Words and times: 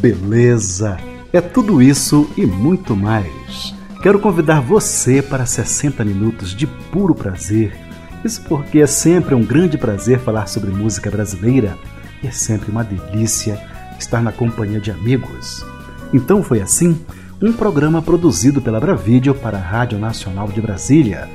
Beleza! 0.00 0.96
É 1.32 1.40
tudo 1.40 1.82
isso 1.82 2.30
e 2.36 2.46
muito 2.46 2.94
mais. 2.94 3.74
Quero 4.00 4.20
convidar 4.20 4.60
você 4.60 5.20
para 5.20 5.44
60 5.44 6.04
minutos 6.04 6.54
de 6.54 6.68
puro 6.68 7.16
prazer. 7.16 7.76
Isso 8.24 8.42
porque 8.42 8.78
é 8.78 8.86
sempre 8.86 9.34
um 9.34 9.44
grande 9.44 9.76
prazer 9.76 10.20
falar 10.20 10.46
sobre 10.46 10.70
música 10.70 11.10
brasileira 11.10 11.76
e 12.22 12.28
é 12.28 12.30
sempre 12.30 12.70
uma 12.70 12.84
delícia 12.84 13.60
estar 13.98 14.22
na 14.22 14.30
companhia 14.30 14.80
de 14.80 14.92
amigos. 14.92 15.66
Então 16.14 16.44
foi 16.44 16.60
assim 16.60 16.96
um 17.42 17.52
programa 17.52 18.00
produzido 18.00 18.62
pela 18.62 18.78
Bravídeo 18.78 19.34
para 19.34 19.58
a 19.58 19.60
Rádio 19.60 19.98
Nacional 19.98 20.46
de 20.46 20.60
Brasília, 20.60 21.28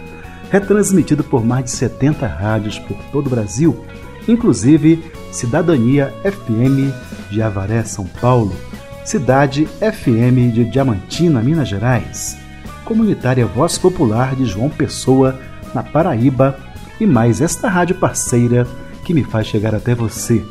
retransmitido 0.50 1.22
por 1.22 1.44
mais 1.44 1.66
de 1.66 1.72
70 1.72 2.25
rádios 2.27 2.80
por 2.80 2.98
todo 3.11 3.27
o 3.27 3.30
Brasil, 3.30 3.86
inclusive 4.25 5.03
Cidadania 5.34 6.14
FM 6.23 7.12
de 7.34 7.42
Avaré, 7.42 7.84
São 7.84 8.06
Paulo, 8.06 8.56
Cidade 9.03 9.66
FM 9.66 10.53
de 10.53 10.64
Diamantina, 10.64 11.42
Minas 11.42 11.67
Gerais, 11.67 12.38
Comunitária 12.86 13.45
Voz 13.45 13.78
Popular 13.78 14.36
de 14.36 14.45
João 14.45 14.70
Pessoa, 14.70 15.39
na 15.73 15.81
Paraíba, 15.81 16.58
e 17.00 17.06
mais 17.06 17.42
esta 17.42 17.67
rádio 17.67 17.95
parceira 17.95 18.67
que 19.04 19.14
me 19.14 19.23
faz 19.23 19.48
chegar 19.48 19.73
até 19.73 19.95
você. 19.95 20.45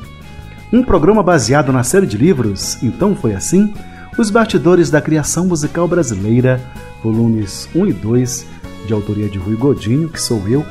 Um 0.73 0.83
programa 0.83 1.23
baseado 1.23 1.73
na 1.73 1.85
série 1.85 2.07
de 2.07 2.19
livros, 2.19 2.83
então 2.83 3.15
foi 3.15 3.35
assim? 3.35 3.73
Os 4.19 4.29
Bastidores 4.29 4.91
da 4.91 5.01
Criação 5.01 5.47
Musical 5.47 5.87
Brasileira, 5.87 6.61
volumes 7.03 7.69
1 7.75 7.87
e 7.87 7.93
2, 7.93 8.47
de 8.87 8.93
autoria 8.93 9.29
de 9.29 9.39
Rui 9.39 9.57
Godinho, 9.57 10.09
que 10.09 10.21
sou 10.21 10.43
eu, 10.49 10.67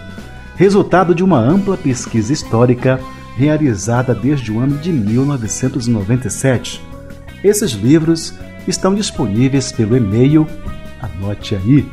resultado 0.55 1.15
de 1.15 1.23
uma 1.23 1.39
ampla 1.39 1.77
pesquisa 1.77 2.33
histórica 2.33 2.99
realizada 3.35 4.13
desde 4.13 4.51
o 4.51 4.59
ano 4.59 4.77
de 4.77 4.91
1997. 4.91 6.83
Esses 7.43 7.71
livros 7.71 8.35
estão 8.67 8.93
disponíveis 8.93 9.71
pelo 9.71 9.97
e-mail, 9.97 10.45
anote 11.01 11.55
aí, 11.55 11.89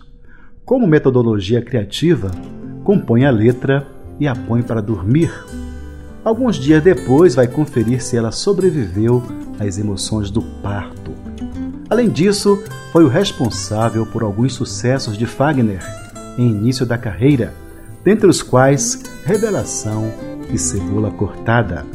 Como 0.64 0.88
metodologia 0.88 1.62
criativa, 1.62 2.32
compõe 2.84 3.26
a 3.26 3.32
letra 3.32 3.88
e 4.20 4.28
a 4.28 4.36
põe 4.36 4.64
para 4.64 4.82
dormir. 4.82 5.32
Alguns 6.24 6.56
dias 6.56 6.82
depois, 6.82 7.36
vai 7.36 7.48
conferir 7.48 8.02
se 8.02 8.18
ela 8.18 8.32
sobreviveu 8.32 9.22
às 9.60 9.78
emoções 9.78 10.32
do 10.32 10.42
parto. 10.42 11.15
Além 11.90 12.10
disso, 12.10 12.64
foi 12.92 13.04
o 13.04 13.10
responsável 13.10 14.06
por 14.06 14.24
alguns 14.24 14.54
sucessos 14.54 15.18
de 15.18 15.26
Fagner 15.26 15.84
em 16.38 16.50
início 16.50 16.86
da 16.86 16.98
carreira, 16.98 17.54
dentre 18.04 18.28
os 18.28 18.42
quais 18.42 19.04
Revelação 19.24 20.12
e 20.52 20.58
Cebola 20.58 21.12
Cortada. 21.12 21.86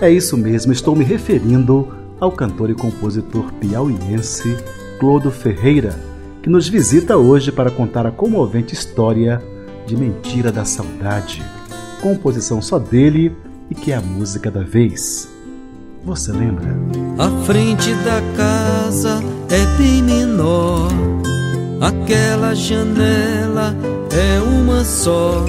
É 0.00 0.10
isso 0.10 0.36
mesmo, 0.36 0.72
estou 0.72 0.94
me 0.94 1.04
referindo 1.04 1.88
ao 2.20 2.30
cantor 2.32 2.70
e 2.70 2.74
compositor 2.74 3.52
piauiense 3.54 4.56
Clodo 4.98 5.30
Ferreira, 5.30 5.98
que 6.42 6.50
nos 6.50 6.68
visita 6.68 7.16
hoje 7.16 7.50
para 7.50 7.70
contar 7.70 8.06
a 8.06 8.10
comovente 8.10 8.74
história 8.74 9.42
de 9.86 9.96
Mentira 9.96 10.52
da 10.52 10.64
Saudade, 10.64 11.42
composição 12.00 12.60
só 12.60 12.78
dele 12.78 13.34
e 13.70 13.74
que 13.74 13.90
é 13.90 13.96
a 13.96 14.00
música 14.00 14.50
da 14.50 14.62
vez. 14.62 15.31
Você 16.04 16.32
lembra? 16.32 16.76
A 17.16 17.30
frente 17.44 17.94
da 17.94 18.20
casa 18.36 19.20
é 19.48 19.78
bem 19.78 20.02
menor. 20.02 20.88
Aquela 21.80 22.54
janela 22.54 23.74
é 24.10 24.40
uma 24.40 24.84
só. 24.84 25.44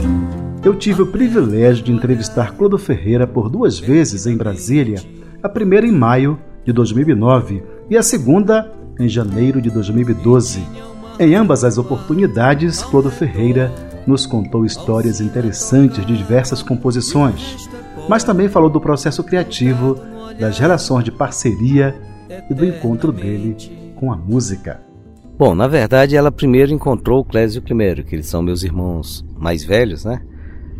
Eu 0.64 0.76
tive 0.76 1.02
o 1.02 1.08
privilégio 1.08 1.84
de 1.84 1.92
entrevistar 1.92 2.54
Clodo 2.54 2.78
Ferreira 2.78 3.26
por 3.26 3.50
duas 3.50 3.80
vezes 3.80 4.28
em 4.28 4.38
Brasília, 4.38 5.02
a 5.42 5.50
primeira 5.50 5.88
em 5.88 5.92
maio 5.92 6.40
de 6.64 6.72
2009 6.72 7.64
e 7.90 7.98
a 7.98 8.04
segunda 8.04 8.72
em 9.00 9.10
janeiro 9.10 9.60
de 9.60 9.72
2012. 9.72 10.64
Em 11.20 11.34
ambas 11.34 11.64
as 11.64 11.80
oportunidades, 11.80 12.84
Clodo 12.84 13.10
Ferreira 13.10 13.72
nos 14.06 14.26
contou 14.28 14.66
histórias 14.66 15.20
interessantes 15.20 16.06
de 16.06 16.16
diversas 16.16 16.62
composições, 16.62 17.70
mas 18.08 18.24
também 18.24 18.50
falou 18.50 18.70
do 18.70 18.82
processo 18.82 19.24
criativo 19.24 19.98
das 20.40 20.58
relações 20.58 21.04
de 21.04 21.12
parceria 21.12 21.96
e 22.50 22.54
do 22.54 22.66
encontro 22.66 23.12
dele 23.12 23.56
com 23.96 24.12
a 24.12 24.16
música. 24.16 24.82
Bom, 25.38 25.56
na 25.56 25.68
verdade, 25.68 26.16
ela 26.16 26.32
primeiro 26.32 26.72
encontrou 26.72 27.22
o 27.22 27.26
Clésio 27.26 27.60
e 27.60 27.62
o 27.62 27.64
Climério, 27.64 28.04
que 28.04 28.16
eles 28.16 28.28
são 28.28 28.42
meus 28.42 28.64
irmãos 28.64 29.26
mais 29.36 29.64
velhos, 29.64 30.06
né? 30.06 30.22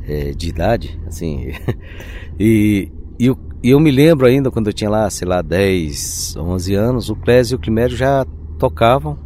É, 0.08 0.32
de 0.32 0.50
idade, 0.50 1.00
assim. 1.08 1.54
e, 2.40 2.92
e, 3.20 3.26
eu, 3.26 3.38
eu 3.64 3.80
me 3.80 3.90
lembro 3.90 4.28
ainda, 4.28 4.52
quando 4.52 4.68
eu 4.68 4.74
tinha 4.74 4.90
lá, 4.90 5.10
sei 5.10 5.28
lá, 5.28 5.42
10, 5.42 6.36
11 6.38 6.76
anos, 6.76 7.10
o 7.10 7.16
Clésio 7.16 7.56
e 7.56 7.58
o 7.58 7.60
Climério 7.60 7.96
já 7.96 8.26
tocavam, 8.60 9.18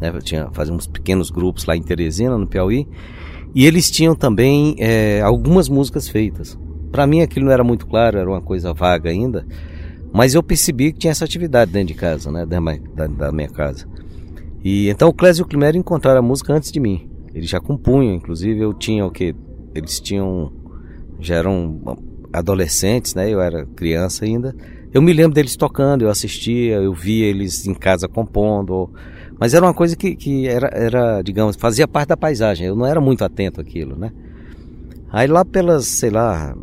né? 0.00 0.10
Eu 0.14 0.20
tinha, 0.20 0.48
faziam 0.52 0.76
uns 0.76 0.86
pequenos 0.86 1.30
grupos 1.30 1.64
lá 1.64 1.74
em 1.74 1.82
Teresina, 1.82 2.36
no 2.36 2.46
Piauí, 2.46 2.86
e 3.54 3.64
eles 3.64 3.90
tinham 3.90 4.14
também 4.14 4.76
é, 4.78 5.22
algumas 5.22 5.68
músicas 5.68 6.08
feitas. 6.08 6.58
Para 6.90 7.06
mim 7.06 7.20
aquilo 7.20 7.46
não 7.46 7.52
era 7.52 7.64
muito 7.64 7.86
claro, 7.86 8.18
era 8.18 8.28
uma 8.28 8.40
coisa 8.40 8.72
vaga 8.72 9.10
ainda, 9.10 9.46
mas 10.12 10.34
eu 10.34 10.42
percebi 10.42 10.92
que 10.92 11.00
tinha 11.00 11.10
essa 11.10 11.24
atividade 11.24 11.70
dentro 11.70 11.88
de 11.88 11.94
casa, 11.94 12.30
né, 12.30 12.46
da, 12.46 13.06
da 13.06 13.32
minha 13.32 13.48
casa. 13.48 13.86
E 14.64 14.88
então 14.88 15.08
o 15.08 15.12
Clésio 15.12 15.42
e 15.42 15.44
o 15.44 15.48
Climério 15.48 15.78
encontraram 15.78 16.18
a 16.18 16.22
música 16.22 16.52
antes 16.52 16.72
de 16.72 16.80
mim. 16.80 17.08
Eles 17.34 17.48
já 17.48 17.60
compunham, 17.60 18.14
inclusive 18.14 18.60
eu 18.60 18.74
tinha 18.74 19.06
o 19.06 19.10
que 19.10 19.34
eles 19.74 20.00
tinham 20.00 20.52
já 21.20 21.36
eram 21.36 21.80
adolescentes, 22.32 23.14
né? 23.14 23.30
Eu 23.30 23.40
era 23.40 23.66
criança 23.66 24.24
ainda. 24.24 24.54
Eu 24.92 25.02
me 25.02 25.12
lembro 25.12 25.34
deles 25.34 25.56
tocando, 25.56 26.02
eu 26.02 26.10
assistia, 26.10 26.76
eu 26.76 26.94
via 26.94 27.26
eles 27.26 27.66
em 27.66 27.74
casa 27.74 28.08
compondo, 28.08 28.90
mas 29.38 29.52
era 29.54 29.64
uma 29.64 29.74
coisa 29.74 29.94
que, 29.96 30.16
que 30.16 30.48
era, 30.48 30.68
era, 30.72 31.22
digamos, 31.22 31.56
fazia 31.56 31.86
parte 31.86 32.08
da 32.08 32.16
paisagem. 32.16 32.66
Eu 32.66 32.74
não 32.74 32.86
era 32.86 33.00
muito 33.00 33.24
atento 33.24 33.60
àquilo, 33.60 33.96
né? 33.96 34.12
Aí 35.10 35.26
lá 35.26 35.44
pelas, 35.44 35.86
sei 35.86 36.10
lá, 36.10 36.54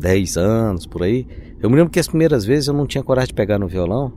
10 0.00 0.36
anos, 0.36 0.86
por 0.86 1.02
aí. 1.02 1.26
Eu 1.60 1.68
me 1.68 1.76
lembro 1.76 1.90
que 1.90 2.00
as 2.00 2.08
primeiras 2.08 2.44
vezes 2.44 2.68
eu 2.68 2.74
não 2.74 2.86
tinha 2.86 3.04
coragem 3.04 3.28
de 3.28 3.34
pegar 3.34 3.58
no 3.58 3.68
violão. 3.68 4.12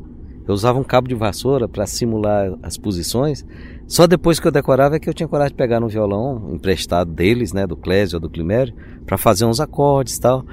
Eu 0.48 0.54
usava 0.54 0.80
um 0.80 0.84
cabo 0.84 1.08
de 1.08 1.16
vassoura 1.16 1.68
para 1.68 1.86
simular 1.86 2.54
as 2.64 2.78
posições. 2.78 3.46
Só 3.88 4.08
depois 4.08 4.40
que 4.40 4.48
eu 4.48 4.52
decorava 4.52 4.96
é 4.96 5.00
que 5.00 5.10
eu 5.10 5.14
tinha 5.14 5.28
coragem 5.28 5.52
de 5.52 5.58
pegar 5.58 5.80
no 5.80 5.88
violão 5.88 6.50
emprestado 6.54 7.12
deles, 7.12 7.54
né, 7.54 7.68
do 7.68 7.76
Clésio 7.76 8.18
ou 8.18 8.22
do 8.22 8.30
Climério, 8.30 8.74
para 9.06 9.18
fazer 9.18 9.46
uns 9.46 9.60
acordes 9.60 10.16
e 10.16 10.22
tal. 10.22 10.46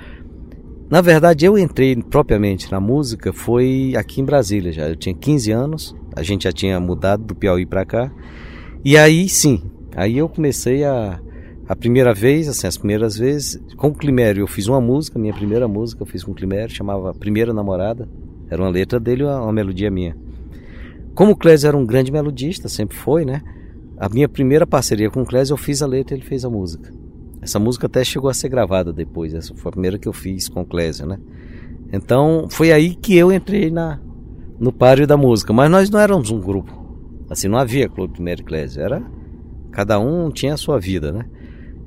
Na 0.91 1.01
verdade, 1.01 1.47
eu 1.47 1.57
entrei 1.57 1.95
propriamente 1.97 2.71
na 2.71 2.81
música 2.81 3.33
foi 3.33 3.95
aqui 3.97 4.21
em 4.21 4.25
Brasília 4.25 4.73
já. 4.73 4.89
Eu 4.89 4.97
tinha 4.97 5.15
15 5.15 5.53
anos, 5.53 5.97
a 6.17 6.23
gente 6.23 6.45
já 6.45 6.53
tinha 6.53 6.79
mudado 6.81 7.25
do 7.25 7.35
Piauí 7.35 7.65
para 7.65 7.85
cá. 7.85 8.13
E 8.85 8.97
aí 8.97 9.29
sim, 9.29 9.63
aí 9.95 10.19
eu 10.19 10.29
comecei 10.29 10.85
a 10.85 11.21
a 11.71 11.77
primeira 11.77 12.13
vez, 12.13 12.49
assim, 12.49 12.67
as 12.67 12.77
primeiras 12.77 13.17
vezes, 13.17 13.63
com 13.77 13.87
o 13.87 13.95
Climério 13.95 14.43
eu 14.43 14.49
fiz 14.49 14.67
uma 14.67 14.81
música, 14.81 15.21
minha 15.21 15.33
primeira 15.33 15.69
música 15.69 16.03
eu 16.03 16.07
fiz 16.07 16.25
com 16.25 16.33
o 16.33 16.35
Climério, 16.35 16.75
chamava 16.75 17.15
Primeira 17.15 17.55
Namorada. 17.55 18.09
Era 18.51 18.61
uma 18.61 18.69
letra 18.69 18.99
dele, 18.99 19.23
uma, 19.23 19.41
uma 19.41 19.53
melodia 19.53 19.89
minha. 19.89 20.17
Como 21.15 21.31
o 21.31 21.37
Clésio 21.37 21.69
era 21.69 21.77
um 21.77 21.87
grande 21.87 22.11
melodista, 22.11 22.69
sempre 22.69 22.97
foi, 22.97 23.25
né? 23.25 23.41
a 23.97 24.09
minha 24.09 24.29
primeira 24.29 24.67
parceria 24.67 25.09
com 25.11 25.23
o 25.23 25.25
Clésio, 25.25 25.53
eu 25.53 25.57
fiz 25.57 25.81
a 25.81 25.87
letra 25.87 26.17
e 26.17 26.19
ele 26.19 26.27
fez 26.27 26.45
a 26.45 26.51
música. 26.51 26.93
Essa 27.41 27.61
música 27.61 27.87
até 27.87 28.03
chegou 28.03 28.29
a 28.29 28.35
ser 28.35 28.49
gravada 28.49 28.93
depois, 28.93 29.33
essa 29.33 29.55
foi 29.55 29.69
a 29.69 29.73
primeira 29.73 29.97
que 29.97 30.09
eu 30.09 30.13
fiz 30.13 30.49
com 30.49 30.63
o 30.63 30.67
Clésio, 30.67 31.07
né? 31.07 31.21
Então 31.93 32.49
foi 32.51 32.73
aí 32.73 32.97
que 32.97 33.17
eu 33.17 33.31
entrei 33.31 33.71
na, 33.71 34.01
no 34.59 34.73
páreo 34.73 35.07
da 35.07 35.17
música, 35.17 35.53
mas 35.53 35.71
nós 35.71 35.89
não 35.89 36.01
éramos 36.01 36.33
um 36.33 36.41
grupo. 36.41 36.73
Assim, 37.31 37.47
não 37.47 37.59
havia 37.59 37.89
Clube 37.89 38.15
Primeiro 38.15 38.43
Clésio, 38.43 38.83
era 38.83 39.01
cada 39.71 40.01
um 40.01 40.33
tinha 40.33 40.55
a 40.55 40.57
sua 40.57 40.81
vida, 40.81 41.13
né? 41.13 41.27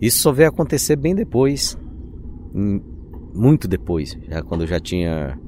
Isso 0.04 0.20
só 0.20 0.34
veio 0.34 0.50
acontecer 0.50 0.98
bem 0.98 1.16
depois, 1.16 1.78
muito 3.34 3.70
depois, 3.70 4.18
já 4.28 4.44
quando 4.44 4.62
eu 4.62 4.68
já 4.68 4.78
tinha, 4.78 5.40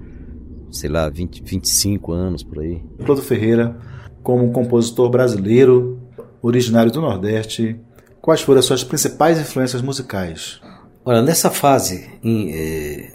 sei 0.72 0.90
lá, 0.90 1.10
20, 1.10 1.44
25 1.44 2.14
anos 2.14 2.42
por 2.42 2.60
aí. 2.60 2.82
Clodo 3.04 3.22
Ferreira, 3.22 3.78
como 4.24 4.46
um 4.46 4.54
compositor 4.54 5.10
brasileiro, 5.10 6.00
originário 6.42 6.90
do 6.90 7.02
Nordeste, 7.02 7.78
quais 8.22 8.44
foram 8.44 8.60
as 8.60 8.66
suas 8.66 8.82
principais 8.82 9.38
influências 9.38 9.82
musicais? 9.82 10.62
Olha, 11.04 11.22
nessa 11.22 11.52
fase 11.52 12.10
eh, 12.24 13.12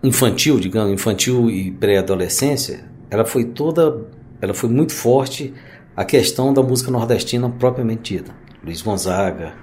infantil, 0.00 0.60
digamos, 0.60 0.92
infantil 0.92 1.50
e 1.50 1.72
pré-adolescência, 1.72 2.84
ela 3.10 3.24
foi 3.24 3.46
toda, 3.46 4.06
ela 4.40 4.54
foi 4.54 4.70
muito 4.70 4.92
forte 4.92 5.52
a 5.96 6.04
questão 6.04 6.54
da 6.54 6.62
música 6.62 6.88
nordestina 6.88 7.50
propriamente 7.50 8.16
dita. 8.16 8.32
Luiz 8.62 8.80
Gonzaga, 8.80 9.54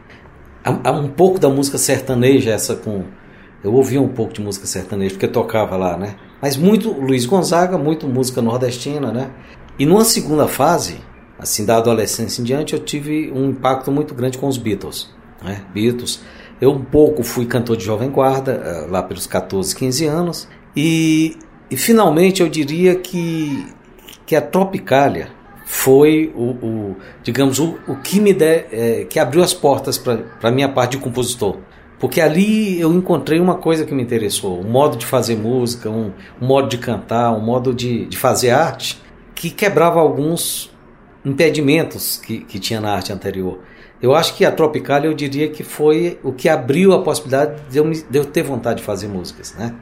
há 0.66 0.92
um 0.92 1.08
pouco 1.08 1.40
da 1.40 1.50
música 1.50 1.78
sertaneja 1.78 2.52
essa 2.52 2.76
com 2.76 3.04
eu 3.64 3.74
ouvia 3.74 4.00
um 4.00 4.08
pouco 4.08 4.32
de 4.32 4.42
música 4.42 4.68
sertaneja 4.68 5.16
porque 5.16 5.28
tocava 5.28 5.76
lá, 5.76 5.98
né? 5.98 6.16
Mas 6.40 6.56
muito 6.56 6.92
Luiz 6.92 7.26
Gonzaga, 7.26 7.78
muito 7.80 8.08
música 8.08 8.40
nordestina, 8.40 9.12
né? 9.12 9.32
E 9.80 9.86
numa 9.88 10.06
segunda 10.06 10.48
fase, 10.48 11.00
assim 11.40 11.66
da 11.66 11.78
adolescência 11.78 12.42
em 12.42 12.46
diante, 12.46 12.74
eu 12.74 12.80
tive 12.80 13.32
um 13.32 13.50
impacto 13.50 13.92
muito 13.92 14.14
grande 14.14 14.38
com 14.38 14.48
os 14.48 14.58
Beatles, 14.58 15.10
né? 15.44 15.64
Beatles. 15.74 16.22
Eu 16.62 16.72
um 16.72 16.86
pouco 16.86 17.24
fui 17.24 17.48
cantor 17.48 17.76
de 17.76 17.84
jovem 17.84 18.10
guarda 18.10 18.52
eh, 18.52 18.88
lá 18.88 19.02
pelos 19.02 19.26
14, 19.26 19.76
15 19.76 20.06
anos 20.06 20.48
e, 20.76 21.36
e 21.70 21.76
finalmente 21.76 22.42
eu 22.42 22.48
diria 22.48 22.96
que 22.96 23.66
que 24.26 24.36
a 24.36 24.42
Tropicália 24.42 25.30
foi 25.66 26.32
o, 26.36 26.52
o 26.52 26.96
digamos 27.24 27.60
o, 27.60 27.80
o 27.88 27.96
que 27.96 28.20
me 28.20 28.34
der, 28.34 28.68
é, 28.72 29.04
que 29.06 29.20
abriu 29.20 29.44
as 29.44 29.54
portas 29.54 29.98
para 29.98 30.24
a 30.44 30.52
minha 30.52 30.70
parte 30.70 30.92
de 30.92 30.98
compositor. 31.00 31.58
Porque 32.00 32.22
ali 32.22 32.80
eu 32.80 32.94
encontrei 32.94 33.40
uma 33.40 33.56
coisa 33.56 33.84
que 33.84 33.94
me 33.94 34.04
interessou 34.04 34.60
um 34.60 34.70
modo 34.70 34.96
de 34.96 35.06
fazer 35.06 35.36
música 35.36 35.90
um, 35.90 36.12
um 36.40 36.46
modo 36.46 36.68
de 36.68 36.78
cantar 36.78 37.32
um 37.32 37.40
modo 37.40 37.74
de, 37.74 38.06
de 38.06 38.18
fazer 38.18 38.52
arte 38.52 39.02
que 39.34 39.50
quebrava 39.50 40.00
alguns 40.00 40.72
impedimentos 41.26 42.18
que, 42.18 42.40
que 42.40 42.60
tinha 42.60 42.80
na 42.80 42.94
arte 42.94 43.12
anterior. 43.12 43.60
Eu 44.00 44.14
acho 44.14 44.36
que 44.36 44.46
a 44.46 44.52
Tropicália 44.52 45.08
eu 45.08 45.14
diria 45.16 45.50
que 45.50 45.64
foi 45.64 46.20
o 46.22 46.32
que 46.32 46.48
abriu 46.48 46.94
a 46.94 47.02
possibilidade 47.02 47.60
de 47.72 47.78
eu, 47.80 47.90
de 47.90 48.20
eu 48.20 48.26
ter 48.26 48.44
vontade 48.44 48.80
de 48.82 48.86
fazer 48.86 49.08
músicas 49.08 49.56
né? 49.58 49.74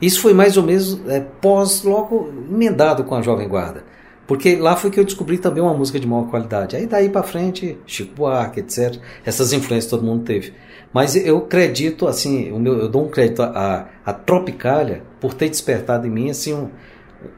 Isso 0.00 0.20
foi 0.20 0.34
mais 0.34 0.58
ou 0.58 0.62
menos 0.62 1.00
é, 1.08 1.20
pós 1.20 1.82
logo 1.82 2.30
emendado 2.48 3.02
com 3.02 3.14
a 3.14 3.22
Jovem 3.22 3.48
Guarda 3.48 3.95
porque 4.26 4.56
lá 4.56 4.74
foi 4.76 4.90
que 4.90 4.98
eu 4.98 5.04
descobri 5.04 5.38
também 5.38 5.62
uma 5.62 5.74
música 5.74 6.00
de 6.00 6.06
maior 6.06 6.28
qualidade. 6.28 6.76
Aí 6.76 6.86
daí 6.86 7.08
para 7.08 7.22
frente, 7.22 7.78
Chico 7.86 8.14
Buarque, 8.14 8.60
etc. 8.60 8.96
Essas 9.24 9.52
influências 9.52 9.90
todo 9.90 10.04
mundo 10.04 10.24
teve. 10.24 10.52
Mas 10.92 11.14
eu 11.14 11.38
acredito, 11.38 12.08
assim, 12.08 12.50
o 12.50 12.58
meu, 12.58 12.78
eu 12.78 12.88
dou 12.88 13.04
um 13.04 13.08
crédito 13.08 13.42
à, 13.42 13.88
à 14.04 14.12
Tropicália 14.12 15.02
por 15.20 15.34
ter 15.34 15.48
despertado 15.48 16.06
em 16.06 16.10
mim, 16.10 16.30
assim, 16.30 16.54
um, 16.54 16.68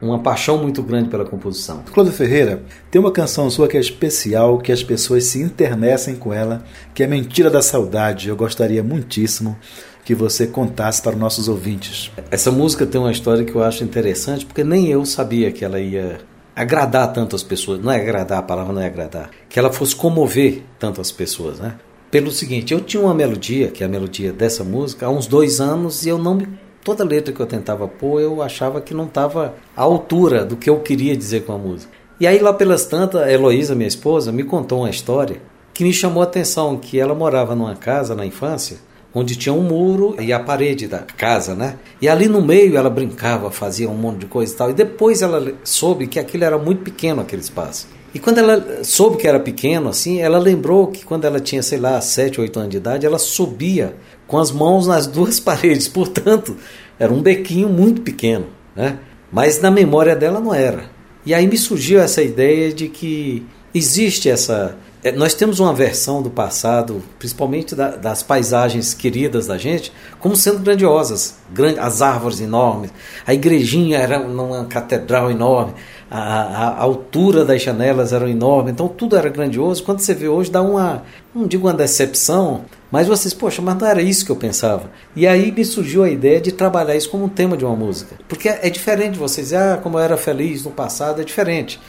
uma 0.01 0.19
paixão 0.19 0.57
muito 0.57 0.81
grande 0.81 1.09
pela 1.09 1.25
composição. 1.25 1.83
Cláudio 1.93 2.13
Ferreira, 2.13 2.63
tem 2.89 3.01
uma 3.01 3.11
canção 3.11 3.49
sua 3.49 3.67
que 3.67 3.77
é 3.77 3.79
especial, 3.79 4.59
que 4.59 4.71
as 4.71 4.83
pessoas 4.83 5.25
se 5.25 5.41
internecem 5.41 6.15
com 6.15 6.33
ela, 6.33 6.63
que 6.93 7.03
é 7.03 7.07
Mentira 7.07 7.49
da 7.49 7.61
Saudade. 7.61 8.29
Eu 8.29 8.35
gostaria 8.35 8.81
muitíssimo 8.81 9.57
que 10.05 10.15
você 10.15 10.47
contasse 10.47 11.01
para 11.01 11.13
os 11.13 11.19
nossos 11.19 11.47
ouvintes. 11.47 12.11
Essa 12.31 12.51
música 12.51 12.85
tem 12.85 12.99
uma 12.99 13.11
história 13.11 13.43
que 13.43 13.53
eu 13.53 13.61
acho 13.61 13.83
interessante, 13.83 14.45
porque 14.45 14.63
nem 14.63 14.87
eu 14.87 15.05
sabia 15.05 15.51
que 15.51 15.63
ela 15.63 15.79
ia 15.79 16.19
agradar 16.59 17.13
tanto 17.13 17.37
as 17.37 17.43
pessoas. 17.43 17.81
Não 17.81 17.89
é 17.89 17.95
agradar, 17.95 18.39
a 18.39 18.43
palavra 18.43 18.73
não 18.73 18.81
é 18.81 18.87
agradar. 18.87 19.29
Que 19.47 19.57
ela 19.57 19.71
fosse 19.71 19.95
comover 19.95 20.61
tanto 20.77 20.99
as 20.99 21.09
pessoas, 21.09 21.57
né? 21.57 21.75
Pelo 22.11 22.31
seguinte, 22.31 22.73
eu 22.73 22.81
tinha 22.81 23.01
uma 23.01 23.13
melodia, 23.13 23.69
que 23.69 23.81
é 23.81 23.85
a 23.85 23.89
melodia 23.89 24.33
dessa 24.33 24.61
música, 24.61 25.05
há 25.05 25.09
uns 25.09 25.25
dois 25.25 25.61
anos 25.61 26.05
e 26.05 26.09
eu 26.09 26.17
não 26.17 26.35
me 26.35 26.47
toda 26.83 27.03
letra 27.03 27.33
que 27.33 27.39
eu 27.39 27.45
tentava 27.45 27.87
pôr, 27.87 28.19
eu 28.21 28.41
achava 28.41 28.81
que 28.81 28.93
não 28.93 29.05
estava 29.05 29.53
à 29.75 29.81
altura 29.83 30.43
do 30.43 30.57
que 30.57 30.69
eu 30.69 30.79
queria 30.79 31.15
dizer 31.15 31.45
com 31.45 31.53
a 31.53 31.57
música. 31.57 31.91
E 32.19 32.27
aí 32.27 32.39
lá 32.39 32.51
pelas 32.51 32.85
tantas, 32.85 33.21
a 33.21 33.31
Heloísa, 33.31 33.75
minha 33.75 33.87
esposa, 33.87 34.31
me 34.31 34.43
contou 34.43 34.79
uma 34.79 34.89
história 34.89 35.41
que 35.73 35.83
me 35.83 35.93
chamou 35.93 36.21
a 36.21 36.25
atenção, 36.25 36.77
que 36.77 36.99
ela 36.99 37.15
morava 37.15 37.55
numa 37.55 37.75
casa 37.75 38.15
na 38.15 38.25
infância 38.25 38.77
onde 39.13 39.35
tinha 39.35 39.53
um 39.53 39.61
muro 39.61 40.15
e 40.19 40.31
a 40.31 40.39
parede 40.39 40.87
da 40.87 40.99
casa, 40.99 41.55
né? 41.55 41.77
E 42.01 42.07
ali 42.07 42.27
no 42.27 42.41
meio 42.41 42.77
ela 42.77 42.89
brincava, 42.89 43.49
fazia 43.49 43.89
um 43.89 43.95
monte 43.95 44.19
de 44.19 44.25
coisa 44.27 44.53
e 44.53 44.55
tal. 44.55 44.69
E 44.69 44.73
depois 44.73 45.21
ela 45.21 45.53
soube 45.63 46.07
que 46.07 46.19
aquilo 46.19 46.43
era 46.43 46.57
muito 46.57 46.83
pequeno, 46.83 47.21
aquele 47.21 47.41
espaço. 47.41 47.87
E 48.13 48.19
quando 48.19 48.39
ela 48.39 48.83
soube 48.83 49.17
que 49.17 49.27
era 49.27 49.39
pequeno, 49.39 49.89
assim, 49.89 50.19
ela 50.19 50.39
lembrou 50.39 50.87
que 50.87 51.05
quando 51.05 51.25
ela 51.25 51.39
tinha, 51.39 51.61
sei 51.61 51.79
lá, 51.79 52.01
7, 52.01 52.41
8 52.41 52.59
anos 52.59 52.71
de 52.71 52.77
idade, 52.77 53.05
ela 53.05 53.19
subia 53.19 53.95
com 54.27 54.37
as 54.37 54.51
mãos 54.51 54.87
nas 54.87 55.05
duas 55.07 55.39
paredes. 55.39 55.87
Portanto, 55.87 56.55
era 56.97 57.13
um 57.13 57.21
bequinho 57.21 57.69
muito 57.69 58.01
pequeno, 58.01 58.47
né? 58.75 58.99
Mas 59.31 59.61
na 59.61 59.69
memória 59.69 60.15
dela 60.15 60.39
não 60.39 60.53
era. 60.53 60.85
E 61.25 61.33
aí 61.33 61.45
me 61.45 61.57
surgiu 61.57 61.99
essa 61.99 62.23
ideia 62.23 62.73
de 62.73 62.89
que 62.89 63.45
existe 63.73 64.27
essa 64.29 64.75
é, 65.01 65.13
nós 65.13 65.33
temos 65.33 65.61
uma 65.61 65.73
versão 65.73 66.21
do 66.21 66.29
passado, 66.29 67.01
principalmente 67.17 67.73
da, 67.73 67.95
das 67.95 68.21
paisagens 68.21 68.93
queridas 68.93 69.47
da 69.47 69.57
gente, 69.57 69.93
como 70.19 70.35
sendo 70.35 70.59
grandiosas. 70.59 71.35
as 71.79 72.01
árvores 72.01 72.41
enormes, 72.41 72.91
a 73.25 73.33
igrejinha 73.33 73.97
era 73.97 74.19
uma 74.19 74.65
catedral 74.65 75.31
enorme, 75.31 75.73
a, 76.11 76.19
a, 76.19 76.67
a, 76.69 76.81
altura 76.81 77.45
das 77.45 77.61
janelas 77.61 78.11
era 78.11 78.29
enorme, 78.29 78.71
então 78.71 78.89
tudo 78.89 79.15
era 79.15 79.29
grandioso. 79.29 79.83
Quando 79.83 80.01
você 80.01 80.13
vê 80.13 80.27
hoje, 80.27 80.51
dá 80.51 80.61
uma, 80.61 81.03
não 81.33 81.47
digo 81.47 81.67
uma 81.67 81.73
decepção, 81.73 82.65
mas 82.91 83.07
vocês, 83.07 83.33
poxa, 83.33 83.61
mas 83.61 83.77
não 83.77 83.87
era 83.87 84.01
isso 84.01 84.25
que 84.25 84.31
eu 84.31 84.35
pensava. 84.35 84.91
E 85.15 85.25
aí 85.25 85.49
me 85.49 85.63
surgiu 85.63 86.03
a 86.03 86.09
ideia 86.09 86.41
de 86.41 86.51
trabalhar 86.51 86.95
isso 86.95 87.09
como 87.09 87.23
um 87.23 87.29
tema 87.29 87.55
de 87.55 87.63
uma 87.63 87.75
música. 87.75 88.15
Porque 88.27 88.49
é, 88.49 88.59
é 88.63 88.69
diferente 88.69 89.13
de 89.13 89.19
vocês, 89.19 89.53
ah, 89.53 89.79
como 89.81 89.97
eu 89.97 90.03
era 90.03 90.17
feliz 90.17 90.65
no 90.65 90.71
passado, 90.71 91.21
é 91.21 91.23
diferente. 91.23 91.79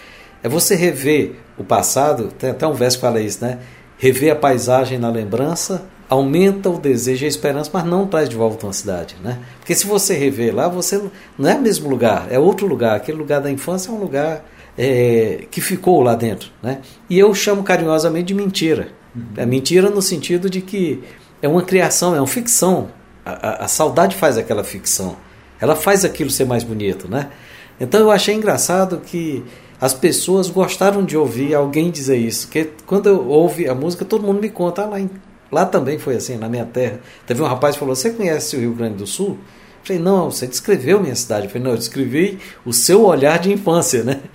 É 0.43 0.49
você 0.49 0.75
rever 0.75 1.37
o 1.61 1.65
passado, 1.65 2.29
tem 2.39 2.51
até 2.51 2.67
um 2.67 2.73
verso 2.73 2.97
que 2.97 3.03
fala 3.03 3.21
isso, 3.21 3.45
né? 3.45 3.59
Rever 3.99 4.33
a 4.33 4.37
paisagem 4.37 4.99
na 4.99 5.11
lembrança 5.11 5.83
aumenta 6.09 6.69
o 6.69 6.79
desejo 6.79 7.25
e 7.25 7.27
a 7.27 7.29
esperança, 7.29 7.71
mas 7.73 7.85
não 7.85 8.07
traz 8.07 8.29
de 8.29 8.35
volta 8.35 8.67
uma 8.67 8.73
cidade, 8.73 9.15
né? 9.23 9.39
Porque 9.59 9.75
se 9.75 9.87
você 9.87 10.15
rever 10.15 10.55
lá, 10.55 10.69
você 10.69 11.01
não 11.39 11.49
é 11.49 11.55
o 11.55 11.61
mesmo 11.61 11.89
lugar, 11.89 12.27
é 12.31 12.39
outro 12.39 12.67
lugar. 12.67 12.97
Aquele 12.97 13.19
lugar 13.19 13.41
da 13.41 13.51
infância 13.51 13.91
é 13.91 13.93
um 13.93 13.99
lugar 13.99 14.45
é, 14.77 15.45
que 15.51 15.61
ficou 15.61 16.03
lá 16.03 16.15
dentro, 16.15 16.51
né? 16.63 16.81
E 17.09 17.19
eu 17.19 17.33
chamo 17.35 17.63
carinhosamente 17.63 18.27
de 18.27 18.35
mentira. 18.35 18.89
É 19.37 19.45
mentira 19.45 19.91
no 19.91 20.03
sentido 20.03 20.49
de 20.49 20.61
que 20.61 21.03
é 21.43 21.47
uma 21.47 21.63
criação, 21.63 22.15
é 22.15 22.21
uma 22.21 22.27
ficção. 22.27 22.89
A, 23.25 23.31
a, 23.31 23.65
a 23.65 23.69
saudade 23.69 24.17
faz 24.17 24.37
aquela 24.37 24.65
ficção. 24.65 25.17
Ela 25.61 25.77
faz 25.77 26.05
aquilo 26.05 26.31
ser 26.31 26.47
mais 26.47 26.65
bonito, 26.65 27.09
né? 27.09 27.29
Então 27.79 28.01
eu 28.01 28.11
achei 28.11 28.35
engraçado 28.35 29.01
que 29.05 29.45
as 29.81 29.95
pessoas 29.95 30.51
gostaram 30.51 31.05
de 31.05 31.17
ouvir 31.17 31.55
alguém 31.55 31.91
dizer 31.91 32.17
isso. 32.17 32.49
Que 32.49 32.71
quando 32.87 33.09
eu 33.09 33.27
ouvi 33.29 33.67
a 33.69 33.75
música, 33.75 34.05
todo 34.05 34.27
mundo 34.27 34.41
me 34.41 34.51
conta, 34.51 34.83
ah, 34.83 34.87
lá, 34.87 35.01
em, 35.01 35.09
lá 35.51 35.65
também 35.65 35.99
foi 35.99 36.17
assim, 36.17 36.37
na 36.37 36.49
minha 36.49 36.67
terra. 36.67 37.01
Teve 37.27 37.41
um 37.41 37.47
rapaz 37.47 37.75
que 37.75 37.81
falou: 37.81 37.95
Você 37.95 38.11
conhece 38.11 38.57
o 38.57 38.61
Rio 38.61 38.75
Grande 38.75 38.97
do 38.97 39.07
Sul? 39.07 39.39
Eu 39.81 39.85
falei: 39.85 40.03
Não, 40.03 40.31
você 40.31 40.47
descreveu 40.47 41.01
minha 41.01 41.15
cidade. 41.15 41.45
Eu 41.47 41.51
falei: 41.51 41.65
Não, 41.65 41.71
eu 41.73 41.79
descrevi 41.79 42.39
o 42.65 42.73
seu 42.73 43.05
olhar 43.05 43.39
de 43.39 43.53
infância, 43.53 44.05
né? 44.05 44.21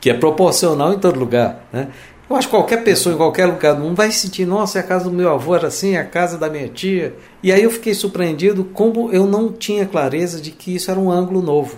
Que 0.00 0.08
é 0.08 0.14
proporcional 0.14 0.94
em 0.94 0.98
todo 0.98 1.20
lugar, 1.20 1.68
né? 1.70 1.88
Eu 2.30 2.34
acho 2.34 2.46
que 2.48 2.52
qualquer 2.52 2.82
pessoa 2.82 3.14
em 3.14 3.18
qualquer 3.18 3.44
lugar 3.44 3.74
do 3.74 3.82
mundo 3.82 3.96
vai 3.96 4.10
sentir, 4.10 4.46
nossa, 4.46 4.78
a 4.78 4.82
casa 4.82 5.04
do 5.04 5.10
meu 5.10 5.30
avô 5.30 5.54
era 5.54 5.66
assim, 5.66 5.94
a 5.96 6.04
casa 6.04 6.38
da 6.38 6.48
minha 6.48 6.68
tia. 6.68 7.14
E 7.42 7.52
aí 7.52 7.62
eu 7.62 7.70
fiquei 7.70 7.92
surpreendido 7.92 8.64
como 8.64 9.12
eu 9.12 9.26
não 9.26 9.52
tinha 9.52 9.84
clareza 9.84 10.40
de 10.40 10.52
que 10.52 10.74
isso 10.74 10.90
era 10.90 10.98
um 10.98 11.10
ângulo 11.10 11.42
novo. 11.42 11.76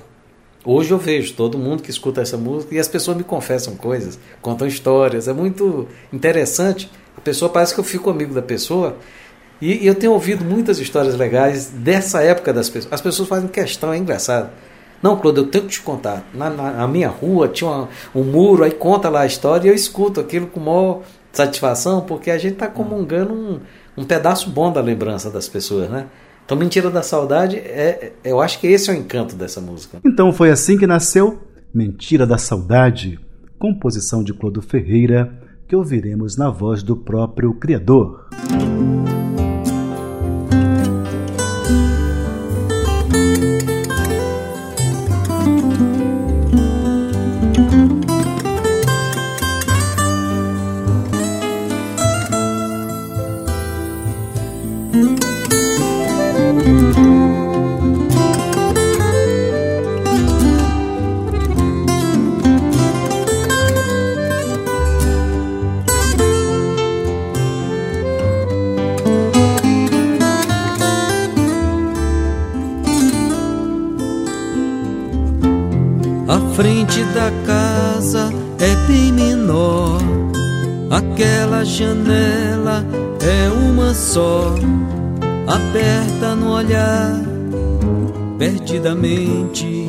Hoje 0.64 0.92
eu 0.92 0.98
vejo 0.98 1.34
todo 1.34 1.58
mundo 1.58 1.82
que 1.82 1.90
escuta 1.90 2.20
essa 2.20 2.36
música 2.36 2.74
e 2.74 2.78
as 2.78 2.86
pessoas 2.86 3.16
me 3.16 3.24
confessam 3.24 3.74
coisas, 3.74 4.18
contam 4.40 4.66
histórias. 4.66 5.26
É 5.26 5.32
muito 5.32 5.88
interessante. 6.12 6.88
A 7.16 7.20
pessoa 7.20 7.50
parece 7.50 7.74
que 7.74 7.80
eu 7.80 7.84
fico 7.84 8.08
amigo 8.08 8.32
da 8.32 8.42
pessoa. 8.42 8.96
E 9.60 9.86
eu 9.86 9.94
tenho 9.94 10.12
ouvido 10.12 10.44
muitas 10.44 10.78
histórias 10.78 11.16
legais 11.16 11.66
dessa 11.66 12.22
época 12.22 12.52
das 12.52 12.68
pessoas. 12.68 12.92
As 12.92 13.00
pessoas 13.00 13.28
fazem 13.28 13.48
questão, 13.48 13.92
é 13.92 13.98
engraçado. 13.98 14.50
Não, 15.02 15.16
Claude, 15.16 15.38
eu 15.38 15.46
tenho 15.48 15.64
que 15.64 15.70
te 15.70 15.82
contar. 15.82 16.24
Na, 16.32 16.48
na, 16.48 16.70
na 16.72 16.88
minha 16.88 17.08
rua 17.08 17.48
tinha 17.48 17.68
uma, 17.68 17.88
um 18.14 18.22
muro, 18.22 18.62
aí 18.62 18.70
conta 18.70 19.08
lá 19.08 19.22
a 19.22 19.26
história 19.26 19.66
e 19.66 19.70
eu 19.70 19.74
escuto 19.74 20.20
aquilo 20.20 20.46
com 20.46 20.60
maior 20.60 21.02
satisfação, 21.32 22.02
porque 22.02 22.30
a 22.30 22.38
gente 22.38 22.54
está 22.54 22.68
comungando 22.68 23.32
um, 23.32 23.60
um 23.96 24.04
pedaço 24.04 24.48
bom 24.48 24.72
da 24.72 24.80
lembrança 24.80 25.28
das 25.28 25.48
pessoas, 25.48 25.90
né? 25.90 26.06
Então, 26.44 26.56
Mentira 26.56 26.90
da 26.90 27.02
Saudade, 27.02 27.56
é, 27.56 28.12
eu 28.24 28.40
acho 28.40 28.58
que 28.58 28.66
esse 28.66 28.90
é 28.90 28.92
o 28.92 28.96
encanto 28.96 29.36
dessa 29.36 29.60
música. 29.60 29.98
Então 30.04 30.32
foi 30.32 30.50
assim 30.50 30.76
que 30.76 30.86
nasceu 30.86 31.40
Mentira 31.72 32.26
da 32.26 32.36
Saudade, 32.36 33.18
composição 33.58 34.22
de 34.22 34.34
Clodo 34.34 34.60
Ferreira, 34.60 35.32
que 35.66 35.74
ouviremos 35.74 36.36
na 36.36 36.50
voz 36.50 36.82
do 36.82 36.96
próprio 36.96 37.54
Criador. 37.54 38.28
Frente 76.92 77.04
da 77.14 77.30
casa 77.46 78.30
é 78.58 78.74
bem 78.86 79.12
menor. 79.12 79.98
Aquela 80.90 81.64
janela 81.64 82.84
é 83.20 83.48
uma 83.48 83.94
só, 83.94 84.54
aberta 85.46 86.34
no 86.34 86.52
olhar, 86.52 87.18
perdidamente. 88.38 89.88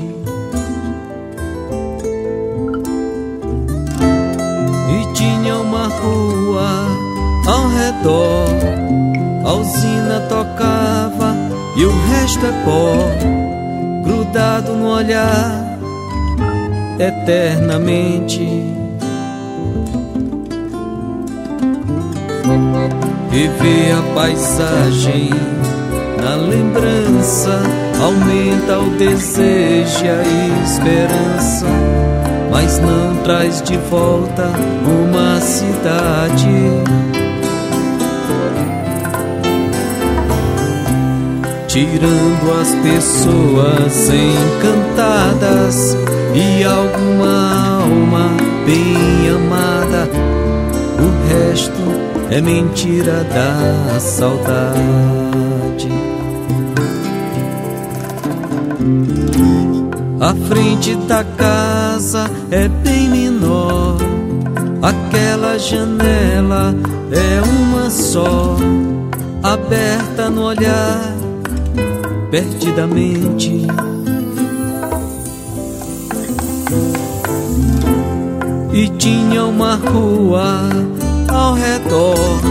E 4.90 5.14
tinha 5.14 5.58
uma 5.58 5.88
rua 5.88 6.88
ao 7.46 7.68
redor, 7.68 8.48
a 9.46 9.54
usina 9.54 10.22
tocava 10.30 11.36
e 11.76 11.84
o 11.84 11.92
resto 12.08 12.46
é 12.46 12.52
pó, 12.64 14.06
grudado 14.06 14.74
no 14.74 14.88
olhar 14.88 15.63
eternamente. 17.00 18.48
Viver 23.30 23.92
a 23.92 24.14
paisagem 24.14 25.30
na 26.22 26.36
lembrança 26.36 27.60
aumenta 28.02 28.80
o 28.80 28.90
desejo 28.98 30.06
e 30.06 30.10
a 30.10 30.24
esperança, 30.64 31.66
mas 32.52 32.80
não 32.80 33.16
traz 33.24 33.62
de 33.62 33.78
volta 33.78 34.50
uma 34.86 35.40
cidade. 35.42 36.48
Tirando 41.68 42.62
as 42.62 42.70
pessoas 42.76 44.10
encantadas 44.10 45.98
e 46.34 46.64
alguma 46.64 47.82
alma 47.82 48.30
bem 48.66 49.30
amada. 49.30 50.10
O 51.00 51.08
resto 51.30 51.72
é 52.32 52.42
mentira 52.42 53.24
da 53.26 54.00
saudade. 54.00 54.74
A 60.20 60.34
frente 60.48 60.96
da 60.96 61.24
casa 61.24 62.30
é 62.50 62.68
bem 62.68 63.10
menor. 63.10 63.98
Aquela 64.82 65.58
janela 65.58 66.74
é 67.12 67.42
uma 67.42 67.90
só, 67.90 68.58
aberta 69.42 70.30
no 70.30 70.44
olhar, 70.44 71.14
perdidamente 72.32 73.68
e 78.74 78.90
tinha 78.98 79.46
uma 79.46 79.76
rua 79.76 80.70
ao 81.30 81.54
redor. 81.54 82.42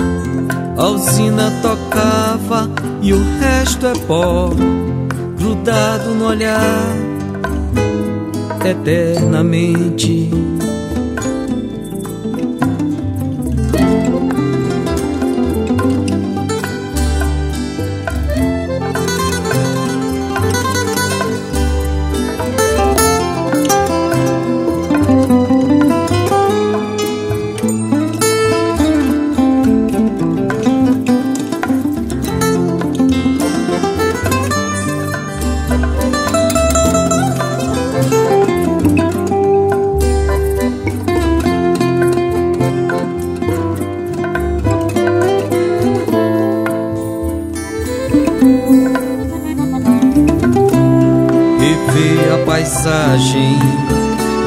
A 0.78 0.86
usina 0.88 1.52
tocava 1.60 2.70
e 3.02 3.12
o 3.12 3.20
resto 3.40 3.86
é 3.86 3.92
pó, 4.06 4.50
grudado 5.36 6.14
no 6.14 6.28
olhar 6.28 6.96
eternamente. 8.64 10.41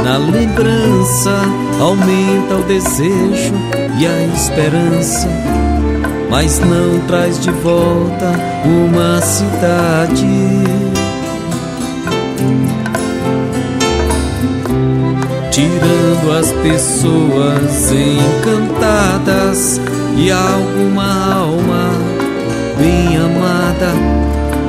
Na 0.04 0.18
lembrança 0.18 1.32
aumenta 1.80 2.56
o 2.56 2.64
desejo 2.64 3.54
e 3.98 4.06
a 4.06 4.28
esperança, 4.36 5.30
mas 6.30 6.60
não 6.60 7.00
traz 7.08 7.40
de 7.40 7.50
volta 7.52 8.34
uma 8.66 9.22
cidade. 9.22 10.28
Tirando 15.50 16.38
as 16.38 16.52
pessoas 16.52 17.92
encantadas 17.94 19.80
e 20.18 20.30
alguma 20.30 21.36
alma 21.36 21.90
bem 22.78 23.16
amada, 23.16 23.94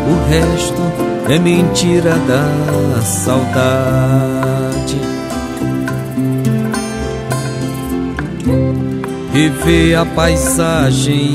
o 0.09 0.31
resto 0.31 0.96
é 1.29 1.39
mentira 1.39 2.15
da 2.15 3.03
saudade. 3.03 5.01
Rever 9.33 9.99
a 9.99 10.07
paisagem 10.07 11.33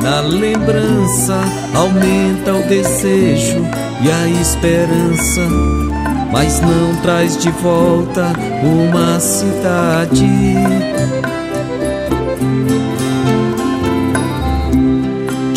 na 0.00 0.20
lembrança 0.20 1.40
aumenta 1.74 2.54
o 2.54 2.62
desejo 2.66 3.64
e 4.02 4.10
a 4.10 4.28
esperança, 4.40 5.40
mas 6.32 6.60
não 6.60 6.96
traz 7.02 7.36
de 7.38 7.50
volta 7.50 8.32
uma 8.62 9.20
cidade. 9.20 10.26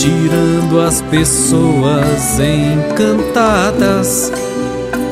Tirando 0.07 0.79
as 0.79 1.01
pessoas 1.01 2.39
encantadas 2.39 4.31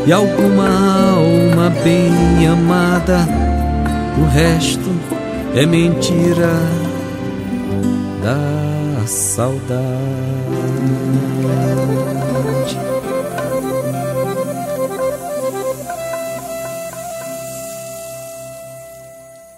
e 0.07 0.13
alguma 0.13 0.69
alma 1.17 1.69
bem 1.83 2.47
amada. 2.47 3.27
O 4.17 4.25
resto 4.29 4.89
é 5.53 5.65
mentira 5.65 6.53
da 8.23 9.05
saudade. 9.05 9.75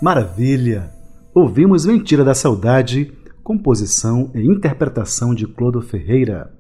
Maravilha! 0.01 0.89
Ouvimos 1.33 1.85
Mentira 1.85 2.23
da 2.23 2.33
Saudade 2.33 3.11
composição 3.47 4.29
e 4.35 4.41
interpretação 4.41 5.33
de 5.33 5.47
Clodo 5.47 5.81
Ferreira. 5.81 6.51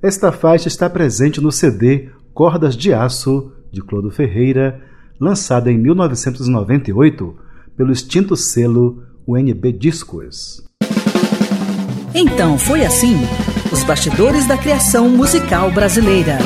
Esta 0.00 0.32
faixa 0.32 0.68
está 0.68 0.88
presente 0.88 1.38
no 1.38 1.52
CD 1.52 2.08
Cordas 2.32 2.74
de 2.74 2.94
Aço, 2.94 3.52
de 3.70 3.82
Clodo 3.82 4.10
Ferreira, 4.10 4.80
lançada 5.20 5.70
em 5.70 5.76
1998 5.76 7.36
pelo 7.76 7.92
extinto 7.92 8.36
selo 8.36 9.02
UNB 9.28 9.70
Discos. 9.72 10.64
Então 12.14 12.56
foi 12.56 12.86
assim: 12.86 13.16
os 13.70 13.84
bastidores 13.84 14.48
da 14.48 14.56
criação 14.56 15.10
musical 15.10 15.70
brasileira. 15.72 16.38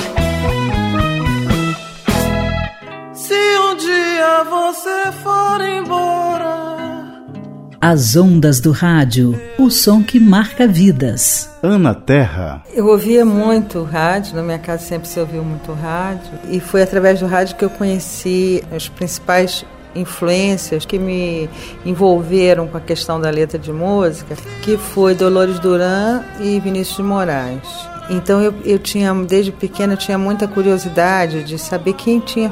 As 7.80 8.16
ondas 8.16 8.58
do 8.58 8.73
rádio, 8.73 9.40
o 9.56 9.70
som 9.70 10.02
que 10.02 10.18
marca 10.18 10.66
vidas. 10.66 11.49
Ana 11.62 11.94
Terra. 11.94 12.64
Eu 12.75 12.88
ouvia 12.88 13.25
muito 13.25 13.85
rádio, 13.85 14.35
na 14.35 14.42
minha 14.42 14.58
casa 14.58 14.82
sempre 14.82 15.06
se 15.06 15.20
ouviu 15.20 15.44
muito 15.44 15.73
rádio, 15.73 16.32
e 16.50 16.58
foi 16.58 16.82
através 16.82 17.20
do 17.20 17.26
rádio 17.26 17.54
que 17.54 17.64
eu 17.64 17.70
conheci 17.70 18.64
os 18.76 18.88
principais 18.88 19.64
influências 19.94 20.85
que 20.85 20.99
me 20.99 21.49
envolveram 21.87 22.66
com 22.66 22.76
a 22.76 22.80
questão 22.80 23.20
da 23.20 23.30
letra 23.30 23.61
de 23.61 23.73
música, 23.73 24.35
que 24.62 24.76
foi 24.76 25.14
Dolores 25.14 25.61
Duran 25.61 26.23
e 26.40 26.58
Vinícius 26.58 26.97
de 26.97 27.02
Moraes. 27.04 27.62
Então 28.11 28.42
eu, 28.42 28.54
eu 28.64 28.80
tinha, 28.80 29.14
desde 29.14 29.52
pequena, 29.52 29.92
eu 29.92 29.99
tinha 29.99 30.18
muita 30.18 30.49
curiosidade 30.49 31.44
de 31.44 31.56
saber 31.56 31.92
quem 31.92 32.18
tinha 32.18 32.50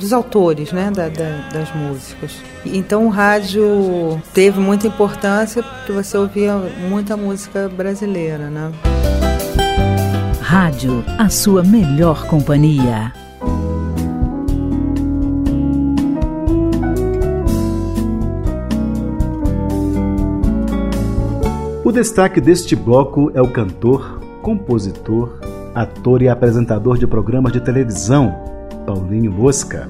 dos 0.00 0.12
autores 0.14 0.72
né, 0.72 0.90
da, 0.90 1.08
da, 1.08 1.48
das 1.52 1.72
músicas. 1.74 2.32
Então 2.64 3.06
o 3.06 3.08
rádio 3.10 4.20
teve 4.32 4.58
muita 4.58 4.86
importância 4.86 5.62
porque 5.62 5.92
você 5.92 6.16
ouvia 6.16 6.56
muita 6.88 7.16
música 7.16 7.68
brasileira. 7.68 8.48
Né? 8.48 8.72
Rádio, 10.40 11.04
a 11.18 11.28
sua 11.28 11.62
melhor 11.62 12.26
companhia. 12.26 13.12
O 21.84 21.92
destaque 21.92 22.40
deste 22.40 22.74
bloco 22.74 23.30
é 23.34 23.42
o 23.42 23.48
cantor, 23.48 24.20
compositor, 24.42 25.38
ator 25.74 26.22
e 26.22 26.28
apresentador 26.28 26.96
de 26.96 27.06
programas 27.06 27.52
de 27.52 27.60
televisão 27.60 28.59
Paulinho 28.86 29.32
Mosca. 29.32 29.88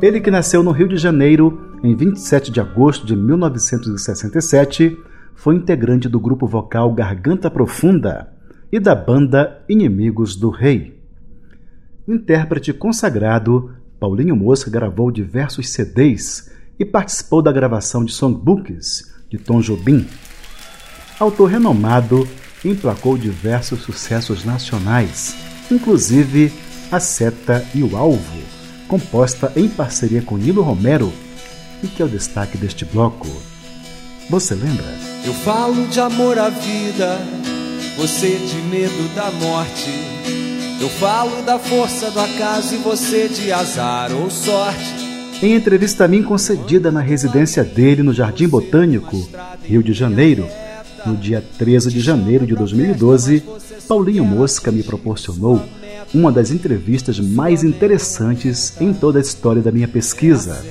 Ele 0.00 0.20
que 0.20 0.30
nasceu 0.30 0.62
no 0.62 0.70
Rio 0.70 0.88
de 0.88 0.96
Janeiro 0.96 1.76
em 1.82 1.94
27 1.94 2.50
de 2.50 2.60
agosto 2.60 3.06
de 3.06 3.14
1967, 3.14 4.96
foi 5.34 5.54
integrante 5.54 6.08
do 6.08 6.18
grupo 6.18 6.46
vocal 6.46 6.92
Garganta 6.92 7.50
Profunda 7.50 8.32
e 8.72 8.80
da 8.80 8.94
banda 8.94 9.62
Inimigos 9.68 10.34
do 10.34 10.50
Rei. 10.50 11.00
Intérprete 12.06 12.72
consagrado, 12.72 13.70
Paulinho 14.00 14.34
Mosca 14.34 14.70
gravou 14.70 15.10
diversos 15.10 15.70
CDs 15.70 16.50
e 16.78 16.84
participou 16.84 17.42
da 17.42 17.52
gravação 17.52 18.04
de 18.04 18.12
songbooks 18.12 19.14
de 19.28 19.38
Tom 19.38 19.60
Jobim. 19.60 20.06
Autor 21.20 21.46
renomado, 21.46 22.26
emplacou 22.64 23.16
diversos 23.16 23.80
sucessos 23.82 24.44
nacionais, 24.44 25.36
inclusive 25.70 26.52
a 26.90 26.98
Seta 26.98 27.64
e 27.74 27.82
o 27.82 27.96
Alvo, 27.96 28.42
composta 28.88 29.52
em 29.54 29.68
parceria 29.68 30.22
com 30.22 30.38
Nilo 30.38 30.62
Romero 30.62 31.12
e 31.82 31.86
que 31.86 32.00
é 32.00 32.04
o 32.04 32.08
destaque 32.08 32.56
deste 32.56 32.84
bloco. 32.86 33.28
Você 34.30 34.54
lembra? 34.54 34.86
Eu 35.24 35.34
falo 35.34 35.86
de 35.86 36.00
amor 36.00 36.38
à 36.38 36.48
vida, 36.48 37.18
você 37.96 38.36
de 38.36 38.56
medo 38.70 39.14
da 39.14 39.30
morte. 39.30 39.90
Eu 40.80 40.88
falo 40.88 41.42
da 41.42 41.58
força 41.58 42.10
do 42.10 42.20
acaso 42.20 42.74
e 42.74 42.78
você 42.78 43.28
de 43.28 43.52
azar 43.52 44.10
ou 44.12 44.30
sorte. 44.30 45.08
Em 45.42 45.54
entrevista 45.54 46.04
a 46.04 46.08
mim 46.08 46.22
concedida 46.22 46.90
na 46.90 47.00
residência 47.00 47.62
dele 47.62 48.02
no 48.02 48.14
Jardim 48.14 48.48
Botânico, 48.48 49.28
Rio 49.62 49.82
de 49.82 49.92
Janeiro, 49.92 50.48
no 51.04 51.16
dia 51.16 51.44
13 51.58 51.90
de 51.90 52.00
janeiro 52.00 52.46
de 52.46 52.54
2012, 52.54 53.44
Paulinho 53.86 54.24
Mosca 54.24 54.72
me 54.72 54.82
proporcionou 54.82 55.62
uma 56.14 56.32
das 56.32 56.50
entrevistas 56.50 57.18
mais 57.20 57.62
interessantes 57.62 58.80
em 58.80 58.92
toda 58.92 59.18
a 59.18 59.22
história 59.22 59.62
da 59.62 59.70
minha 59.70 59.88
pesquisa. 59.88 60.64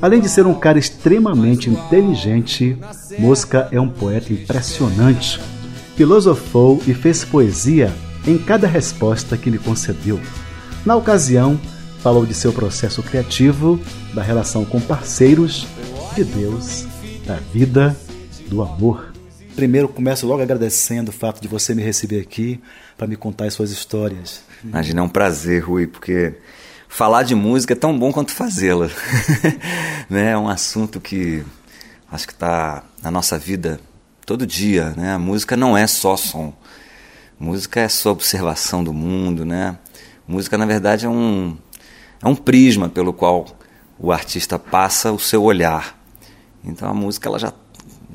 Além 0.00 0.20
de 0.20 0.28
ser 0.28 0.46
um 0.46 0.54
cara 0.54 0.78
extremamente 0.78 1.70
inteligente, 1.70 2.76
Mosca 3.18 3.68
é 3.72 3.80
um 3.80 3.88
poeta 3.88 4.32
impressionante. 4.32 5.40
Filosofou 5.96 6.82
e 6.86 6.92
fez 6.92 7.24
poesia 7.24 7.92
em 8.26 8.36
cada 8.36 8.66
resposta 8.66 9.36
que 9.36 9.50
me 9.50 9.58
concedeu. 9.58 10.20
Na 10.84 10.94
ocasião, 10.94 11.58
falou 12.00 12.26
de 12.26 12.34
seu 12.34 12.52
processo 12.52 13.02
criativo, 13.02 13.80
da 14.14 14.22
relação 14.22 14.64
com 14.64 14.80
parceiros, 14.80 15.66
de 16.14 16.24
Deus, 16.24 16.86
da 17.26 17.36
vida, 17.52 17.96
do 18.48 18.62
amor. 18.62 19.15
Primeiro, 19.56 19.88
começo 19.88 20.26
logo 20.26 20.42
agradecendo 20.42 21.08
o 21.08 21.14
fato 21.14 21.40
de 21.40 21.48
você 21.48 21.74
me 21.74 21.82
receber 21.82 22.20
aqui 22.20 22.60
para 22.94 23.06
me 23.06 23.16
contar 23.16 23.46
as 23.46 23.54
suas 23.54 23.70
histórias. 23.70 24.42
Imagina, 24.62 25.00
é 25.00 25.02
um 25.02 25.08
prazer, 25.08 25.64
Rui, 25.64 25.86
porque 25.86 26.34
falar 26.86 27.22
de 27.22 27.34
música 27.34 27.72
é 27.72 27.76
tão 27.76 27.98
bom 27.98 28.12
quanto 28.12 28.32
fazê-la. 28.32 28.90
né? 30.10 30.32
É 30.32 30.36
um 30.36 30.46
assunto 30.46 31.00
que 31.00 31.42
acho 32.12 32.26
que 32.26 32.34
está 32.34 32.84
na 33.02 33.10
nossa 33.10 33.38
vida 33.38 33.80
todo 34.26 34.46
dia. 34.46 34.90
Né? 34.94 35.14
A 35.14 35.18
música 35.18 35.56
não 35.56 35.74
é 35.74 35.86
só 35.86 36.18
som. 36.18 36.52
Música 37.40 37.80
é 37.80 37.88
só 37.88 38.10
observação 38.10 38.84
do 38.84 38.92
mundo. 38.92 39.46
Né? 39.46 39.78
Música, 40.28 40.58
na 40.58 40.66
verdade, 40.66 41.06
é 41.06 41.08
um, 41.08 41.56
é 42.22 42.28
um 42.28 42.36
prisma 42.36 42.90
pelo 42.90 43.10
qual 43.10 43.46
o 43.98 44.12
artista 44.12 44.58
passa 44.58 45.10
o 45.12 45.18
seu 45.18 45.42
olhar. 45.42 45.98
Então 46.62 46.90
a 46.90 46.92
música 46.92 47.26
ela 47.26 47.38
já 47.38 47.50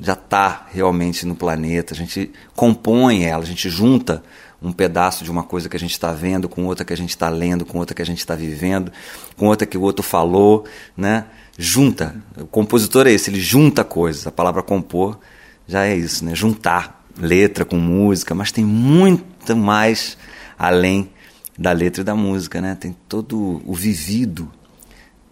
já 0.02 0.14
está 0.14 0.66
realmente 0.72 1.24
no 1.24 1.36
planeta, 1.36 1.94
a 1.94 1.96
gente 1.96 2.32
compõe 2.56 3.24
ela, 3.24 3.44
a 3.44 3.46
gente 3.46 3.70
junta 3.70 4.22
um 4.60 4.72
pedaço 4.72 5.22
de 5.22 5.30
uma 5.30 5.44
coisa 5.44 5.68
que 5.68 5.76
a 5.76 5.78
gente 5.78 5.92
está 5.92 6.12
vendo 6.12 6.48
com 6.48 6.66
outra 6.66 6.84
que 6.84 6.92
a 6.92 6.96
gente 6.96 7.10
está 7.10 7.28
lendo, 7.28 7.64
com 7.64 7.78
outra 7.78 7.94
que 7.94 8.02
a 8.02 8.06
gente 8.06 8.18
está 8.18 8.34
vivendo, 8.34 8.92
com 9.36 9.46
outra 9.46 9.66
que 9.66 9.78
o 9.78 9.80
outro 9.80 10.02
falou, 10.02 10.64
né? 10.96 11.26
Junta. 11.56 12.16
O 12.36 12.46
compositor 12.46 13.06
é 13.06 13.12
esse, 13.12 13.30
ele 13.30 13.40
junta 13.40 13.84
coisas. 13.84 14.26
A 14.26 14.32
palavra 14.32 14.62
compor 14.62 15.18
já 15.66 15.84
é 15.84 15.96
isso, 15.96 16.24
né? 16.24 16.34
Juntar 16.34 17.04
letra 17.20 17.64
com 17.64 17.76
música, 17.76 18.34
mas 18.34 18.52
tem 18.52 18.64
muito 18.64 19.56
mais 19.56 20.16
além 20.58 21.10
da 21.58 21.72
letra 21.72 22.02
e 22.02 22.04
da 22.04 22.14
música, 22.14 22.60
né? 22.60 22.76
Tem 22.76 22.96
todo 23.08 23.60
o 23.64 23.74
vivido 23.74 24.50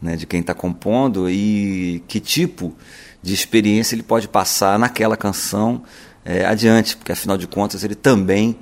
né, 0.01 0.17
de 0.17 0.27
quem 0.27 0.41
está 0.41 0.55
compondo 0.55 1.29
e 1.29 2.03
que 2.09 2.21
tipo 2.21 2.75
de 3.23 3.35
experiência 3.35 3.95
ele 3.95 4.03
pode 4.03 4.29
passar 4.29 4.79
naquela 4.79 5.17
canção 5.17 5.83
é, 6.25 6.45
adiante, 6.45 6.97
porque 6.97 7.13
afinal 7.13 7.37
de 7.37 7.47
contas 7.47 7.85
ele 7.85 7.95
também 7.95 8.57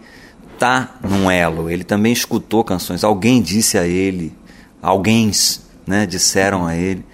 está 0.55 0.99
num 1.03 1.31
elo, 1.31 1.71
ele 1.71 1.85
também 1.85 2.12
escutou 2.12 2.64
canções, 2.64 3.05
alguém 3.05 3.40
disse 3.40 3.79
a 3.79 3.87
ele, 3.87 4.37
alguém 4.83 5.31
né, 5.87 6.05
disseram 6.07 6.66
a 6.66 6.75
ele 6.75 7.05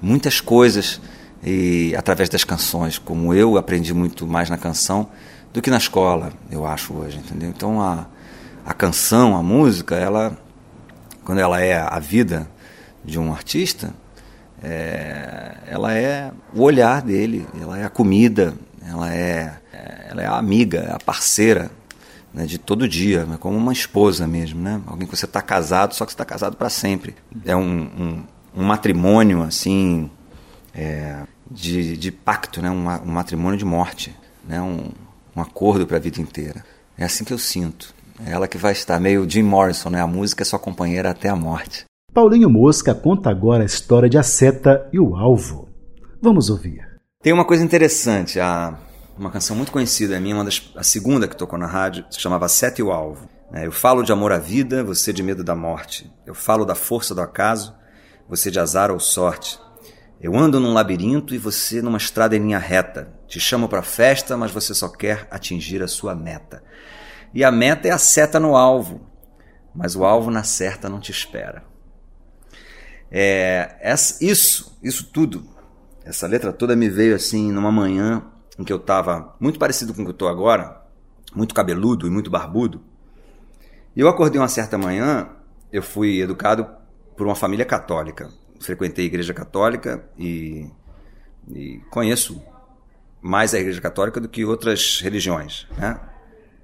muitas 0.00 0.40
coisas 0.40 1.00
e 1.42 1.94
através 1.96 2.28
das 2.28 2.44
canções, 2.44 2.98
como 2.98 3.34
eu 3.34 3.56
aprendi 3.56 3.94
muito 3.94 4.26
mais 4.26 4.50
na 4.50 4.58
canção 4.58 5.08
do 5.52 5.62
que 5.62 5.70
na 5.70 5.78
escola, 5.78 6.32
eu 6.50 6.66
acho 6.66 6.92
hoje, 6.94 7.18
entendeu? 7.18 7.48
Então 7.48 7.80
a, 7.80 8.06
a 8.66 8.74
canção, 8.74 9.36
a 9.36 9.42
música, 9.42 9.94
ela 9.96 10.36
quando 11.24 11.38
ela 11.38 11.60
é 11.60 11.76
a 11.76 11.98
vida 11.98 12.48
de 13.04 13.18
um 13.18 13.32
artista, 13.32 13.94
é, 14.64 15.56
ela 15.66 15.92
é 15.92 16.32
o 16.54 16.62
olhar 16.62 17.02
dele, 17.02 17.46
ela 17.60 17.78
é 17.78 17.84
a 17.84 17.90
comida, 17.90 18.54
ela 18.86 19.14
é, 19.14 19.58
ela 20.08 20.22
é 20.22 20.26
a 20.26 20.36
amiga, 20.36 20.78
é 20.78 20.92
a 20.92 20.98
parceira 20.98 21.70
né, 22.32 22.46
de 22.46 22.58
todo 22.58 22.88
dia, 22.88 23.26
é 23.32 23.36
como 23.36 23.56
uma 23.56 23.72
esposa 23.72 24.26
mesmo, 24.26 24.60
né? 24.60 24.80
Alguém 24.86 25.06
que 25.06 25.16
você 25.16 25.24
está 25.24 25.40
casado, 25.40 25.94
só 25.94 26.04
que 26.04 26.10
você 26.10 26.14
está 26.14 26.24
casado 26.24 26.56
para 26.56 26.68
sempre. 26.68 27.14
É 27.44 27.54
um, 27.54 27.62
um, 27.62 28.24
um, 28.56 28.64
matrimônio 28.64 29.42
assim 29.42 30.10
é, 30.74 31.22
de, 31.48 31.96
de 31.96 32.10
pacto, 32.10 32.60
né? 32.60 32.70
Um, 32.70 32.88
um, 32.88 33.12
matrimônio 33.12 33.56
de 33.56 33.64
morte, 33.64 34.14
né? 34.48 34.60
Um, 34.60 34.90
um 35.36 35.40
acordo 35.40 35.86
para 35.86 35.96
a 35.96 36.00
vida 36.00 36.20
inteira. 36.20 36.64
É 36.98 37.04
assim 37.04 37.22
que 37.22 37.32
eu 37.32 37.38
sinto. 37.38 37.94
É 38.26 38.32
ela 38.32 38.48
que 38.48 38.58
vai 38.58 38.72
estar 38.72 38.98
meio 38.98 39.28
Jim 39.28 39.42
Morrison, 39.42 39.90
né? 39.90 40.00
A 40.00 40.06
música 40.06 40.42
é 40.42 40.44
sua 40.44 40.58
companheira 40.58 41.10
até 41.10 41.28
a 41.28 41.36
morte. 41.36 41.84
Paulinho 42.14 42.48
Mosca 42.48 42.94
conta 42.94 43.28
agora 43.28 43.64
a 43.64 43.66
história 43.66 44.08
de 44.08 44.16
A 44.16 44.22
Seta 44.22 44.88
e 44.92 45.00
o 45.00 45.16
Alvo. 45.16 45.68
Vamos 46.22 46.48
ouvir. 46.48 46.86
Tem 47.20 47.32
uma 47.32 47.44
coisa 47.44 47.64
interessante, 47.64 48.38
a, 48.38 48.78
uma 49.18 49.32
canção 49.32 49.56
muito 49.56 49.72
conhecida 49.72 50.20
minha, 50.20 50.36
uma 50.36 50.44
das, 50.44 50.70
a 50.76 50.84
segunda 50.84 51.26
que 51.26 51.36
tocou 51.36 51.58
na 51.58 51.66
rádio, 51.66 52.04
se 52.08 52.20
chamava 52.20 52.48
Seta 52.48 52.80
e 52.80 52.84
o 52.84 52.92
Alvo. 52.92 53.28
É, 53.52 53.66
eu 53.66 53.72
falo 53.72 54.04
de 54.04 54.12
amor 54.12 54.30
à 54.30 54.38
vida, 54.38 54.84
você 54.84 55.12
de 55.12 55.24
medo 55.24 55.42
da 55.42 55.56
morte. 55.56 56.08
Eu 56.24 56.36
falo 56.36 56.64
da 56.64 56.76
força 56.76 57.16
do 57.16 57.20
acaso, 57.20 57.74
você 58.28 58.48
de 58.48 58.60
azar 58.60 58.92
ou 58.92 59.00
sorte. 59.00 59.58
Eu 60.20 60.36
ando 60.36 60.60
num 60.60 60.72
labirinto 60.72 61.34
e 61.34 61.38
você 61.38 61.82
numa 61.82 61.98
estrada 61.98 62.36
em 62.36 62.40
linha 62.40 62.58
reta. 62.60 63.12
Te 63.26 63.40
chamo 63.40 63.68
para 63.68 63.82
festa, 63.82 64.36
mas 64.36 64.52
você 64.52 64.72
só 64.72 64.86
quer 64.88 65.26
atingir 65.32 65.82
a 65.82 65.88
sua 65.88 66.14
meta. 66.14 66.62
E 67.34 67.42
a 67.42 67.50
meta 67.50 67.88
é 67.88 67.90
a 67.90 67.98
seta 67.98 68.38
no 68.38 68.54
alvo, 68.54 69.00
mas 69.74 69.96
o 69.96 70.04
alvo 70.04 70.30
na 70.30 70.44
certa 70.44 70.88
não 70.88 71.00
te 71.00 71.10
espera. 71.10 71.73
É, 73.10 73.76
essa, 73.80 74.24
isso, 74.24 74.78
isso 74.82 75.10
tudo, 75.12 75.48
essa 76.04 76.26
letra 76.26 76.52
toda 76.52 76.74
me 76.74 76.88
veio 76.88 77.14
assim 77.14 77.52
numa 77.52 77.70
manhã 77.70 78.22
em 78.58 78.64
que 78.64 78.72
eu 78.72 78.76
estava 78.76 79.34
muito 79.40 79.58
parecido 79.58 79.94
com 79.94 80.02
o 80.02 80.04
que 80.04 80.10
eu 80.10 80.14
estou 80.14 80.28
agora, 80.28 80.82
muito 81.34 81.54
cabeludo 81.54 82.06
e 82.06 82.10
muito 82.10 82.30
barbudo. 82.30 82.82
E 83.96 84.00
eu 84.00 84.08
acordei 84.08 84.40
uma 84.40 84.48
certa 84.48 84.76
manhã, 84.76 85.28
eu 85.72 85.82
fui 85.82 86.20
educado 86.20 86.66
por 87.16 87.26
uma 87.26 87.34
família 87.34 87.64
católica. 87.64 88.30
Frequentei 88.60 89.04
a 89.04 89.06
igreja 89.06 89.34
católica 89.34 90.08
e, 90.18 90.68
e 91.48 91.80
conheço 91.90 92.42
mais 93.24 93.54
a 93.54 93.58
Igreja 93.58 93.80
Católica 93.80 94.20
do 94.20 94.28
que 94.28 94.44
outras 94.44 95.00
religiões, 95.00 95.66
né? 95.78 95.98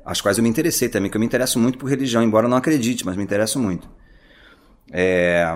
As 0.04 0.20
quais 0.20 0.36
eu 0.36 0.42
me 0.42 0.50
interessei 0.50 0.90
também, 0.90 1.10
que 1.10 1.16
eu 1.16 1.20
me 1.20 1.24
interesso 1.24 1.58
muito 1.58 1.78
por 1.78 1.88
religião, 1.88 2.22
embora 2.22 2.46
não 2.46 2.56
acredite, 2.56 3.04
mas 3.06 3.16
me 3.16 3.22
interesso 3.22 3.58
muito. 3.58 3.88
É... 4.92 5.46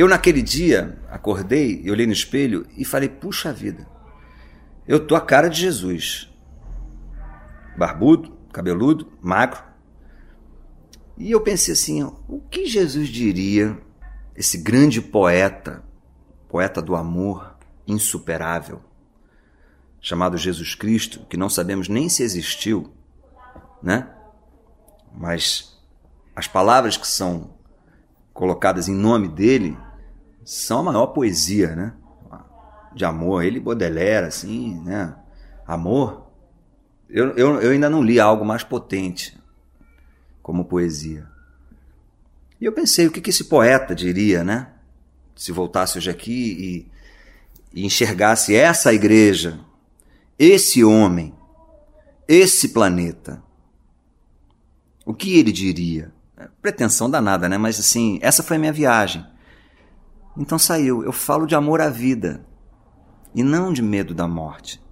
Eu 0.00 0.08
naquele 0.08 0.40
dia 0.40 0.98
acordei, 1.10 1.82
eu 1.84 1.92
olhei 1.92 2.06
no 2.06 2.12
espelho 2.14 2.66
e 2.74 2.86
falei: 2.86 3.06
puxa 3.06 3.52
vida, 3.52 3.86
eu 4.88 5.06
tô 5.06 5.14
a 5.14 5.20
cara 5.20 5.46
de 5.46 5.60
Jesus, 5.60 6.32
barbudo, 7.76 8.34
cabeludo, 8.50 9.12
magro. 9.20 9.62
E 11.18 11.30
eu 11.30 11.42
pensei 11.42 11.74
assim: 11.74 12.02
o 12.26 12.40
que 12.50 12.64
Jesus 12.64 13.10
diria, 13.10 13.78
esse 14.34 14.56
grande 14.56 15.02
poeta, 15.02 15.84
poeta 16.48 16.80
do 16.80 16.96
amor 16.96 17.58
insuperável, 17.86 18.80
chamado 20.00 20.38
Jesus 20.38 20.74
Cristo, 20.74 21.26
que 21.28 21.36
não 21.36 21.50
sabemos 21.50 21.90
nem 21.90 22.08
se 22.08 22.22
existiu, 22.22 22.90
né? 23.82 24.08
Mas 25.14 25.78
as 26.34 26.48
palavras 26.48 26.96
que 26.96 27.06
são 27.06 27.50
colocadas 28.32 28.88
em 28.88 28.94
nome 28.94 29.28
dele 29.28 29.76
são 30.44 30.80
a 30.80 30.82
maior 30.84 31.06
poesia, 31.08 31.74
né? 31.74 31.94
De 32.94 33.04
amor. 33.04 33.44
Ele 33.44 33.60
Baudelaire, 33.60 34.26
assim, 34.26 34.80
né? 34.80 35.14
Amor. 35.66 36.26
Eu, 37.08 37.36
eu, 37.36 37.60
eu 37.60 37.70
ainda 37.70 37.90
não 37.90 38.02
li 38.02 38.18
algo 38.18 38.44
mais 38.44 38.62
potente 38.62 39.38
como 40.42 40.64
poesia. 40.64 41.28
E 42.60 42.64
eu 42.64 42.72
pensei, 42.72 43.06
o 43.06 43.10
que, 43.10 43.20
que 43.20 43.30
esse 43.30 43.44
poeta 43.44 43.94
diria, 43.94 44.44
né? 44.44 44.68
Se 45.34 45.52
voltasse 45.52 45.98
hoje 45.98 46.10
aqui 46.10 46.86
e, 47.72 47.80
e 47.80 47.86
enxergasse 47.86 48.54
essa 48.54 48.92
igreja 48.92 49.60
esse 50.40 50.82
homem, 50.82 51.34
esse 52.26 52.70
planeta, 52.70 53.42
o 55.04 55.12
que 55.12 55.38
ele 55.38 55.52
diria? 55.52 56.14
Pretensão 56.62 57.10
danada, 57.10 57.46
né? 57.46 57.58
Mas 57.58 57.78
assim, 57.78 58.18
essa 58.22 58.42
foi 58.42 58.56
a 58.56 58.58
minha 58.58 58.72
viagem. 58.72 59.22
Então 60.36 60.58
saiu. 60.58 61.02
Eu 61.04 61.12
falo 61.12 61.46
de 61.46 61.54
amor 61.54 61.80
à 61.80 61.88
vida 61.88 62.44
e 63.34 63.42
não 63.42 63.72
de 63.72 63.82
medo 63.82 64.14
da 64.14 64.26
morte. 64.26 64.82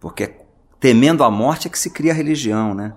Porque 0.00 0.34
temendo 0.80 1.22
a 1.24 1.30
morte 1.30 1.68
é 1.68 1.70
que 1.70 1.78
se 1.78 1.90
cria 1.90 2.12
a 2.12 2.14
religião, 2.14 2.74
né? 2.74 2.94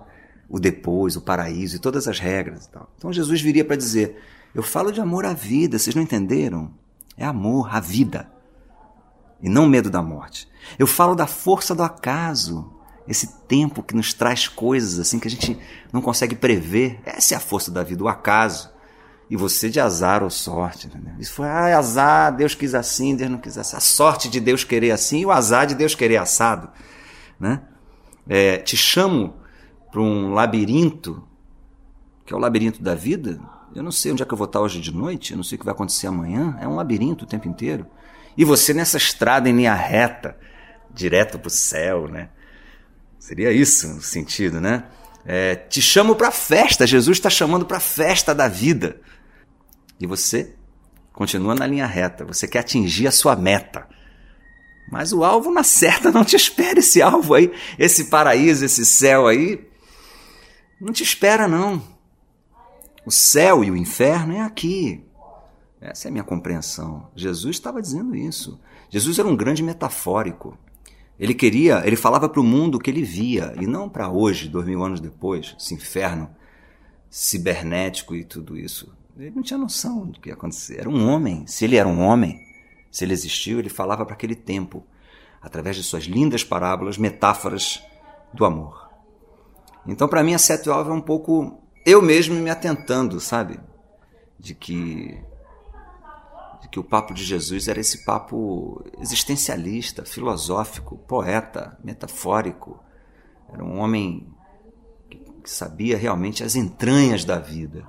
O 0.48 0.58
depois, 0.58 1.16
o 1.16 1.20
paraíso 1.20 1.76
e 1.76 1.80
todas 1.80 2.06
as 2.06 2.18
regras 2.18 2.66
e 2.66 2.70
tal. 2.70 2.90
Então 2.96 3.12
Jesus 3.12 3.40
viria 3.40 3.64
para 3.64 3.76
dizer: 3.76 4.22
Eu 4.54 4.62
falo 4.62 4.92
de 4.92 5.00
amor 5.00 5.24
à 5.24 5.32
vida, 5.32 5.78
vocês 5.78 5.94
não 5.94 6.02
entenderam? 6.02 6.72
É 7.16 7.24
amor 7.24 7.74
à 7.74 7.80
vida 7.80 8.30
e 9.40 9.48
não 9.48 9.66
medo 9.66 9.90
da 9.90 10.02
morte. 10.02 10.48
Eu 10.78 10.86
falo 10.86 11.14
da 11.14 11.26
força 11.26 11.74
do 11.74 11.82
acaso, 11.82 12.72
esse 13.06 13.40
tempo 13.46 13.82
que 13.82 13.94
nos 13.94 14.12
traz 14.12 14.48
coisas 14.48 14.98
assim 14.98 15.18
que 15.18 15.28
a 15.28 15.30
gente 15.30 15.58
não 15.92 16.02
consegue 16.02 16.34
prever. 16.34 17.00
Essa 17.04 17.34
é 17.34 17.36
a 17.36 17.40
força 17.40 17.70
da 17.70 17.82
vida, 17.82 18.02
o 18.02 18.08
acaso. 18.08 18.70
E 19.28 19.36
você 19.36 19.68
de 19.68 19.80
azar 19.80 20.22
ou 20.22 20.30
sorte. 20.30 20.86
Entendeu? 20.86 21.14
Isso 21.18 21.32
foi 21.32 21.46
ah, 21.46 21.78
azar, 21.78 22.34
Deus 22.34 22.54
quis 22.54 22.74
assim, 22.74 23.16
Deus 23.16 23.30
não 23.30 23.38
quis 23.38 23.58
assim. 23.58 23.76
A 23.76 23.80
sorte 23.80 24.28
de 24.28 24.40
Deus 24.40 24.64
querer 24.64 24.92
assim 24.92 25.20
e 25.20 25.26
o 25.26 25.32
azar 25.32 25.66
de 25.66 25.74
Deus 25.74 25.94
querer 25.94 26.16
assado. 26.16 26.70
Né? 27.38 27.60
É, 28.28 28.58
te 28.58 28.76
chamo 28.76 29.34
para 29.90 30.00
um 30.00 30.32
labirinto, 30.32 31.26
que 32.24 32.32
é 32.32 32.36
o 32.36 32.40
labirinto 32.40 32.82
da 32.82 32.94
vida. 32.94 33.40
Eu 33.74 33.82
não 33.82 33.92
sei 33.92 34.12
onde 34.12 34.22
é 34.22 34.26
que 34.26 34.32
eu 34.32 34.38
vou 34.38 34.46
estar 34.46 34.60
hoje 34.60 34.80
de 34.80 34.94
noite, 34.94 35.32
eu 35.32 35.36
não 35.36 35.44
sei 35.44 35.56
o 35.56 35.58
que 35.58 35.64
vai 35.64 35.74
acontecer 35.74 36.06
amanhã. 36.06 36.56
É 36.60 36.66
um 36.66 36.76
labirinto 36.76 37.24
o 37.24 37.28
tempo 37.28 37.48
inteiro. 37.48 37.86
E 38.36 38.44
você 38.44 38.72
nessa 38.72 38.96
estrada 38.96 39.48
em 39.48 39.56
linha 39.56 39.74
reta, 39.74 40.36
direto 40.92 41.38
para 41.38 41.48
o 41.48 41.50
céu, 41.50 42.08
né? 42.08 42.30
Seria 43.18 43.50
isso 43.50 43.98
o 43.98 44.00
sentido, 44.00 44.60
né? 44.60 44.84
É, 45.26 45.56
te 45.56 45.82
chamo 45.82 46.14
para 46.14 46.30
festa, 46.30 46.86
Jesus 46.86 47.18
está 47.18 47.28
chamando 47.28 47.66
para 47.66 47.80
festa 47.80 48.32
da 48.32 48.46
vida. 48.46 49.00
E 49.98 50.06
você 50.06 50.54
continua 51.12 51.54
na 51.54 51.66
linha 51.66 51.86
reta, 51.86 52.24
você 52.24 52.46
quer 52.46 52.60
atingir 52.60 53.08
a 53.08 53.10
sua 53.10 53.34
meta. 53.34 53.88
Mas 54.90 55.12
o 55.12 55.24
alvo 55.24 55.50
na 55.50 55.64
certa 55.64 56.12
não 56.12 56.24
te 56.24 56.36
espera 56.36 56.78
esse 56.78 57.02
alvo 57.02 57.34
aí, 57.34 57.52
esse 57.76 58.04
paraíso, 58.04 58.64
esse 58.64 58.86
céu 58.86 59.26
aí. 59.26 59.66
Não 60.80 60.92
te 60.92 61.02
espera 61.02 61.48
não. 61.48 61.82
O 63.04 63.10
céu 63.10 63.64
e 63.64 63.70
o 63.70 63.76
inferno 63.76 64.34
é 64.34 64.42
aqui. 64.42 65.04
Essa 65.80 66.06
é 66.06 66.08
a 66.08 66.12
minha 66.12 66.24
compreensão. 66.24 67.10
Jesus 67.16 67.56
estava 67.56 67.82
dizendo 67.82 68.14
isso. 68.14 68.60
Jesus 68.88 69.18
era 69.18 69.26
um 69.26 69.36
grande 69.36 69.62
metafórico. 69.62 70.56
Ele 71.18 71.34
queria, 71.34 71.82
ele 71.86 71.96
falava 71.96 72.28
para 72.28 72.40
o 72.40 72.44
mundo 72.44 72.76
o 72.76 72.78
que 72.78 72.90
ele 72.90 73.02
via, 73.02 73.54
e 73.58 73.66
não 73.66 73.88
para 73.88 74.10
hoje, 74.10 74.48
dois 74.48 74.66
mil 74.66 74.82
anos 74.82 75.00
depois, 75.00 75.56
esse 75.58 75.74
inferno 75.74 76.28
cibernético 77.08 78.14
e 78.14 78.24
tudo 78.24 78.58
isso. 78.58 78.92
Ele 79.18 79.32
não 79.34 79.42
tinha 79.42 79.58
noção 79.58 80.06
do 80.06 80.20
que 80.20 80.28
ia 80.28 80.34
acontecer. 80.34 80.80
Era 80.80 80.90
um 80.90 81.08
homem. 81.08 81.46
Se 81.46 81.64
ele 81.64 81.76
era 81.76 81.88
um 81.88 82.02
homem, 82.02 82.38
se 82.90 83.04
ele 83.04 83.14
existiu, 83.14 83.58
ele 83.58 83.70
falava 83.70 84.04
para 84.04 84.14
aquele 84.14 84.34
tempo, 84.34 84.84
através 85.40 85.76
de 85.76 85.82
suas 85.82 86.04
lindas 86.04 86.44
parábolas, 86.44 86.98
metáforas 86.98 87.82
do 88.34 88.44
amor. 88.44 88.90
Então, 89.86 90.06
para 90.08 90.22
mim, 90.22 90.34
a 90.34 90.38
Sete 90.38 90.68
Alves 90.68 90.92
é 90.92 90.94
um 90.94 91.00
pouco 91.00 91.62
eu 91.86 92.02
mesmo 92.02 92.34
me 92.34 92.50
atentando, 92.50 93.18
sabe? 93.20 93.58
De 94.38 94.54
que 94.54 95.18
que 96.70 96.80
o 96.80 96.84
papo 96.84 97.14
de 97.14 97.24
Jesus 97.24 97.68
era 97.68 97.80
esse 97.80 98.04
papo 98.04 98.84
existencialista, 98.98 100.04
filosófico, 100.04 100.96
poeta, 100.96 101.78
metafórico. 101.82 102.78
Era 103.52 103.64
um 103.64 103.78
homem 103.78 104.26
que 105.08 105.50
sabia 105.50 105.96
realmente 105.96 106.42
as 106.42 106.56
entranhas 106.56 107.24
da 107.24 107.38
vida. 107.38 107.84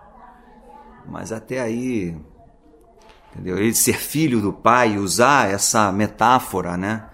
Mas 1.05 1.31
até 1.31 1.59
aí, 1.59 2.17
entendeu? 3.31 3.57
Ele 3.57 3.73
ser 3.73 3.97
filho 3.97 4.41
do 4.41 4.53
pai, 4.53 4.97
usar 4.97 5.49
essa 5.49 5.91
metáfora, 5.91 6.77
né? 6.77 7.09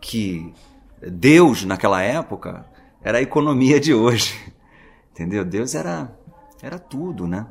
Que 0.00 0.52
Deus 1.00 1.64
naquela 1.64 2.02
época 2.02 2.66
era 3.00 3.18
a 3.18 3.22
economia 3.22 3.78
de 3.78 3.94
hoje. 3.94 4.34
Entendeu? 5.12 5.46
Deus 5.46 5.74
era 5.74 6.14
era 6.62 6.78
tudo, 6.78 7.26
né? 7.26 7.46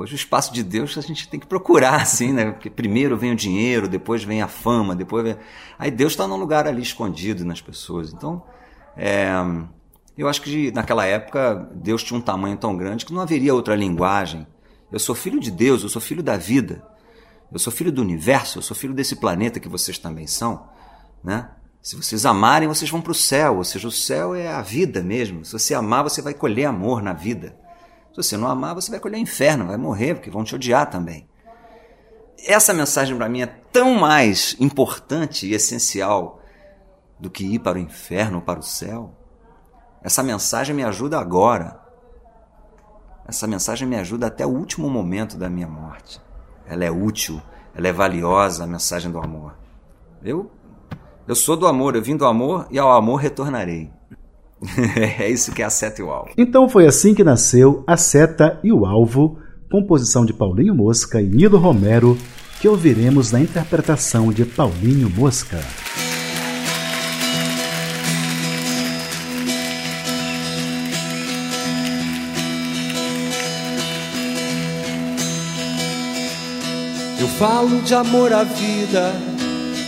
Hoje 0.00 0.14
o 0.14 0.16
espaço 0.16 0.50
de 0.54 0.62
Deus 0.62 0.96
a 0.96 1.02
gente 1.02 1.28
tem 1.28 1.38
que 1.38 1.46
procurar, 1.46 1.96
assim, 2.00 2.32
né? 2.32 2.52
Porque 2.52 2.70
primeiro 2.70 3.18
vem 3.18 3.32
o 3.32 3.36
dinheiro, 3.36 3.86
depois 3.86 4.24
vem 4.24 4.40
a 4.40 4.48
fama, 4.48 4.96
depois 4.96 5.22
vem... 5.22 5.36
Aí 5.78 5.90
Deus 5.90 6.12
está 6.12 6.26
num 6.26 6.36
lugar 6.36 6.66
ali 6.66 6.80
escondido 6.80 7.44
nas 7.44 7.60
pessoas. 7.60 8.10
Então, 8.10 8.42
é... 8.96 9.30
eu 10.16 10.26
acho 10.26 10.40
que 10.40 10.72
naquela 10.72 11.04
época 11.04 11.68
Deus 11.74 12.02
tinha 12.02 12.16
um 12.18 12.22
tamanho 12.22 12.56
tão 12.56 12.74
grande 12.78 13.04
que 13.04 13.12
não 13.12 13.20
haveria 13.20 13.54
outra 13.54 13.76
linguagem. 13.76 14.46
Eu 14.90 14.98
sou 14.98 15.14
filho 15.14 15.38
de 15.38 15.50
Deus, 15.50 15.82
eu 15.82 15.90
sou 15.90 16.00
filho 16.00 16.22
da 16.22 16.38
vida. 16.38 16.82
Eu 17.52 17.58
sou 17.58 17.70
filho 17.70 17.92
do 17.92 18.00
universo, 18.00 18.56
eu 18.56 18.62
sou 18.62 18.74
filho 18.74 18.94
desse 18.94 19.16
planeta 19.16 19.60
que 19.60 19.68
vocês 19.68 19.98
também 19.98 20.26
são, 20.26 20.66
né? 21.22 21.50
Se 21.82 21.94
vocês 21.94 22.24
amarem, 22.24 22.68
vocês 22.68 22.90
vão 22.90 23.02
para 23.02 23.12
o 23.12 23.14
céu, 23.14 23.58
ou 23.58 23.64
seja, 23.64 23.86
o 23.86 23.92
céu 23.92 24.34
é 24.34 24.48
a 24.48 24.62
vida 24.62 25.02
mesmo. 25.02 25.44
Se 25.44 25.52
você 25.52 25.74
amar, 25.74 26.04
você 26.04 26.22
vai 26.22 26.32
colher 26.32 26.64
amor 26.64 27.02
na 27.02 27.12
vida. 27.12 27.54
Se 28.10 28.16
você 28.16 28.36
não 28.36 28.48
amar, 28.48 28.74
você 28.74 28.90
vai 28.90 29.00
colher 29.00 29.18
inferno, 29.18 29.66
vai 29.66 29.76
morrer, 29.76 30.14
porque 30.14 30.30
vão 30.30 30.44
te 30.44 30.54
odiar 30.54 30.88
também. 30.90 31.28
Essa 32.46 32.72
mensagem 32.72 33.16
para 33.16 33.28
mim 33.28 33.42
é 33.42 33.46
tão 33.46 33.94
mais 33.94 34.56
importante 34.58 35.46
e 35.46 35.54
essencial 35.54 36.40
do 37.18 37.30
que 37.30 37.44
ir 37.44 37.58
para 37.58 37.78
o 37.78 37.80
inferno 37.80 38.36
ou 38.36 38.42
para 38.42 38.60
o 38.60 38.62
céu. 38.62 39.14
Essa 40.02 40.22
mensagem 40.22 40.74
me 40.74 40.82
ajuda 40.82 41.18
agora. 41.18 41.78
Essa 43.28 43.46
mensagem 43.46 43.86
me 43.86 43.96
ajuda 43.96 44.26
até 44.26 44.44
o 44.46 44.50
último 44.50 44.88
momento 44.88 45.36
da 45.36 45.48
minha 45.48 45.68
morte. 45.68 46.20
Ela 46.66 46.84
é 46.84 46.90
útil, 46.90 47.40
ela 47.74 47.86
é 47.86 47.92
valiosa, 47.92 48.64
a 48.64 48.66
mensagem 48.66 49.10
do 49.10 49.18
amor. 49.18 49.56
Eu 50.22 50.50
eu 51.30 51.36
sou 51.36 51.56
do 51.56 51.68
amor, 51.68 51.94
eu 51.94 52.02
vim 52.02 52.16
do 52.16 52.26
amor 52.26 52.66
e 52.72 52.78
ao 52.78 52.90
amor 52.90 53.14
retornarei. 53.16 53.88
é 55.18 55.28
isso 55.30 55.52
que 55.52 55.62
é 55.62 55.64
a 55.64 55.70
seta 55.70 56.00
e 56.00 56.04
o 56.04 56.10
alvo. 56.10 56.30
Então 56.36 56.68
foi 56.68 56.86
assim 56.86 57.14
que 57.14 57.24
nasceu 57.24 57.82
A 57.86 57.96
Seta 57.96 58.60
e 58.62 58.72
o 58.72 58.84
Alvo, 58.84 59.38
composição 59.70 60.24
de 60.24 60.32
Paulinho 60.32 60.74
Mosca 60.74 61.20
e 61.20 61.26
Nilo 61.26 61.58
Romero, 61.58 62.16
que 62.60 62.68
ouviremos 62.68 63.32
na 63.32 63.40
interpretação 63.40 64.30
de 64.32 64.44
Paulinho 64.44 65.08
Mosca. 65.08 65.58
Eu 77.18 77.28
falo 77.28 77.80
de 77.80 77.94
amor 77.94 78.32
à 78.32 78.44
vida, 78.44 79.12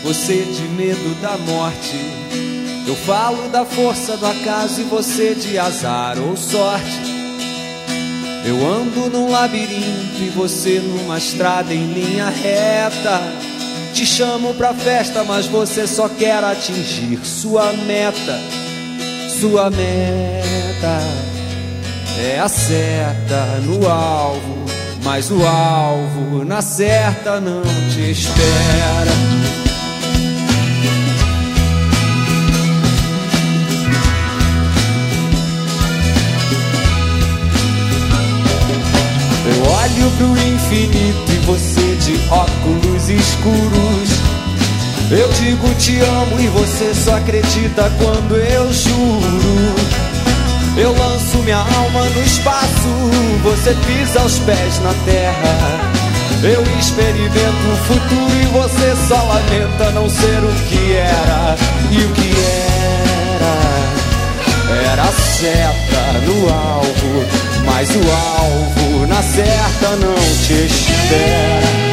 você 0.02 0.42
de 0.42 0.68
medo 0.68 1.20
da 1.20 1.36
morte. 1.36 2.21
Eu 2.86 2.96
falo 2.96 3.48
da 3.48 3.64
força 3.64 4.16
do 4.16 4.26
acaso 4.26 4.80
e 4.80 4.84
você 4.84 5.34
de 5.34 5.56
azar 5.58 6.18
ou 6.18 6.36
sorte. 6.36 7.00
Eu 8.44 8.56
ando 8.66 9.08
num 9.08 9.30
labirinto 9.30 10.20
e 10.20 10.28
você 10.30 10.80
numa 10.80 11.16
estrada 11.16 11.72
em 11.72 11.92
linha 11.92 12.28
reta. 12.28 13.20
Te 13.94 14.04
chamo 14.04 14.52
pra 14.54 14.74
festa, 14.74 15.22
mas 15.22 15.46
você 15.46 15.86
só 15.86 16.08
quer 16.08 16.42
atingir 16.42 17.20
sua 17.24 17.72
meta. 17.72 18.40
Sua 19.40 19.70
meta 19.70 20.98
é 22.18 22.38
a 22.40 22.48
seta 22.48 23.60
no 23.64 23.88
alvo, 23.88 24.64
mas 25.04 25.30
o 25.30 25.46
alvo 25.46 26.44
na 26.44 26.62
certa 26.62 27.40
não 27.40 27.62
te 27.92 28.10
espera. 28.10 29.61
Olho 39.92 40.10
pro 40.12 40.28
infinito 40.28 41.32
e 41.32 41.38
você 41.46 41.96
de 41.96 42.18
óculos 42.30 43.08
escuros. 43.08 44.10
Eu 45.10 45.28
digo 45.32 45.74
te 45.74 45.98
amo 46.00 46.40
e 46.40 46.48
você 46.48 46.94
só 46.94 47.16
acredita 47.16 47.92
quando 47.98 48.36
eu 48.36 48.72
juro. 48.72 49.74
Eu 50.76 50.96
lanço 50.96 51.38
minha 51.38 51.58
alma 51.58 52.04
no 52.04 52.22
espaço, 52.22 52.88
você 53.42 53.76
pisa 53.86 54.22
os 54.22 54.38
pés 54.40 54.78
na 54.80 54.94
terra. 55.04 55.92
Eu 56.42 56.62
experimento 56.78 57.68
o 57.72 57.76
futuro 57.86 58.32
e 58.42 58.46
você 58.46 58.96
só 59.06 59.22
lamenta 59.22 59.90
não 59.90 60.08
ser 60.08 60.42
o 60.42 60.52
que 60.68 60.92
era. 60.94 61.56
E 61.90 62.04
o 62.04 62.08
que 62.12 62.32
era? 62.40 63.52
Era 64.92 65.06
seta 65.12 66.20
no 66.26 66.48
alvo, 66.48 67.51
mas 67.64 67.90
o 67.90 68.02
alvo 68.40 69.06
na 69.06 69.22
certa 69.22 69.96
não 69.96 70.14
te 70.46 70.66
espera. 70.66 71.91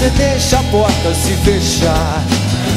Você 0.00 0.08
deixa 0.16 0.58
a 0.58 0.62
porta 0.62 1.14
se 1.14 1.34
fechar. 1.44 2.24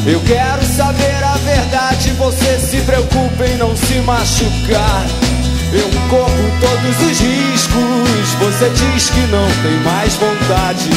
Eu 0.05 0.19
quero 0.27 0.61
saber 0.65 1.23
a 1.23 1.37
verdade, 1.37 2.11
você 2.17 2.59
se 2.59 2.81
preocupa 2.81 3.45
em 3.45 3.55
não 3.55 3.73
se 3.77 3.93
machucar. 3.99 5.05
Eu 5.71 5.89
corro 6.09 6.51
todos 6.59 6.99
os 7.09 7.19
riscos, 7.21 8.29
você 8.39 8.69
diz 8.71 9.09
que 9.09 9.21
não 9.27 9.47
tem 9.63 9.79
mais 9.85 10.13
vontade. 10.15 10.89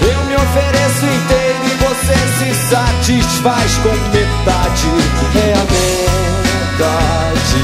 Eu 0.00 0.24
me 0.24 0.34
ofereço 0.34 1.06
inteiro 1.06 1.62
e 1.64 1.74
você 1.84 2.16
se 2.38 2.52
satisfaz 2.68 3.74
com 3.76 3.94
metade. 4.10 4.88
É 5.36 5.52
a 5.52 5.64
verdade, 6.74 7.62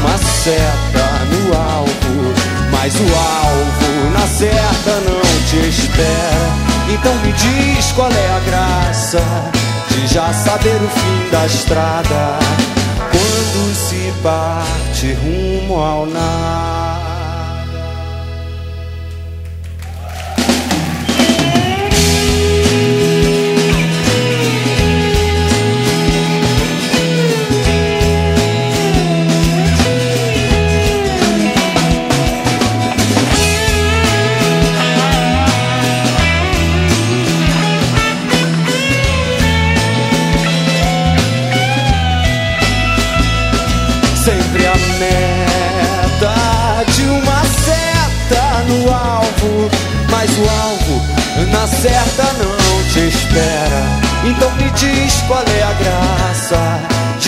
uma 0.00 0.16
seta 0.16 1.08
no 1.30 1.54
alvo, 1.54 2.32
mas 2.72 2.94
o 2.94 3.04
alvo 3.04 4.18
na 4.18 4.26
certa 4.26 4.92
não 5.04 5.20
te 5.46 5.68
espera. 5.68 6.67
Então 6.90 7.14
me 7.16 7.32
diz 7.32 7.92
qual 7.92 8.10
é 8.10 8.36
a 8.36 8.40
graça 8.40 9.20
de 9.90 10.06
já 10.06 10.32
saber 10.32 10.76
o 10.76 10.88
fim 10.88 11.30
da 11.30 11.46
estrada 11.46 12.38
quando 12.98 13.74
se 13.74 14.12
parte 14.22 15.12
rumo 15.14 15.80
ao 15.80 16.06
nada. 16.06 16.87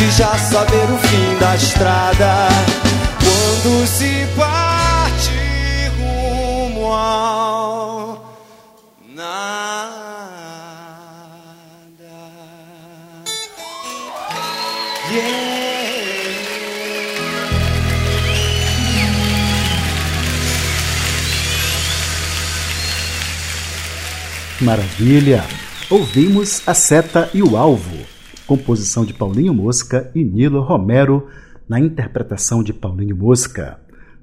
De 0.01 0.11
já 0.13 0.35
saber 0.39 0.91
o 0.91 0.97
fim 0.97 1.39
da 1.39 1.55
estrada. 1.55 2.49
Quando 3.23 3.87
se 3.87 4.27
parte 4.35 5.31
rumo 5.99 6.87
ao 6.91 8.35
nada. 9.15 9.31
Yeah. 15.13 15.51
Maravilha! 24.61 25.45
Ouvimos 25.89 26.63
A 26.67 26.75
Seta 26.75 27.31
e 27.35 27.43
o 27.43 27.57
Alvo, 27.57 28.07
composição 28.51 29.05
de 29.05 29.15
Paulinho 29.15 29.55
Mosca 29.55 30.11
e 30.13 30.25
Nilo 30.25 30.61
Romero, 30.61 31.29
na 31.69 31.79
interpretação 31.79 32.65
de 32.65 32.73
Paulinho 32.73 33.15
Mosca. 33.15 33.79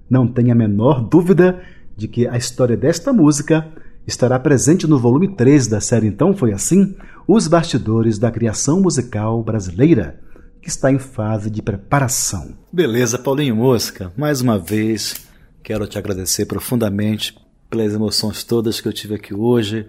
Não 0.10 0.28
tenha 0.28 0.52
a 0.52 0.56
menor 0.56 1.02
dúvida 1.02 1.64
de 1.96 2.10
que 2.10 2.28
a 2.28 2.36
história 2.36 2.76
desta 2.76 3.14
música 3.14 3.66
estará 4.06 4.38
presente 4.38 4.86
no 4.86 5.00
volume 5.00 5.30
3 5.30 5.68
da 5.68 5.80
série 5.80 6.08
Então 6.08 6.36
Foi 6.36 6.52
Assim, 6.52 6.94
Os 7.26 7.48
Bastidores 7.48 8.20
da 8.20 8.30
Criação 8.30 8.82
Musical 8.82 9.42
Brasileira, 9.42 10.20
que 10.62 10.68
está 10.68 10.92
em 10.92 11.00
fase 11.00 11.50
de 11.50 11.62
preparação. 11.62 12.54
Beleza, 12.70 13.18
Paulinho 13.18 13.56
Mosca, 13.56 14.12
mais 14.18 14.42
uma 14.42 14.60
vez 14.60 15.26
quero 15.64 15.88
te 15.88 15.98
agradecer 15.98 16.46
profundamente 16.48 17.34
pelas 17.70 17.94
emoções 17.94 18.44
todas 18.44 18.82
que 18.82 18.90
eu 18.90 18.94
tive 18.94 19.16
aqui 19.16 19.34
hoje, 19.34 19.88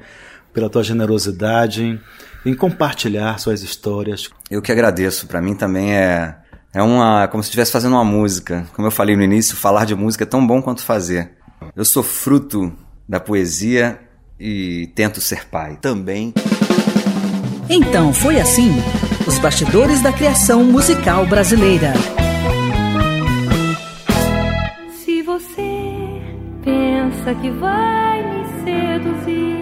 pela 0.55 0.71
tua 0.71 0.85
generosidade 0.85 2.01
em 2.49 2.55
compartilhar 2.55 3.39
suas 3.39 3.63
histórias. 3.63 4.31
Eu 4.51 4.63
que 4.63 4.73
agradeço. 4.73 5.27
Para 5.27 5.43
mim 5.43 5.55
também 5.55 5.95
é 5.95 6.35
é 6.73 6.83
uma 6.83 7.29
como 7.29 7.43
se 7.43 7.49
estivesse 7.49 7.73
fazendo 7.73 7.93
uma 7.93 8.05
música. 8.05 8.67
Como 8.75 8.87
eu 8.87 8.91
falei 8.91 9.17
no 9.17 9.23
início, 9.23 9.57
falar 9.57 9.85
de 9.85 9.95
música 9.95 10.25
é 10.25 10.27
tão 10.27 10.47
bom 10.47 10.63
quanto 10.63 10.83
fazer. 10.83 11.33
Eu 11.77 11.85
sou 11.85 12.03
fruto 12.03 12.73
da 13.07 13.21
poesia 13.21 14.01
e 14.41 14.91
tento 14.95 15.21
ser 15.21 15.47
pai 15.47 15.77
também. 15.81 16.33
Então 17.69 18.15
foi 18.15 18.41
assim: 18.41 18.71
os 19.27 19.39
bastidores 19.39 20.01
da 20.01 20.13
criação 20.13 20.65
musical 20.65 21.27
brasileira. 21.27 21.93
Se 25.05 25.21
você 25.23 26.23
pensa 26.65 27.35
que 27.43 27.51
vai 27.51 28.23
me 28.23 28.65
seduzir 28.65 29.58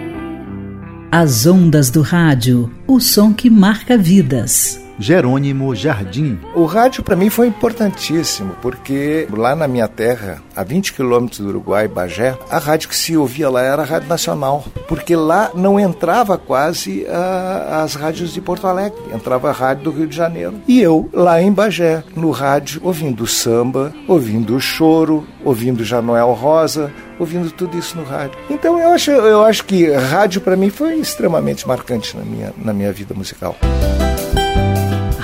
as 1.11 1.45
ondas 1.45 1.89
do 1.89 2.01
rádio, 2.01 2.71
o 2.85 2.99
som 2.99 3.33
que 3.33 3.49
marca 3.49 3.97
vidas. 3.97 4.86
Jerônimo 4.99 5.75
Jardim. 5.75 6.39
O 6.55 6.65
rádio 6.65 7.03
para 7.03 7.15
mim 7.15 7.29
foi 7.29 7.47
importantíssimo, 7.47 8.55
porque 8.61 9.27
lá 9.31 9.55
na 9.55 9.67
minha 9.67 9.87
terra, 9.87 10.41
a 10.55 10.63
20 10.63 10.93
quilômetros 10.93 11.39
do 11.39 11.49
Uruguai, 11.49 11.87
Bagé, 11.87 12.37
a 12.49 12.57
rádio 12.57 12.89
que 12.89 12.95
se 12.95 13.15
ouvia 13.15 13.49
lá 13.49 13.61
era 13.61 13.81
a 13.81 13.85
Rádio 13.85 14.09
Nacional, 14.09 14.65
porque 14.87 15.15
lá 15.15 15.51
não 15.53 15.79
entrava 15.79 16.37
quase 16.37 17.05
a, 17.07 17.81
as 17.83 17.95
rádios 17.95 18.33
de 18.33 18.41
Porto 18.41 18.67
Alegre, 18.67 18.99
entrava 19.13 19.49
a 19.49 19.53
rádio 19.53 19.85
do 19.85 19.91
Rio 19.91 20.07
de 20.07 20.15
Janeiro. 20.15 20.55
E 20.67 20.81
eu, 20.81 21.09
lá 21.13 21.41
em 21.41 21.51
Bagé, 21.51 22.03
no 22.15 22.31
rádio, 22.31 22.81
ouvindo 22.83 23.27
samba, 23.27 23.93
ouvindo 24.07 24.59
choro, 24.59 25.25
ouvindo 25.43 25.83
Janoel 25.83 26.33
Rosa, 26.33 26.91
ouvindo 27.19 27.51
tudo 27.51 27.77
isso 27.77 27.97
no 27.97 28.03
rádio. 28.03 28.37
Então 28.49 28.79
eu 28.79 28.91
acho, 28.91 29.11
eu 29.11 29.43
acho 29.43 29.65
que 29.65 29.91
rádio 29.91 30.41
para 30.41 30.55
mim 30.55 30.69
foi 30.69 30.95
extremamente 30.95 31.67
marcante 31.67 32.15
na 32.15 32.23
minha, 32.23 32.53
na 32.57 32.73
minha 32.73 32.91
vida 32.91 33.13
musical. 33.13 33.55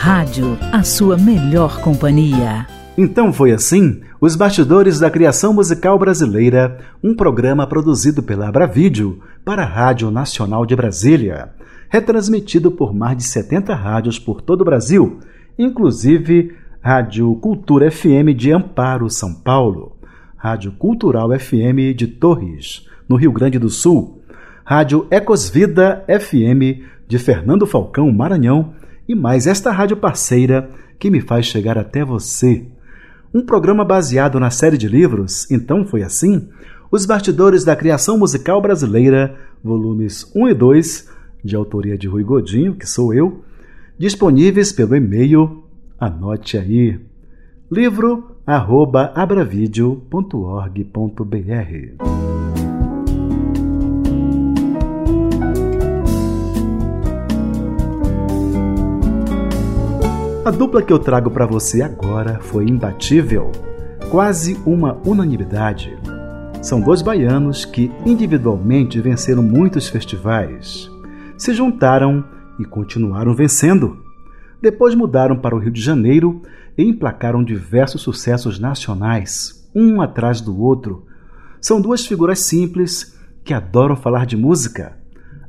Rádio, 0.06 0.58
a 0.70 0.84
sua 0.84 1.16
melhor 1.16 1.80
companhia. 1.80 2.68
Então 2.98 3.32
foi 3.32 3.54
assim, 3.54 4.02
Os 4.20 4.36
Bastidores 4.36 5.00
da 5.00 5.10
Criação 5.10 5.54
Musical 5.54 5.98
Brasileira, 5.98 6.78
um 7.02 7.16
programa 7.16 7.66
produzido 7.66 8.22
pela 8.22 8.50
Abravídeo 8.50 9.22
para 9.46 9.64
a 9.64 9.66
Rádio 9.66 10.12
Nacional 10.12 10.66
de 10.66 10.76
Brasília, 10.76 11.54
retransmitido 11.88 12.70
por 12.70 12.94
mais 12.94 13.16
de 13.16 13.24
70 13.24 13.74
rádios 13.74 14.20
por 14.20 14.42
todo 14.42 14.60
o 14.60 14.66
Brasil, 14.66 15.20
inclusive 15.58 16.54
Rádio 16.82 17.34
Cultura 17.36 17.90
FM 17.90 18.36
de 18.36 18.52
Amparo, 18.52 19.10
São 19.10 19.34
Paulo, 19.34 19.96
Rádio 20.36 20.74
Cultural 20.74 21.30
FM 21.40 21.96
de 21.96 22.08
Torres, 22.08 22.90
no 23.08 23.16
Rio 23.16 23.32
Grande 23.32 23.58
do 23.58 23.70
Sul, 23.70 24.22
Rádio 24.66 25.08
Ecosvida 25.10 26.04
FM 26.10 26.92
de 27.08 27.18
Fernando 27.18 27.66
Falcão, 27.66 28.12
Maranhão, 28.12 28.74
e 29.08 29.16
mais 29.16 29.48
esta 29.48 29.72
rádio 29.72 29.98
parceira 29.98 30.70
que 31.00 31.10
me 31.10 31.22
faz 31.22 31.46
chegar 31.46 31.78
até 31.78 32.04
você. 32.04 32.66
Um 33.34 33.46
programa 33.46 33.84
baseado 33.84 34.40
na 34.40 34.50
série 34.50 34.78
de 34.78 34.88
livros, 34.88 35.50
Então 35.52 35.86
Foi 35.86 36.04
Assim, 36.04 36.48
Os 36.92 37.06
Bastidores 37.06 37.64
da 37.64 37.76
Criação 37.76 38.18
Musical 38.18 38.62
Brasileira, 38.62 39.36
volumes 39.64 40.32
1 40.36 40.50
e 40.50 40.54
2, 40.54 41.10
de 41.44 41.56
autoria 41.56 41.98
de 41.98 42.08
Rui 42.08 42.24
Godinho, 42.24 42.76
que 42.76 42.88
sou 42.88 43.14
eu, 43.14 43.44
disponíveis 43.98 44.72
pelo 44.72 44.96
e-mail, 44.96 45.64
anote 46.00 46.58
aí, 46.58 47.00
livro 47.72 48.38
A 60.46 60.52
dupla 60.52 60.82
que 60.82 60.92
eu 60.92 61.00
trago 61.00 61.32
para 61.32 61.46
você 61.46 61.82
agora 61.82 62.38
foi 62.42 62.66
imbatível, 62.66 63.50
quase 64.12 64.60
uma 64.66 65.00
unanimidade. 65.08 65.98
São 66.62 66.82
dois 66.82 67.02
baianos 67.02 67.64
que 67.64 67.90
individualmente 68.06 69.00
venceram 69.00 69.42
muitos 69.42 69.88
festivais, 69.88 70.92
se 71.38 71.54
juntaram 71.54 72.26
e 72.60 72.66
continuaram 72.66 73.34
vencendo. 73.34 74.04
Depois 74.62 74.94
mudaram 74.96 75.38
para 75.38 75.56
o 75.56 75.60
Rio 75.60 75.72
de 75.72 75.80
Janeiro 75.80 76.42
e 76.78 76.84
emplacaram 76.84 77.42
diversos 77.42 78.02
sucessos 78.02 78.60
nacionais, 78.60 79.66
um 79.74 80.02
atrás 80.02 80.42
do 80.42 80.60
outro. 80.60 81.06
São 81.62 81.80
duas 81.80 82.06
figuras 82.06 82.40
simples 82.40 83.18
que 83.46 83.54
adoram 83.54 83.96
falar 83.96 84.26
de 84.26 84.36
música. 84.36 84.98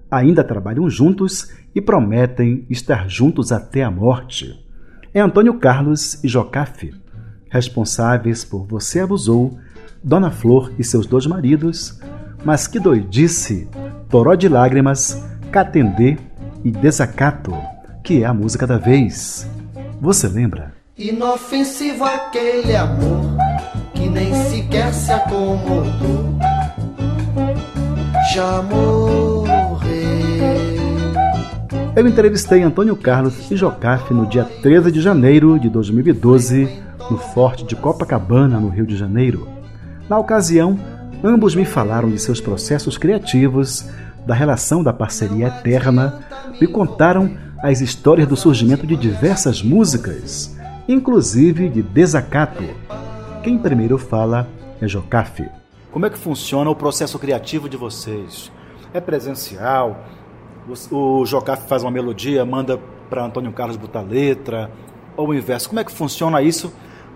Ainda 0.09 0.44
trabalham 0.44 0.88
juntos 0.88 1.52
e 1.74 1.80
prometem 1.80 2.64
estar 2.70 3.11
juntos 3.11 3.50
até 3.50 3.83
a 3.83 3.90
morte 3.90 4.62
é 5.14 5.20
Antônio 5.20 5.55
Carlos 5.55 6.22
e 6.22 6.29
Jocafe, 6.29 6.92
responsáveis 7.48 8.44
por 8.44 8.66
Você 8.66 9.00
Abusou, 9.00 9.57
Dona 10.03 10.31
Flor 10.31 10.72
e 10.79 10.85
seus 10.85 11.07
dois 11.07 11.27
maridos, 11.27 11.98
Mas 12.44 12.66
Que 12.66 12.81
Doidice, 12.81 13.68
Toró 14.11 14.35
de 14.35 14.48
Lágrimas, 14.48 15.24
Catendê 15.50 16.18
e 16.64 16.70
Desacato, 16.70 17.57
que 18.03 18.22
é 18.22 18.27
a 18.27 18.35
música 18.35 18.66
da 18.66 18.77
vez. 18.77 19.48
Você 20.00 20.29
lembra? 20.29 20.74
Inofensivo 20.98 22.05
aquele 22.05 22.77
amor 22.77 23.22
que 23.94 24.09
nem 24.09 24.35
sequer 24.35 24.92
se 24.92 25.12
acomodou. 25.12 26.35
Morreu. 28.64 29.24
Eu 31.96 32.09
entrevistei 32.09 32.61
Antônio 32.61 32.96
Carlos 32.96 33.48
e 33.52 33.57
Jocafe 33.57 34.12
no 34.12 34.26
dia 34.26 34.42
13 34.42 34.90
de 34.90 35.00
janeiro 35.00 35.61
de 35.61 35.68
2012, 35.68 36.83
no 37.09 37.16
Forte 37.16 37.64
de 37.64 37.76
Copacabana, 37.76 38.59
no 38.59 38.68
Rio 38.68 38.85
de 38.85 38.96
Janeiro. 38.96 39.48
Na 40.09 40.18
ocasião, 40.18 40.76
ambos 41.22 41.54
me 41.54 41.64
falaram 41.64 42.11
de 42.11 42.18
seus 42.18 42.40
processos 42.40 42.98
criativos, 42.98 43.88
da 44.26 44.35
relação 44.35 44.83
da 44.83 44.92
parceria 44.92 45.46
eterna, 45.46 46.18
me 46.61 46.66
contaram 46.66 47.30
as 47.62 47.80
histórias 47.80 48.26
do 48.26 48.37
surgimento 48.37 48.85
de 48.85 48.96
diversas 48.96 49.62
músicas, 49.62 50.57
inclusive 50.88 51.68
de 51.68 51.80
Desacato. 51.80 52.64
Quem 53.40 53.57
primeiro 53.57 53.98
fala 53.98 54.48
é 54.80 54.88
Jocafe. 54.88 55.48
Como 55.92 56.07
é 56.07 56.11
que 56.11 56.18
funciona 56.18 56.68
o 56.68 56.74
processo 56.74 57.20
criativo 57.20 57.68
de 57.68 57.76
vocês? 57.76 58.50
É 58.92 59.00
presencial? 59.00 60.04
O, 60.90 61.22
o 61.22 61.24
faz 61.68 61.83
uma 61.83 61.90
melodia, 61.90 62.44
manda 62.44 62.79
para 63.11 63.24
Antônio 63.24 63.53
Carlos 63.53 63.77
botar 63.77 64.00
letra, 64.00 64.70
ou 65.16 65.29
o 65.29 65.35
inverso. 65.35 65.68
Como 65.68 65.81
é 65.81 65.85
que 65.85 65.92
funciona 65.92 66.42
isso 66.42 66.72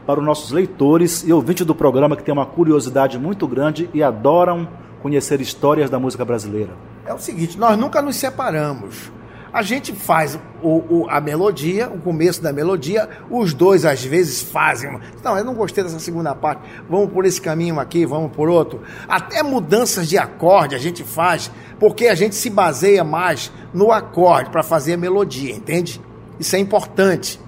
para 0.06 0.20
os 0.20 0.26
nossos 0.26 0.50
leitores 0.50 1.22
e 1.26 1.32
ouvintes 1.32 1.66
do 1.66 1.74
programa 1.74 2.16
que 2.16 2.22
tem 2.22 2.32
uma 2.32 2.46
curiosidade 2.46 3.18
muito 3.18 3.46
grande 3.46 3.90
e 3.92 4.02
adoram 4.02 4.68
conhecer 5.02 5.40
histórias 5.40 5.90
da 5.90 5.98
música 5.98 6.24
brasileira? 6.24 6.72
É 7.06 7.12
o 7.12 7.18
seguinte, 7.18 7.58
nós 7.58 7.76
nunca 7.78 8.02
nos 8.02 8.16
separamos. 8.16 9.10
A 9.52 9.62
gente 9.62 9.92
faz 9.92 10.38
o, 10.62 10.68
o, 10.68 11.06
a 11.08 11.20
melodia, 11.20 11.88
o 11.88 11.98
começo 12.00 12.42
da 12.42 12.52
melodia, 12.52 13.08
os 13.30 13.54
dois 13.54 13.84
às 13.84 14.04
vezes 14.04 14.42
fazem. 14.42 14.98
Não, 15.22 15.36
eu 15.36 15.44
não 15.44 15.54
gostei 15.54 15.82
dessa 15.82 15.98
segunda 15.98 16.34
parte, 16.34 16.62
vamos 16.88 17.10
por 17.12 17.24
esse 17.24 17.40
caminho 17.40 17.80
aqui, 17.80 18.04
vamos 18.04 18.32
por 18.32 18.48
outro. 18.48 18.82
Até 19.08 19.42
mudanças 19.42 20.08
de 20.08 20.18
acorde 20.18 20.74
a 20.74 20.78
gente 20.78 21.02
faz, 21.02 21.50
porque 21.78 22.06
a 22.08 22.14
gente 22.14 22.34
se 22.34 22.50
baseia 22.50 23.02
mais 23.02 23.50
no 23.72 23.90
acorde 23.92 24.50
para 24.50 24.62
fazer 24.62 24.94
a 24.94 24.98
melodia, 24.98 25.54
entende? 25.54 26.00
Isso 26.38 26.54
é 26.54 26.58
importante 26.58 27.40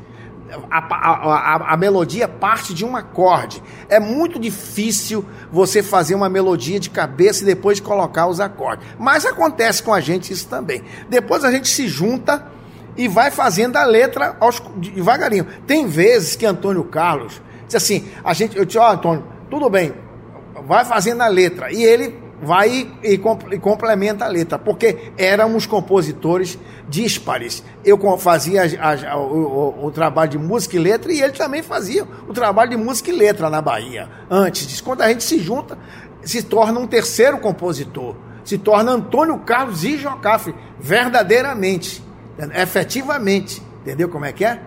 a, 0.70 0.78
a, 0.78 1.74
a, 1.74 1.76
melodia 1.76 2.26
parte 2.26 2.74
de 2.74 2.84
um 2.84 2.96
acorde. 2.96 3.62
É 3.88 4.00
muito 4.00 4.38
difícil 4.38 5.24
você 5.50 5.82
fazer 5.82 6.14
uma 6.14 6.28
melodia 6.28 6.80
de 6.80 6.90
cabeça 6.90 7.42
e 7.42 7.46
depois 7.46 7.80
colocar 7.80 8.26
os 8.26 8.40
acordes. 8.40 8.86
Mas 8.98 9.24
acontece 9.24 9.82
com 9.82 9.92
a 9.92 10.00
gente 10.00 10.32
isso 10.32 10.48
também. 10.48 10.82
Depois 11.08 11.44
a 11.44 11.50
gente 11.50 11.68
se 11.68 11.88
junta 11.88 12.46
e 12.96 13.08
vai 13.08 13.30
fazendo 13.30 13.76
a 13.76 13.84
letra 13.84 14.36
aos, 14.40 14.60
devagarinho. 14.76 15.46
Tem 15.66 15.86
vezes 15.86 16.36
que 16.36 16.44
Antônio 16.44 16.84
Carlos 16.84 17.40
diz 17.66 17.76
assim: 17.76 18.08
a 18.24 18.32
gente, 18.32 18.56
eu 18.56 18.64
disse, 18.64 18.78
ó, 18.78 18.88
oh, 18.88 18.92
Antônio, 18.92 19.24
tudo 19.48 19.70
bem, 19.70 19.94
vai 20.66 20.84
fazendo 20.84 21.22
a 21.22 21.28
letra. 21.28 21.72
E 21.72 21.82
ele 21.82 22.19
vai 22.42 22.88
e, 23.03 23.14
e, 23.14 23.59
complementa 23.59 24.24
a 24.24 24.29
letra, 24.29 24.59
porque 24.59 25.12
éramos 25.16 25.66
compositores 25.66 26.59
díspares. 26.88 27.62
Eu 27.85 27.98
fazia 28.18 28.62
a, 28.81 29.12
a, 29.12 29.16
o, 29.18 29.87
o, 29.87 29.90
trabalho 29.90 30.31
de 30.31 30.38
música 30.38 30.76
e 30.76 30.79
letra 30.79 31.12
e 31.12 31.20
ele 31.20 31.33
também 31.33 31.62
fazia 31.62 32.07
o 32.29 32.33
trabalho 32.33 32.70
de 32.70 32.76
música 32.76 33.11
e 33.11 33.12
letra 33.12 33.50
na 33.50 33.61
Bahia. 33.61 34.09
Antes 34.31 34.66
disso, 34.66 34.83
quando 34.83 35.03
a 35.03 35.09
gente 35.09 35.22
se 35.22 35.38
junta, 35.38 35.79
se 36.22 36.42
torna 36.42 36.81
um 36.81 36.87
terceiro 36.87 37.38
compositor, 37.38 38.14
se 38.44 38.59
torna 38.59 38.92
Antônio 38.92 39.38
Carlos 39.38 39.85
e 39.85 39.98
Jocafe, 39.98 40.55
verdadeiramente, 40.79 42.03
efetivamente. 42.55 43.62
Entendeu 43.83 44.09
como 44.09 44.24
é 44.24 44.33
que 44.33 44.44
é? 44.44 44.61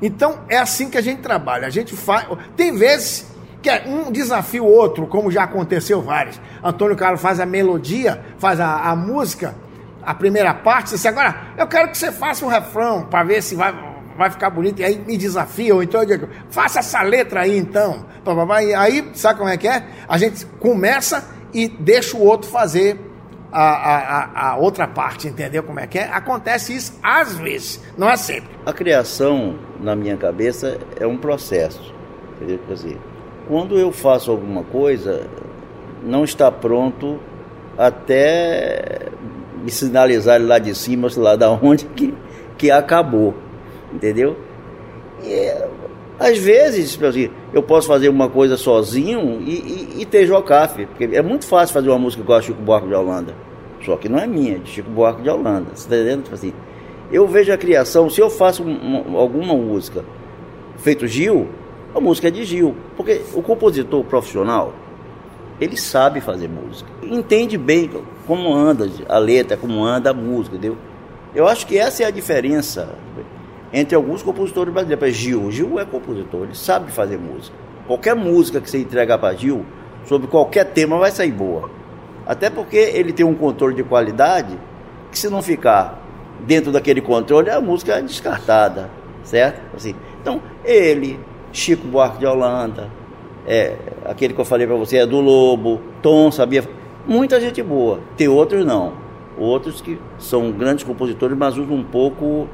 Então 0.00 0.40
é 0.48 0.58
assim 0.58 0.90
que 0.90 0.98
a 0.98 1.02
gente 1.02 1.22
trabalha. 1.22 1.66
A 1.66 1.70
gente 1.70 1.94
faz. 1.94 2.26
Tem 2.56 2.76
vezes 2.76 3.26
que 3.62 3.70
é 3.70 3.84
um 3.86 4.10
desafio 4.10 4.64
outro, 4.64 5.06
como 5.06 5.30
já 5.30 5.44
aconteceu 5.44 6.02
vários. 6.02 6.40
Antônio 6.62 6.96
Carlos 6.96 7.20
faz 7.20 7.40
a 7.40 7.46
melodia, 7.46 8.22
faz 8.38 8.60
a, 8.60 8.90
a 8.90 8.96
música, 8.96 9.54
a 10.02 10.14
primeira 10.14 10.54
parte, 10.54 10.90
disse, 10.90 11.08
agora 11.08 11.34
eu 11.56 11.66
quero 11.66 11.90
que 11.90 11.98
você 11.98 12.12
faça 12.12 12.44
um 12.44 12.48
refrão 12.48 13.04
para 13.04 13.24
ver 13.24 13.42
se 13.42 13.56
vai, 13.56 13.74
vai 14.16 14.30
ficar 14.30 14.50
bonito. 14.50 14.80
E 14.80 14.84
aí 14.84 14.98
me 14.98 15.16
desafia, 15.16 15.74
ou 15.74 15.82
então 15.82 16.00
eu 16.02 16.06
digo, 16.06 16.28
faça 16.48 16.78
essa 16.78 17.02
letra 17.02 17.40
aí 17.40 17.56
então. 17.56 18.06
E 18.62 18.74
aí, 18.74 19.10
sabe 19.14 19.38
como 19.38 19.50
é 19.50 19.56
que 19.56 19.68
é? 19.68 19.84
A 20.08 20.18
gente 20.18 20.46
começa 20.60 21.24
e 21.52 21.68
deixa 21.68 22.16
o 22.16 22.22
outro 22.22 22.48
fazer 22.50 22.98
a, 23.52 23.62
a, 23.62 24.50
a, 24.50 24.56
outra 24.56 24.86
parte, 24.86 25.28
entendeu 25.28 25.62
como 25.62 25.80
é 25.80 25.86
que 25.86 25.98
é? 25.98 26.10
Acontece 26.12 26.74
isso 26.74 26.98
às 27.02 27.36
vezes, 27.36 27.80
não 27.96 28.08
é 28.08 28.16
sempre. 28.16 28.50
A 28.66 28.72
criação, 28.72 29.58
na 29.80 29.96
minha 29.96 30.16
cabeça, 30.16 30.78
é 30.98 31.06
um 31.06 31.16
processo. 31.16 31.94
Entendeu? 32.36 32.58
Quer 32.66 32.74
dizer, 32.74 32.98
quando 33.48 33.78
eu 33.78 33.92
faço 33.92 34.30
alguma 34.30 34.62
coisa, 34.64 35.26
não 36.02 36.24
está 36.24 36.50
pronto 36.50 37.18
até 37.78 39.10
me 39.62 39.70
sinalizar 39.70 40.40
lá 40.40 40.58
de 40.58 40.74
cima, 40.74 41.08
sei 41.10 41.22
lá 41.22 41.36
da 41.36 41.50
onde, 41.62 41.84
que, 41.86 42.14
que 42.56 42.70
acabou. 42.70 43.34
Entendeu? 43.92 44.36
E, 45.22 45.52
às 46.18 46.38
vezes, 46.38 47.00
assim, 47.02 47.30
eu 47.52 47.62
posso 47.62 47.86
fazer 47.86 48.08
uma 48.08 48.28
coisa 48.28 48.56
sozinho 48.56 49.40
e, 49.42 49.52
e, 49.98 50.02
e 50.02 50.06
ter 50.06 50.26
jocafe. 50.26 50.86
Porque 50.86 51.04
é 51.04 51.22
muito 51.22 51.46
fácil 51.46 51.74
fazer 51.74 51.88
uma 51.88 51.98
música 51.98 52.22
igual 52.22 52.38
a 52.38 52.42
Chico 52.42 52.62
Buarque 52.62 52.88
de 52.88 52.94
Holanda. 52.94 53.34
Só 53.84 53.96
que 53.96 54.08
não 54.08 54.18
é 54.18 54.26
minha, 54.26 54.56
é 54.56 54.58
de 54.58 54.70
Chico 54.70 54.90
Buarque 54.90 55.22
de 55.22 55.28
Holanda. 55.28 55.66
Você 55.74 55.84
está 55.84 55.96
entendendo? 55.96 56.22
Tipo 56.24 56.34
assim, 56.34 56.52
eu 57.12 57.26
vejo 57.26 57.52
a 57.52 57.56
criação, 57.56 58.10
se 58.10 58.20
eu 58.20 58.30
faço 58.30 58.62
uma, 58.62 59.18
alguma 59.20 59.54
música 59.54 60.04
feito 60.78 61.06
Gil, 61.06 61.48
a 61.94 62.00
música 62.00 62.28
é 62.28 62.30
de 62.30 62.44
Gil. 62.44 62.74
Porque 62.96 63.22
o 63.34 63.42
compositor 63.42 64.04
profissional, 64.04 64.72
ele 65.60 65.76
sabe 65.76 66.20
fazer 66.20 66.48
música. 66.48 66.90
Entende 67.02 67.56
bem 67.56 67.90
como 68.26 68.52
anda 68.52 68.88
a 69.08 69.18
letra, 69.18 69.56
como 69.56 69.84
anda 69.84 70.10
a 70.10 70.14
música, 70.14 70.56
entendeu? 70.56 70.76
Eu 71.34 71.46
acho 71.46 71.66
que 71.66 71.78
essa 71.78 72.02
é 72.02 72.06
a 72.06 72.10
diferença 72.10 72.94
entre 73.72 73.94
alguns 73.94 74.22
compositores 74.22 74.72
brasileiros. 74.72 75.14
Gil, 75.14 75.50
Gil 75.50 75.78
é 75.78 75.84
compositor, 75.84 76.44
ele 76.44 76.54
sabe 76.54 76.90
fazer 76.90 77.18
música. 77.18 77.54
Qualquer 77.86 78.14
música 78.16 78.60
que 78.60 78.70
você 78.70 78.78
entregar 78.78 79.18
para 79.18 79.34
Gil, 79.34 79.64
sobre 80.06 80.26
qualquer 80.28 80.64
tema, 80.64 80.98
vai 80.98 81.10
sair 81.10 81.32
boa. 81.32 81.70
Até 82.26 82.50
porque 82.50 82.76
ele 82.76 83.12
tem 83.12 83.24
um 83.24 83.34
controle 83.34 83.74
de 83.74 83.84
qualidade 83.84 84.58
que 85.10 85.18
se 85.18 85.28
não 85.28 85.42
ficar 85.42 86.02
dentro 86.40 86.72
daquele 86.72 87.00
controle, 87.00 87.50
a 87.50 87.60
música 87.60 87.94
é 87.94 88.02
descartada, 88.02 88.90
certo? 89.22 89.60
Assim, 89.74 89.94
então, 90.20 90.42
ele, 90.64 91.20
Chico 91.56 91.88
Buarque 91.88 92.18
de 92.18 92.26
Holanda, 92.26 92.90
é, 93.46 93.76
aquele 94.04 94.34
que 94.34 94.40
eu 94.40 94.44
falei 94.44 94.66
para 94.66 94.76
você 94.76 94.98
é 94.98 95.06
do 95.06 95.20
Lobo, 95.20 95.80
Tom 96.02 96.30
sabia. 96.30 96.62
Muita 97.06 97.40
gente 97.40 97.62
boa. 97.62 97.98
Tem 98.14 98.28
outros 98.28 98.66
não. 98.66 98.92
Outros 99.38 99.80
que 99.80 99.98
são 100.18 100.52
grandes 100.52 100.84
compositores, 100.84 101.36
mas 101.36 101.56
usam 101.56 101.76
um 101.76 101.82
pouco 101.82 102.46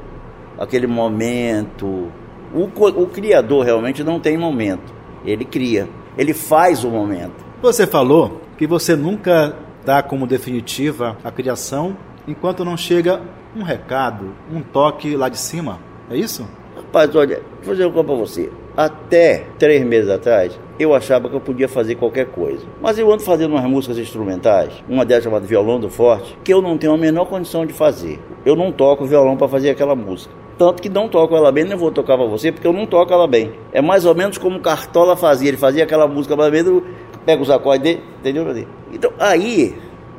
aquele 0.57 0.87
momento. 0.87 2.07
O, 2.53 2.63
o 2.63 3.07
criador 3.07 3.65
realmente 3.65 4.05
não 4.05 4.21
tem 4.21 4.37
momento. 4.37 4.93
Ele 5.25 5.43
cria. 5.43 5.89
Ele 6.17 6.33
faz 6.33 6.85
o 6.85 6.89
momento. 6.89 7.43
Você 7.61 7.85
falou 7.85 8.41
que 8.57 8.65
você 8.65 8.95
nunca 8.95 9.53
dá 9.83 10.01
como 10.01 10.25
definitiva 10.25 11.17
a 11.25 11.31
criação 11.31 11.97
enquanto 12.25 12.63
não 12.63 12.77
chega 12.77 13.21
um 13.53 13.63
recado, 13.63 14.33
um 14.49 14.61
toque 14.61 15.15
lá 15.17 15.27
de 15.27 15.37
cima. 15.37 15.79
É 16.09 16.15
isso? 16.15 16.47
Rapaz, 16.75 17.13
olha, 17.15 17.41
vou 17.55 17.63
fazer 17.63 17.85
uma 17.85 17.91
coisa 17.91 18.07
pra 18.07 18.15
você. 18.15 18.62
Até 18.75 19.45
três 19.59 19.85
meses 19.85 20.09
atrás, 20.09 20.59
eu 20.79 20.95
achava 20.95 21.29
que 21.29 21.35
eu 21.35 21.39
podia 21.39 21.69
fazer 21.69 21.93
qualquer 21.93 22.25
coisa. 22.25 22.65
Mas 22.81 22.97
eu 22.97 23.11
ando 23.11 23.21
fazendo 23.21 23.51
umas 23.51 23.65
músicas 23.65 23.99
instrumentais, 23.99 24.83
uma 24.89 25.05
delas 25.05 25.23
chamada 25.23 25.45
Violão 25.45 25.79
do 25.79 25.91
Forte, 25.91 26.35
que 26.43 26.51
eu 26.51 26.59
não 26.59 26.75
tenho 26.75 26.93
a 26.93 26.97
menor 26.97 27.25
condição 27.25 27.67
de 27.67 27.73
fazer. 27.73 28.19
Eu 28.43 28.55
não 28.55 28.71
toco 28.71 29.05
violão 29.05 29.37
para 29.37 29.47
fazer 29.47 29.69
aquela 29.69 29.95
música. 29.95 30.33
Tanto 30.57 30.81
que 30.81 30.89
não 30.89 31.07
toco 31.07 31.35
ela 31.35 31.51
bem, 31.51 31.65
nem 31.65 31.77
vou 31.77 31.91
tocar 31.91 32.17
pra 32.17 32.25
você, 32.25 32.51
porque 32.51 32.65
eu 32.65 32.73
não 32.73 32.87
toco 32.87 33.13
ela 33.13 33.27
bem. 33.27 33.53
É 33.71 33.81
mais 33.81 34.05
ou 34.05 34.15
menos 34.15 34.39
como 34.39 34.59
Cartola 34.59 35.15
fazia. 35.15 35.49
Ele 35.49 35.57
fazia 35.57 35.83
aquela 35.83 36.07
música 36.07 36.35
mais 36.35 36.47
ou 36.47 36.53
menos, 36.53 36.83
pega 37.25 37.41
os 37.41 37.51
acordes 37.51 37.83
dele, 37.83 38.03
entendeu? 38.19 38.67
Então, 38.91 39.11
aí, 39.19 39.75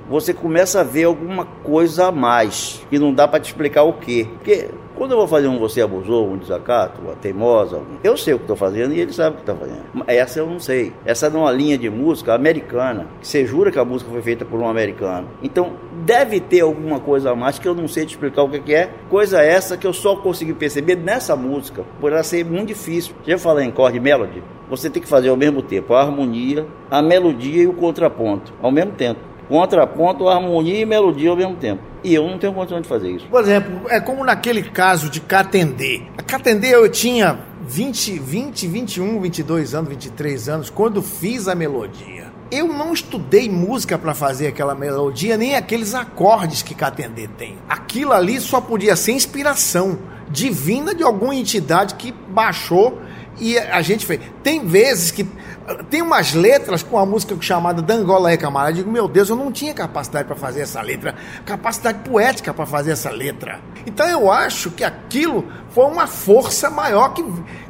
você 0.09 0.33
começa 0.33 0.81
a 0.81 0.85
ver 0.85 1.05
alguma 1.05 1.45
coisa 1.45 2.07
a 2.07 2.13
mais, 2.13 2.85
que 2.91 2.99
não 2.99 3.13
dá 3.13 3.27
para 3.27 3.41
te 3.41 3.47
explicar 3.47 3.83
o 3.85 3.95
quê. 3.95 4.27
Porque 4.35 4.69
quando 4.97 5.13
eu 5.13 5.19
vou 5.19 5.27
fazer 5.27 5.49
um 5.49 5.59
Você 5.59 5.81
Abusou, 5.81 6.31
um 6.31 6.37
Desacato, 6.37 7.01
uma 7.01 7.15
Teimosa, 7.15 7.81
eu 8.03 8.17
sei 8.17 8.35
o 8.35 8.39
que 8.39 8.45
estou 8.45 8.57
fazendo 8.57 8.95
e 8.95 9.01
ele 9.01 9.13
sabe 9.13 9.35
o 9.35 9.35
que 9.37 9.43
está 9.43 9.55
fazendo. 9.55 9.85
Essa 10.07 10.39
eu 10.39 10.47
não 10.47 10.61
sei. 10.61 10.93
Essa 11.05 11.27
é 11.27 11.31
uma 11.31 11.51
linha 11.51 11.77
de 11.77 11.91
música 11.91 12.35
americana, 12.35 13.07
você 13.21 13.45
jura 13.45 13.71
que 13.71 13.79
a 13.79 13.85
música 13.85 14.11
foi 14.11 14.23
feita 14.23 14.45
por 14.45 14.61
um 14.61 14.69
americano. 14.69 15.29
Então, 15.43 15.73
deve 16.05 16.41
ter 16.41 16.61
alguma 16.61 17.01
coisa 17.01 17.33
a 17.33 17.37
mais 17.37 17.59
que 17.59 17.67
eu 17.67 17.75
não 17.75 17.89
sei 17.89 18.07
te 18.07 18.11
explicar 18.11 18.43
o 18.43 18.49
que 18.49 18.75
é. 18.75 18.91
Coisa 19.09 19.43
essa 19.43 19.77
que 19.77 19.87
eu 19.87 19.93
só 19.93 20.17
consegui 20.17 20.55
perceber 20.55 20.97
nessa 20.97 21.35
música, 21.35 21.85
por 22.01 22.13
ela 22.13 22.23
ser 22.23 22.45
muito 22.45 22.69
difícil. 22.69 23.15
Já 23.27 23.39
falei 23.39 23.67
em 23.67 23.73
chord 23.73 23.99
melody? 23.99 24.43
Você 24.71 24.89
tem 24.89 25.03
que 25.03 25.09
fazer 25.09 25.29
ao 25.29 25.37
mesmo 25.37 25.61
tempo 25.63 25.93
a 25.93 26.01
harmonia, 26.01 26.67
a 26.91 27.03
melodia 27.03 27.63
e 27.63 27.67
o 27.67 27.75
contraponto, 27.75 28.53
ao 28.63 28.71
mesmo 28.71 28.93
tempo 28.93 29.34
contraponto, 29.49 30.29
harmonia 30.29 30.81
e 30.81 30.87
melodia 30.87 31.31
ao 31.31 31.37
mesmo 31.37 31.57
tempo. 31.57 31.83
E 32.03 32.15
eu 32.15 32.29
não 32.29 32.39
tenho 32.39 32.53
condição 32.53 32.81
de 32.81 32.89
fazer 32.89 33.11
isso. 33.11 33.27
Por 33.27 33.41
exemplo, 33.41 33.89
é 33.89 34.01
como 34.01 34.25
naquele 34.25 34.63
caso 34.63 35.09
de 35.09 35.21
Catendê. 35.21 36.03
A 36.19 36.23
Catendê 36.23 36.75
eu 36.75 36.89
tinha 36.91 37.39
20, 37.67 38.19
20, 38.19 38.67
21, 38.67 39.21
22 39.21 39.75
anos, 39.75 39.89
23 39.89 40.49
anos, 40.49 40.71
quando 40.71 41.03
fiz 41.03 41.49
a 41.49 41.55
melodia. 41.55 42.33
Eu 42.51 42.69
não 42.69 42.93
estudei 42.93 43.49
música 43.49 43.97
para 43.99 44.15
fazer 44.15 44.49
aquela 44.49 44.75
melodia, 44.75 45.37
nem 45.37 45.57
aqueles 45.57 45.95
acordes 45.95 46.63
que 46.63 46.75
Catendê 46.75 47.27
tem. 47.27 47.57
Aquilo 47.69 48.13
ali 48.13 48.39
só 48.39 48.61
podia 48.61 48.95
ser 48.95 49.13
inspiração 49.13 49.99
divina 50.31 50.95
de 50.95 51.03
alguma 51.03 51.35
entidade 51.35 51.95
que 51.95 52.13
baixou 52.13 53.01
e 53.41 53.59
a 53.59 53.83
gente 53.83 54.05
fez. 54.07 54.21
Tem 54.43 54.65
vezes 54.65 55.11
que 55.11 55.27
tem 55.89 56.03
umas 56.03 56.35
letras 56.35 56.83
com 56.83 56.99
a 56.99 57.07
música 57.07 57.37
chamada 57.41 57.81
Dangola 57.81 58.31
é 58.31 58.37
camarada. 58.37 58.73
Eu 58.73 58.77
digo, 58.77 58.91
meu 58.91 59.09
Deus, 59.09 59.29
eu 59.29 59.37
não 59.37 59.51
tinha 59.51 59.73
capacidade 59.73 60.27
para 60.27 60.37
fazer 60.37 60.61
essa 60.61 60.81
letra, 60.83 61.15
capacidade 61.45 61.99
poética 62.09 62.53
para 62.53 62.67
fazer 62.67 62.93
essa 62.93 63.11
letra. 63.11 63.61
Então 63.87 64.07
eu 64.07 64.31
acho 64.31 64.71
que 64.71 64.85
aquilo 64.85 65.47
foi 65.71 65.85
uma 65.87 66.07
força 66.07 66.69
maior 66.69 67.15
que, 67.15 67.25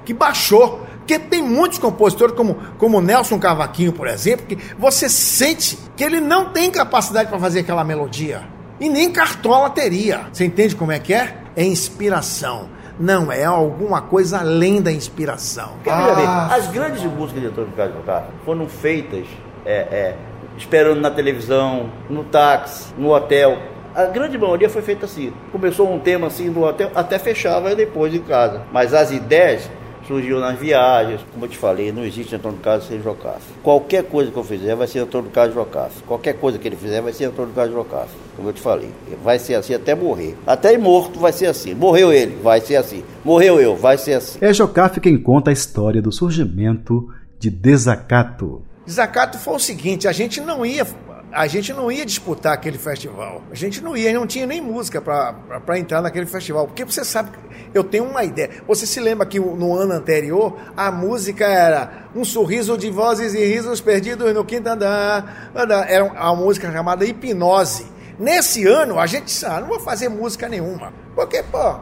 que 0.05 0.13
baixou. 0.13 0.85
Porque 0.99 1.19
tem 1.19 1.43
muitos 1.43 1.79
compositores, 1.79 2.35
como, 2.35 2.57
como 2.79 3.01
Nelson 3.01 3.39
Cavaquinho, 3.39 3.93
por 3.93 4.09
exemplo, 4.09 4.47
que 4.47 4.57
você 4.79 5.07
sente 5.07 5.79
que 5.95 6.03
ele 6.03 6.19
não 6.19 6.49
tem 6.49 6.71
capacidade 6.71 7.29
para 7.29 7.39
fazer 7.39 7.61
aquela 7.61 7.85
melodia. 7.85 8.43
E 8.81 8.89
nem 8.89 9.13
Cartola 9.13 9.69
teria. 9.69 10.27
Você 10.33 10.47
entende 10.47 10.75
como 10.75 10.93
é 10.93 10.99
que 10.99 11.13
é? 11.13 11.37
É 11.55 11.63
inspiração. 11.63 12.71
Não, 12.99 13.33
é 13.33 13.45
alguma 13.45 14.03
coisa 14.03 14.39
além 14.39 14.81
da 14.81 14.93
inspiração. 14.93 15.73
Ah. 15.87 16.55
As 16.55 16.69
grandes 16.69 17.03
músicas 17.03 17.43
de 17.43 17.49
Antônio 17.49 17.73
Carlos 17.77 17.97
Bocardo 17.97 18.29
foram 18.45 18.69
feitas 18.69 19.27
é, 19.65 19.73
é, 19.73 20.17
esperando 20.57 21.01
na 21.01 21.11
televisão, 21.11 21.91
no 22.09 22.25
táxi, 22.25 22.95
no 22.97 23.13
hotel. 23.13 23.59
A 23.95 24.07
grande 24.07 24.39
maioria 24.39 24.69
foi 24.69 24.83
feita 24.83 25.07
assim. 25.07 25.33
Começou 25.51 25.93
um 25.93 25.99
tema 25.99 26.29
assim 26.29 26.49
no 26.49 26.65
hotel, 26.65 26.91
até 26.95 27.19
fechava 27.19 27.75
depois 27.75 28.15
em 28.15 28.21
casa. 28.21 28.63
Mas 28.73 28.95
as 28.95 29.11
ideias 29.11 29.69
surgiu 30.07 30.41
nas 30.41 30.59
viagens. 30.59 31.21
Como 31.33 31.45
eu 31.45 31.49
te 31.49 31.59
falei, 31.59 31.93
não 31.93 32.05
existe 32.05 32.35
Antônio 32.35 32.59
Carlos 32.59 32.87
sem 32.87 33.03
Jocafe. 33.03 33.53
Qualquer 33.63 34.05
coisa 34.05 34.31
que 34.31 34.37
eu 34.37 34.45
fizer 34.45 34.75
vai 34.75 34.87
ser 34.87 35.01
Antônio 35.01 35.31
Carlos 35.31 35.55
Jocafe. 35.55 36.03
Qualquer 36.05 36.35
coisa 36.35 36.59
que 36.59 36.69
ele 36.69 36.77
fizer 36.77 37.01
vai 37.01 37.13
ser 37.13 37.27
Antônio 37.27 37.55
Carlos 37.55 37.75
Jocafe. 37.75 38.15
Como 38.37 38.49
eu 38.49 38.53
te 38.53 38.61
falei, 38.61 38.91
vai 39.23 39.39
ser 39.39 39.55
assim 39.55 39.75
até 39.75 39.95
morrer. 39.95 40.37
Até 40.47 40.77
morto 40.77 41.19
vai 41.19 41.33
ser 41.33 41.47
assim. 41.47 41.75
Morreu 41.75 42.13
ele, 42.13 42.37
vai 42.43 42.61
ser 42.61 42.77
assim. 42.77 43.03
Morreu 43.25 43.61
eu, 43.61 43.77
vai 43.77 43.99
ser 43.99 44.15
assim. 44.15 44.39
É 44.41 44.53
Jocafe 44.53 45.01
quem 45.01 45.17
conta 45.17 45.51
a 45.51 45.53
história 45.53 46.03
do 46.03 46.13
surgimento 46.13 47.09
de 47.39 47.51
Desacato. 47.51 48.63
Desacato 48.87 49.39
foi 49.39 49.55
o 49.55 49.59
seguinte, 49.59 50.07
a 50.07 50.13
gente 50.13 50.43
não 50.43 50.65
ia 50.65 50.87
a 51.35 51.49
gente 51.49 51.73
não 51.73 51.91
ia 51.91 52.07
disputar 52.07 52.53
aquele 52.53 52.79
festival. 52.79 53.43
A 53.51 53.55
gente 53.55 53.83
não 53.83 53.97
ia, 53.97 54.13
não 54.13 54.27
tinha 54.27 54.47
nem 54.47 54.61
música 54.61 55.01
para 55.03 55.79
entrar 55.79 56.01
naquele 56.01 56.27
festival. 56.27 56.67
Porque 56.67 56.85
você 56.85 57.05
sabe, 57.05 57.31
eu 57.75 57.83
tenho 57.83 58.05
uma 58.05 58.23
ideia. 58.23 58.51
Você 58.69 58.87
se 58.87 59.01
lembra 59.01 59.27
que 59.27 59.41
no 59.41 59.77
ano 59.77 59.93
anterior 59.93 60.57
a 60.77 60.93
música 60.93 61.45
era 61.45 62.07
Um 62.15 62.25
Sorriso 62.25 62.79
de 62.79 62.89
Vozes 62.89 63.35
e 63.35 63.45
Risos 63.45 63.81
Perdidos 63.81 64.33
no 64.33 64.45
Quinto 64.45 64.69
Andar. 64.69 65.51
Era 65.89 66.05
uma 66.05 66.37
música 66.37 66.71
chamada 66.71 67.05
Hipnose. 67.05 67.87
Nesse 68.17 68.65
ano 68.65 69.01
a 69.01 69.07
gente 69.07 69.25
disse, 69.25 69.45
ah, 69.45 69.61
não 69.61 69.67
vou 69.67 69.81
fazer 69.81 70.09
música 70.09 70.49
nenhuma. 70.49 70.93
Porque, 71.17 71.43
pô, 71.43 71.81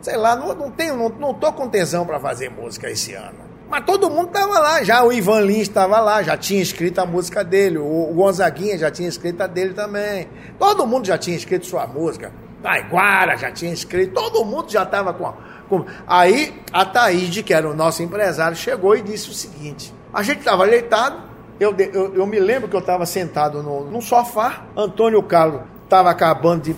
sei 0.00 0.16
lá, 0.16 0.34
não, 0.34 0.52
não 0.54 0.70
tenho, 0.72 0.96
não, 0.96 1.08
não 1.08 1.32
tô 1.32 1.52
com 1.52 1.68
tesão 1.68 2.04
para 2.04 2.18
fazer 2.18 2.50
música 2.50 2.90
esse 2.90 3.14
ano. 3.14 3.51
Mas 3.72 3.86
todo 3.86 4.10
mundo 4.10 4.26
estava 4.26 4.58
lá, 4.58 4.84
já 4.84 5.02
o 5.02 5.10
Ivan 5.10 5.40
Lins 5.40 5.62
estava 5.62 5.98
lá, 5.98 6.22
já 6.22 6.36
tinha 6.36 6.60
escrito 6.60 6.98
a 6.98 7.06
música 7.06 7.42
dele, 7.42 7.78
o 7.78 8.12
Gonzaguinha 8.12 8.76
já 8.76 8.90
tinha 8.90 9.08
escrito 9.08 9.40
a 9.40 9.46
dele 9.46 9.72
também. 9.72 10.28
Todo 10.58 10.86
mundo 10.86 11.06
já 11.06 11.16
tinha 11.16 11.34
escrito 11.34 11.64
sua 11.64 11.86
música. 11.86 12.30
Taiguara 12.62 13.34
já 13.38 13.50
tinha 13.50 13.72
escrito, 13.72 14.12
todo 14.12 14.44
mundo 14.44 14.70
já 14.70 14.82
estava 14.82 15.14
com, 15.14 15.32
com. 15.70 15.86
Aí 16.06 16.54
a 16.70 16.84
Taíde, 16.84 17.42
que 17.42 17.54
era 17.54 17.66
o 17.66 17.74
nosso 17.74 18.02
empresário, 18.02 18.54
chegou 18.54 18.94
e 18.94 19.00
disse 19.00 19.30
o 19.30 19.32
seguinte: 19.32 19.94
a 20.12 20.22
gente 20.22 20.40
estava 20.40 20.66
deitado, 20.66 21.22
eu, 21.58 21.74
eu, 21.78 22.14
eu, 22.14 22.26
me 22.26 22.38
lembro 22.38 22.68
que 22.68 22.76
eu 22.76 22.80
estava 22.80 23.06
sentado 23.06 23.62
no, 23.62 23.90
no 23.90 24.02
sofá, 24.02 24.66
Antônio 24.76 25.22
Carlos 25.22 25.62
estava 25.84 26.10
acabando 26.10 26.64
de, 26.64 26.76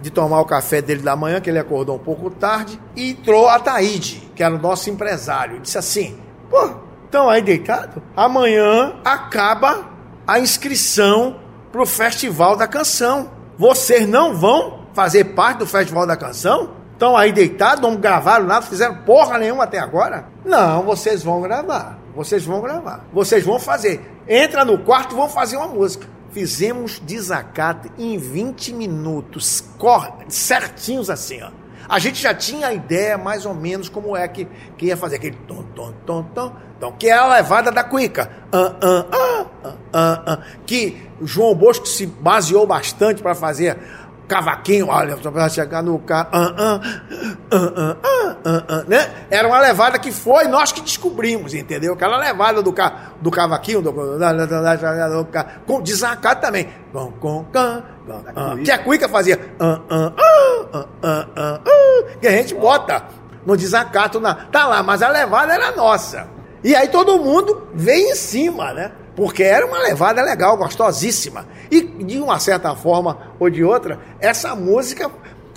de 0.00 0.10
tomar 0.12 0.40
o 0.42 0.44
café 0.44 0.80
dele 0.80 1.02
da 1.02 1.16
manhã, 1.16 1.40
que 1.40 1.50
ele 1.50 1.58
acordou 1.58 1.96
um 1.96 2.04
pouco 2.04 2.30
tarde, 2.30 2.80
e 2.94 3.10
entrou 3.10 3.48
a 3.48 3.58
Taíde, 3.58 4.30
que 4.32 4.44
era 4.44 4.54
o 4.54 4.58
nosso 4.60 4.88
empresário, 4.88 5.58
disse 5.58 5.76
assim 5.76 6.24
Pô, 6.50 6.70
estão 7.04 7.28
aí 7.28 7.42
deitado? 7.42 8.02
Amanhã 8.16 8.94
acaba 9.04 9.86
a 10.26 10.38
inscrição 10.38 11.36
pro 11.72 11.86
Festival 11.86 12.56
da 12.56 12.66
Canção. 12.66 13.30
Vocês 13.58 14.08
não 14.08 14.36
vão 14.36 14.86
fazer 14.94 15.24
parte 15.24 15.58
do 15.58 15.66
Festival 15.66 16.06
da 16.06 16.16
Canção? 16.16 16.70
Estão 16.92 17.16
aí 17.16 17.30
deitados, 17.30 17.82
não 17.82 17.96
gravaram 17.96 18.46
nada, 18.46 18.64
fizeram 18.64 18.96
porra 19.04 19.38
nenhuma 19.38 19.64
até 19.64 19.78
agora? 19.78 20.26
Não, 20.44 20.82
vocês 20.82 21.22
vão 21.22 21.42
gravar. 21.42 21.98
Vocês 22.14 22.44
vão 22.44 22.62
gravar. 22.62 23.04
Vocês 23.12 23.44
vão 23.44 23.60
fazer. 23.60 24.00
Entra 24.26 24.64
no 24.64 24.78
quarto 24.78 25.14
vão 25.14 25.28
fazer 25.28 25.58
uma 25.58 25.68
música. 25.68 26.06
Fizemos 26.30 26.98
desacato 27.00 27.90
em 27.98 28.16
20 28.16 28.72
minutos, 28.72 29.64
certinhos 30.28 31.10
assim, 31.10 31.42
ó. 31.42 31.50
A 31.88 31.98
gente 31.98 32.20
já 32.20 32.34
tinha 32.34 32.68
a 32.68 32.72
ideia 32.72 33.16
mais 33.16 33.46
ou 33.46 33.54
menos 33.54 33.88
como 33.88 34.16
é 34.16 34.26
que, 34.26 34.46
que 34.76 34.86
ia 34.86 34.96
fazer 34.96 35.16
aquele 35.16 35.36
tom, 35.46 35.62
tom, 35.74 35.92
tom, 36.04 36.22
tom, 36.34 36.52
tom, 36.80 36.92
que 36.92 37.08
é 37.08 37.12
a 37.12 37.26
levada 37.34 37.70
da 37.70 37.84
cuica. 37.84 38.30
Uh, 38.52 38.86
uh, 38.86 39.70
uh, 39.70 40.42
que 40.66 41.06
João 41.22 41.54
Bosco 41.54 41.86
se 41.86 42.06
baseou 42.06 42.66
bastante 42.66 43.22
para 43.22 43.34
fazer 43.34 43.78
cavaquinho, 44.26 44.88
olha, 44.88 45.16
para 45.16 45.48
chegar 45.48 45.82
no 45.82 45.98
carro, 46.00 46.30
né? 48.86 49.10
Era 49.30 49.46
uma 49.48 49.60
levada 49.60 49.98
que 49.98 50.10
foi 50.10 50.48
nós 50.48 50.72
que 50.72 50.80
descobrimos, 50.80 51.54
entendeu? 51.54 51.94
Aquela 51.94 52.18
levada 52.18 52.62
do, 52.62 52.72
ca, 52.72 53.12
do 53.20 53.30
cavaquinho, 53.30 53.80
do, 53.80 53.92
com 55.66 55.80
desacato 55.80 56.40
também. 56.40 56.68
Com, 56.92 57.12
com, 57.12 57.44
com, 57.44 58.64
que 58.64 58.70
a 58.70 58.78
cuica 58.78 59.08
fazia, 59.08 59.36
que 62.20 62.26
a 62.26 62.32
gente 62.32 62.54
bota 62.54 63.04
no 63.44 63.56
desacato, 63.56 64.20
na, 64.20 64.34
tá 64.34 64.66
lá, 64.66 64.82
mas 64.82 65.02
a 65.02 65.08
levada 65.08 65.54
era 65.54 65.70
nossa. 65.72 66.28
E 66.64 66.74
aí 66.74 66.88
todo 66.88 67.18
mundo 67.18 67.68
veio 67.74 68.10
em 68.10 68.14
cima, 68.14 68.72
né? 68.72 68.90
Porque 69.16 69.42
era 69.42 69.66
uma 69.66 69.78
levada 69.78 70.22
legal, 70.22 70.56
gostosíssima. 70.56 71.46
E 71.70 71.80
de 71.80 72.20
uma 72.20 72.38
certa 72.38 72.76
forma 72.76 73.32
ou 73.40 73.48
de 73.48 73.64
outra, 73.64 73.98
essa 74.20 74.54
música 74.54 75.10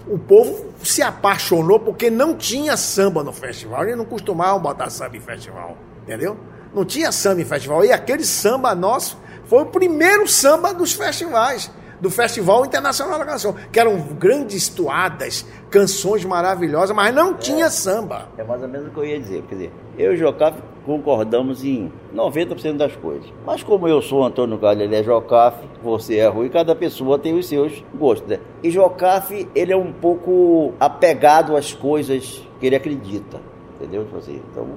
o 0.07 0.17
povo 0.17 0.73
se 0.81 1.01
apaixonou 1.03 1.79
porque 1.79 2.09
não 2.09 2.35
tinha 2.35 2.75
samba 2.75 3.23
no 3.23 3.31
festival. 3.31 3.83
Eles 3.83 3.97
não 3.97 4.05
costumavam 4.05 4.59
botar 4.59 4.89
samba 4.89 5.17
em 5.17 5.19
festival, 5.19 5.77
entendeu? 6.03 6.37
Não 6.73 6.85
tinha 6.85 7.11
samba 7.11 7.41
em 7.41 7.45
festival. 7.45 7.85
E 7.85 7.91
aquele 7.91 8.23
samba 8.23 8.73
nosso 8.73 9.17
foi 9.45 9.61
o 9.63 9.65
primeiro 9.65 10.27
samba 10.27 10.73
dos 10.73 10.93
festivais 10.93 11.69
do 11.99 12.09
Festival 12.09 12.65
Internacional 12.65 13.19
da 13.19 13.25
Canção, 13.25 13.53
que 13.71 13.79
eram 13.79 13.99
grandes 13.99 14.69
toadas, 14.69 15.45
canções 15.69 16.23
maravilhosas, 16.23 16.95
mas 16.95 17.13
não 17.13 17.33
tinha 17.33 17.65
é, 17.65 17.69
samba. 17.69 18.29
É 18.37 18.43
mais 18.43 18.61
ou 18.61 18.69
menos 18.69 18.87
o 18.87 18.91
que 18.91 18.99
eu 18.99 19.05
ia 19.05 19.19
dizer. 19.19 19.43
Quer 19.49 19.55
dizer, 19.55 19.71
eu 19.97 20.13
e 20.13 20.15
o 20.15 20.17
Jocaf 20.17 20.57
concordamos 20.89 21.63
em 21.63 21.91
90% 22.15 22.77
das 22.77 22.95
coisas. 22.95 23.31
Mas 23.45 23.61
como 23.61 23.87
eu 23.87 24.01
sou 24.01 24.23
Antônio 24.23 24.57
Carlos, 24.57 24.83
ele 24.83 24.95
é 24.95 25.03
Jocaf, 25.03 25.63
você 25.83 26.17
é 26.17 26.27
Rui, 26.27 26.49
cada 26.49 26.73
pessoa 26.73 27.19
tem 27.19 27.37
os 27.37 27.47
seus 27.47 27.83
gostos. 27.93 28.27
Né? 28.27 28.39
E 28.63 28.71
Jocaf, 28.71 29.47
ele 29.53 29.71
é 29.71 29.77
um 29.77 29.93
pouco 29.93 30.73
apegado 30.79 31.55
às 31.55 31.73
coisas 31.73 32.43
que 32.59 32.65
ele 32.65 32.75
acredita. 32.75 33.39
Entendeu? 33.75 34.03
Tipo 34.03 34.17
assim, 34.17 34.41
então, 34.51 34.67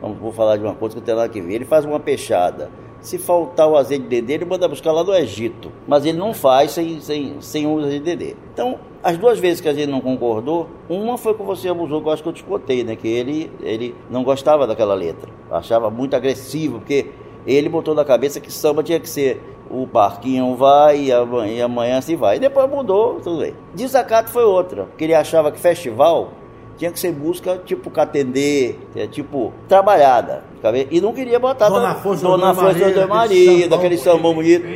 vamos, 0.00 0.18
vou 0.18 0.32
falar 0.32 0.56
de 0.56 0.64
uma 0.64 0.74
coisa 0.74 0.94
que 0.94 1.00
não 1.00 1.04
tem 1.04 1.14
nada 1.14 1.28
a 1.28 1.32
ver. 1.32 1.54
Ele 1.54 1.66
faz 1.66 1.84
uma 1.84 2.00
peixada 2.00 2.70
se 3.00 3.18
faltar 3.18 3.68
o 3.68 3.76
azeite 3.76 4.04
de 4.04 4.08
dendê, 4.08 4.34
ele 4.34 4.44
manda 4.44 4.68
buscar 4.68 4.92
lá 4.92 5.02
do 5.02 5.14
Egito. 5.14 5.72
Mas 5.86 6.04
ele 6.04 6.18
não 6.18 6.34
faz 6.34 6.72
sem, 6.72 7.00
sem, 7.00 7.40
sem 7.40 7.66
o 7.66 7.78
azeite 7.78 8.04
de 8.04 8.16
dendê. 8.16 8.36
Então, 8.52 8.78
as 9.02 9.16
duas 9.16 9.38
vezes 9.38 9.60
que 9.60 9.68
a 9.68 9.72
gente 9.72 9.88
não 9.88 10.00
concordou, 10.00 10.68
uma 10.88 11.16
foi 11.16 11.34
com 11.34 11.44
você 11.44 11.68
abusou, 11.68 12.02
que 12.02 12.08
eu 12.08 12.12
acho 12.12 12.22
que 12.22 12.28
eu 12.28 12.32
te 12.32 12.44
contei, 12.44 12.84
né? 12.84 12.96
Que 12.96 13.08
ele, 13.08 13.50
ele 13.60 13.94
não 14.10 14.22
gostava 14.22 14.66
daquela 14.66 14.94
letra. 14.94 15.30
Achava 15.50 15.90
muito 15.90 16.14
agressivo, 16.14 16.78
porque 16.78 17.06
ele 17.46 17.68
botou 17.68 17.94
na 17.94 18.04
cabeça 18.04 18.40
que 18.40 18.52
samba 18.52 18.82
tinha 18.82 19.00
que 19.00 19.08
ser 19.08 19.40
o 19.70 19.86
barquinho 19.86 20.56
vai 20.56 21.04
e 21.04 21.12
amanhã, 21.12 21.52
e 21.52 21.62
amanhã 21.62 22.00
se 22.00 22.16
vai. 22.16 22.36
E 22.36 22.40
depois 22.40 22.68
mudou, 22.68 23.20
tudo 23.20 23.40
bem. 23.40 23.54
Desacato 23.74 24.30
foi 24.30 24.44
outra, 24.44 24.84
porque 24.84 25.04
ele 25.04 25.14
achava 25.14 25.50
que 25.52 25.60
festival 25.60 26.32
tinha 26.76 26.90
que 26.90 26.98
ser 26.98 27.12
música 27.12 27.60
tipo 27.64 27.90
Catendê, 27.90 28.74
é, 28.96 29.06
tipo 29.06 29.52
trabalhada. 29.68 30.44
E 30.90 31.00
não 31.00 31.12
queria 31.12 31.38
botar 31.38 31.68
Dona 31.68 31.94
Força 31.94 32.26
Dona 32.26 32.54
Força 32.54 32.90
do 32.90 33.08
Maria, 33.08 33.68
daquele 33.68 33.96
sambão 33.96 34.34
bonito. 34.34 34.66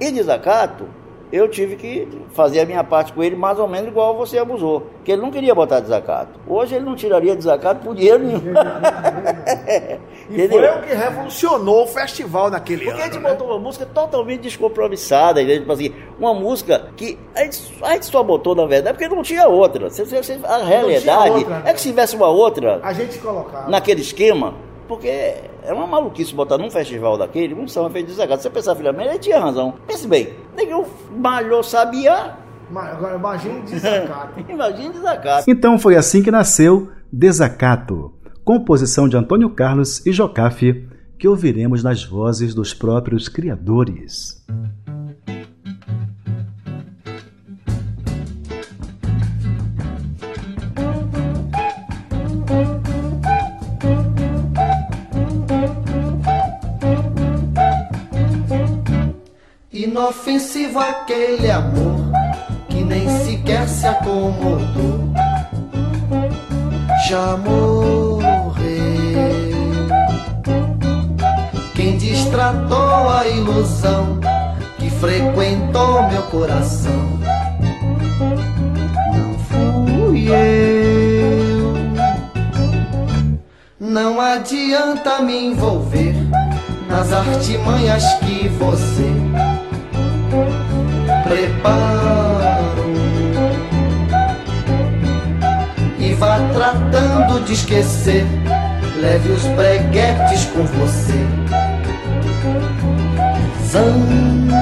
E 0.00 0.10
desacato, 0.10 0.86
eu 1.32 1.48
tive 1.48 1.76
que 1.76 2.06
fazer 2.34 2.60
a 2.60 2.66
minha 2.66 2.84
parte 2.84 3.12
com 3.12 3.22
ele 3.22 3.34
mais 3.34 3.58
ou 3.58 3.66
menos 3.66 3.88
igual 3.88 4.14
você 4.14 4.38
abusou. 4.38 4.86
Que 5.02 5.12
ele 5.12 5.22
não 5.22 5.30
queria 5.30 5.54
botar 5.54 5.80
desacato. 5.80 6.38
Hoje 6.46 6.74
ele 6.74 6.84
não 6.84 6.94
tiraria 6.94 7.34
desacato 7.34 7.82
por 7.82 7.94
dinheiro 7.94 8.18
nenhum. 8.18 8.52
e 10.30 10.48
foi 10.48 10.68
o 10.68 10.82
que 10.82 10.94
revolucionou 10.94 11.84
o 11.84 11.86
festival 11.86 12.50
naquele 12.50 12.84
Porque 12.84 12.90
ano. 12.90 12.98
Porque 12.98 13.10
a 13.10 13.12
gente 13.14 13.22
né? 13.22 13.30
botou 13.30 13.48
uma 13.48 13.58
música 13.58 13.86
totalmente 13.86 14.40
descompromissada. 14.42 15.44
Tipo 15.44 15.72
assim, 15.72 15.94
uma 16.18 16.34
música 16.34 16.90
que 16.96 17.18
a 17.34 17.44
gente, 17.44 17.74
a 17.82 17.92
gente, 17.94 18.06
só 18.06 18.22
botou, 18.22 18.54
na 18.54 18.66
verdade, 18.66 18.98
porque 18.98 19.12
não 19.12 19.22
tinha 19.22 19.48
outra. 19.48 19.88
A 20.44 20.58
realidade 20.58 21.30
outra, 21.30 21.58
né? 21.58 21.62
é 21.64 21.72
que 21.72 21.80
se 21.80 21.88
tivesse 21.88 22.14
uma 22.14 22.28
outra. 22.28 22.78
A 22.82 22.92
gente 22.92 23.18
colocava. 23.18 23.70
Naquele 23.70 24.02
esquema 24.02 24.54
porque 24.92 25.34
é 25.62 25.72
uma 25.72 25.86
maluquice 25.86 26.34
botar 26.34 26.58
num 26.58 26.70
festival 26.70 27.16
daquele 27.16 27.54
um 27.54 27.68
samba 27.68 27.90
feito 27.90 28.06
de 28.06 28.12
desacato. 28.12 28.42
Você 28.42 28.50
pensar, 28.50 28.74
filha, 28.74 28.94
ele 28.98 29.18
tinha 29.18 29.38
razão. 29.38 29.74
Pense 29.86 30.06
bem, 30.06 30.34
ninguém 30.56 30.84
malhou, 31.16 31.62
sabia. 31.62 32.36
Agora 32.74 33.16
imagine 33.16 33.60
desacato. 33.62 34.40
imagine 34.48 34.90
desacato. 34.90 35.50
Então 35.50 35.78
foi 35.78 35.96
assim 35.96 36.22
que 36.22 36.30
nasceu 36.30 36.90
Desacato, 37.14 38.10
composição 38.42 39.06
de 39.06 39.18
Antônio 39.18 39.50
Carlos 39.50 40.04
e 40.06 40.12
Jocafe, 40.12 40.88
que 41.18 41.28
ouviremos 41.28 41.84
nas 41.84 42.02
vozes 42.02 42.54
dos 42.54 42.72
próprios 42.72 43.28
criadores. 43.28 44.42
Inofensivo 60.02 60.80
aquele 60.80 61.48
amor 61.48 62.10
que 62.68 62.82
nem 62.82 63.08
sequer 63.20 63.68
se 63.68 63.86
acomodou. 63.86 65.12
Já 67.08 67.36
morreu. 67.36 68.18
Quem 71.76 71.96
distratou 71.98 73.10
a 73.10 73.28
ilusão 73.28 74.18
que 74.80 74.90
frequentou 74.90 76.02
meu 76.08 76.22
coração. 76.22 77.20
Não 79.14 79.38
fui 79.38 80.26
eu. 80.30 81.74
Não 83.78 84.20
adianta 84.20 85.22
me 85.22 85.46
envolver 85.46 86.16
nas 86.88 87.12
artimanhas 87.12 88.02
que 88.14 88.48
você 88.48 89.12
preparo 91.24 92.92
e 95.98 96.14
vá 96.14 96.38
tratando 96.52 97.44
de 97.44 97.52
esquecer. 97.52 98.26
Leve 99.00 99.32
os 99.32 99.44
breguetes 99.46 100.44
com 100.46 100.62
você. 100.64 101.26
Zango. 103.66 104.61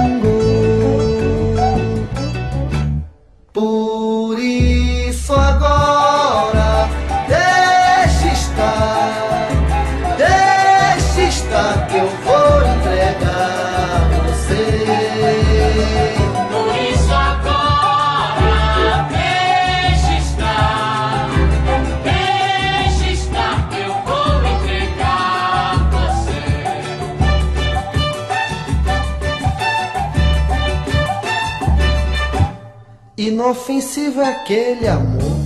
Inofensivo 33.51 34.21
é 34.21 34.29
aquele 34.29 34.87
amor 34.87 35.37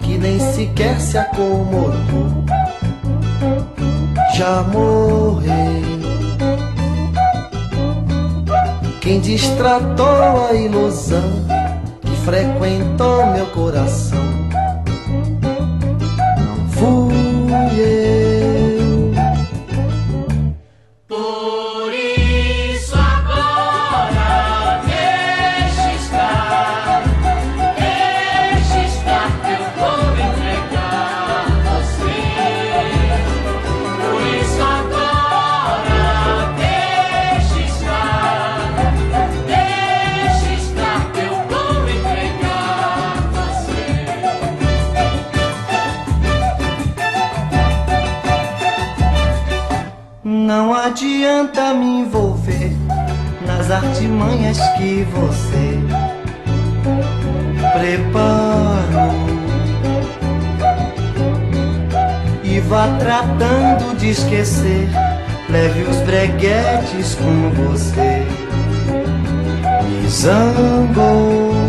que 0.00 0.16
nem 0.16 0.40
sequer 0.40 0.98
se 0.98 1.18
acomodou. 1.18 1.92
Já 4.34 4.62
morreu. 4.62 5.44
Quem 9.02 9.20
distratou 9.20 10.46
a 10.48 10.54
ilusão 10.54 11.30
que 12.00 12.16
frequentou 12.24 13.26
meu 13.26 13.44
coração. 13.48 14.35
Preparou. 57.96 59.26
E 62.44 62.60
vá 62.60 62.88
tratando 62.98 63.96
de 63.98 64.10
esquecer. 64.10 64.88
Leve 65.48 65.82
os 65.82 65.96
breguetes 65.98 67.14
com 67.14 67.50
você. 67.50 68.26
Me 69.84 70.08
zangou. 70.08 71.65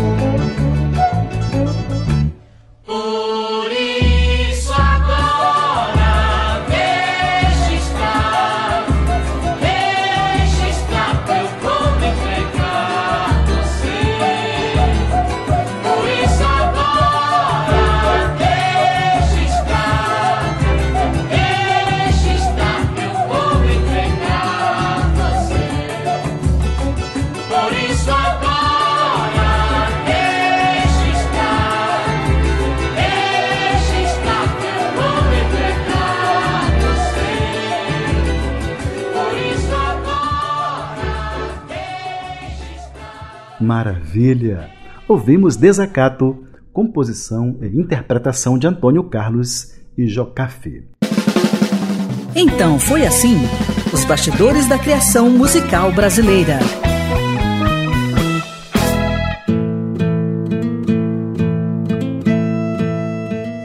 Maravilha! 44.18 44.68
Ouvimos 45.06 45.54
Desacato, 45.54 46.44
composição 46.72 47.56
e 47.62 47.66
interpretação 47.66 48.58
de 48.58 48.66
Antônio 48.66 49.04
Carlos 49.04 49.74
e 49.96 50.08
Jocafe. 50.08 50.82
Então 52.34 52.80
foi 52.80 53.06
assim: 53.06 53.36
os 53.92 54.04
bastidores 54.04 54.68
da 54.68 54.76
criação 54.76 55.30
musical 55.30 55.92
brasileira. 55.92 56.58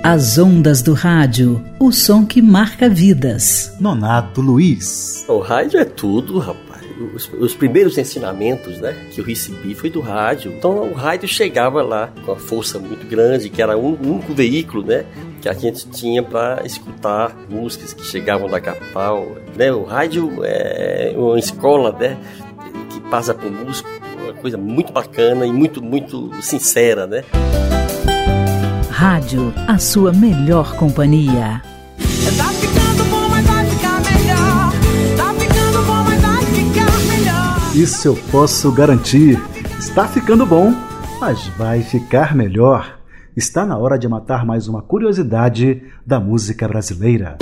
As 0.04 0.38
ondas 0.38 0.84
do 0.84 0.94
rádio, 0.94 1.64
o 1.80 1.92
som 1.92 2.26
que 2.26 2.44
marca 2.44 2.88
vidas. 2.88 3.76
Nonato 3.80 4.40
Luiz. 4.40 5.26
O 5.28 5.40
rádio 5.40 5.80
é 5.80 5.86
tudo, 5.86 6.38
rapaz. 6.38 6.73
Os, 7.14 7.30
os, 7.40 7.54
primeiros 7.54 7.98
ensinamentos 7.98 8.80
né, 8.80 8.96
que 9.12 9.20
eu 9.20 9.26
recebi 9.26 9.76
foi 9.76 9.90
do 9.90 10.00
rádio. 10.00 10.52
Então 10.52 10.90
o 10.90 10.94
rádio 10.94 11.28
chegava 11.28 11.82
lá 11.82 12.12
com 12.26 12.32
uma 12.32 12.40
força 12.40 12.80
muito 12.80 13.08
grande, 13.08 13.50
que 13.50 13.62
era 13.62 13.78
o 13.78 13.98
único 14.02 14.34
veículo 14.34 14.84
né, 14.84 15.06
que 15.42 15.50
a 15.50 15.54
gente 15.54 15.88
tinha 15.90 16.22
para 16.24 16.62
escutar 16.66 17.36
músicas 17.50 17.94
que 17.94 18.06
chegavam 18.06 18.50
da 18.50 18.60
capital. 18.60 19.28
Né? 19.56 19.72
O 19.72 19.84
rádio 19.84 20.40
é 20.44 21.14
uma 21.16 21.38
escola 21.40 21.92
né, 21.92 22.18
que 22.90 23.00
passa 23.02 23.34
por 23.34 23.52
músico, 23.52 23.90
uma 24.22 24.34
coisa 24.34 24.58
muito 24.58 24.94
bacana 24.94 25.46
e 25.46 25.52
muito, 25.52 25.82
muito 25.82 26.32
sincera. 26.42 27.06
Né? 27.06 27.24
Rádio, 28.90 29.54
a 29.68 29.78
sua 29.78 30.14
melhor 30.14 30.76
companhia. 30.76 31.62
Isso 37.76 38.08
eu 38.08 38.16
posso 38.30 38.72
garantir. 38.72 39.42
Está 39.80 40.08
ficando 40.08 40.46
bom, 40.46 40.72
mas 41.20 41.48
vai 41.58 41.82
ficar 41.82 42.36
melhor. 42.36 43.00
Está 43.36 43.66
na 43.66 43.76
hora 43.76 43.98
de 43.98 44.08
matar 44.08 44.46
mais 44.46 44.68
uma 44.68 44.80
curiosidade 44.80 45.82
da 46.06 46.20
música 46.20 46.68
brasileira. 46.68 47.36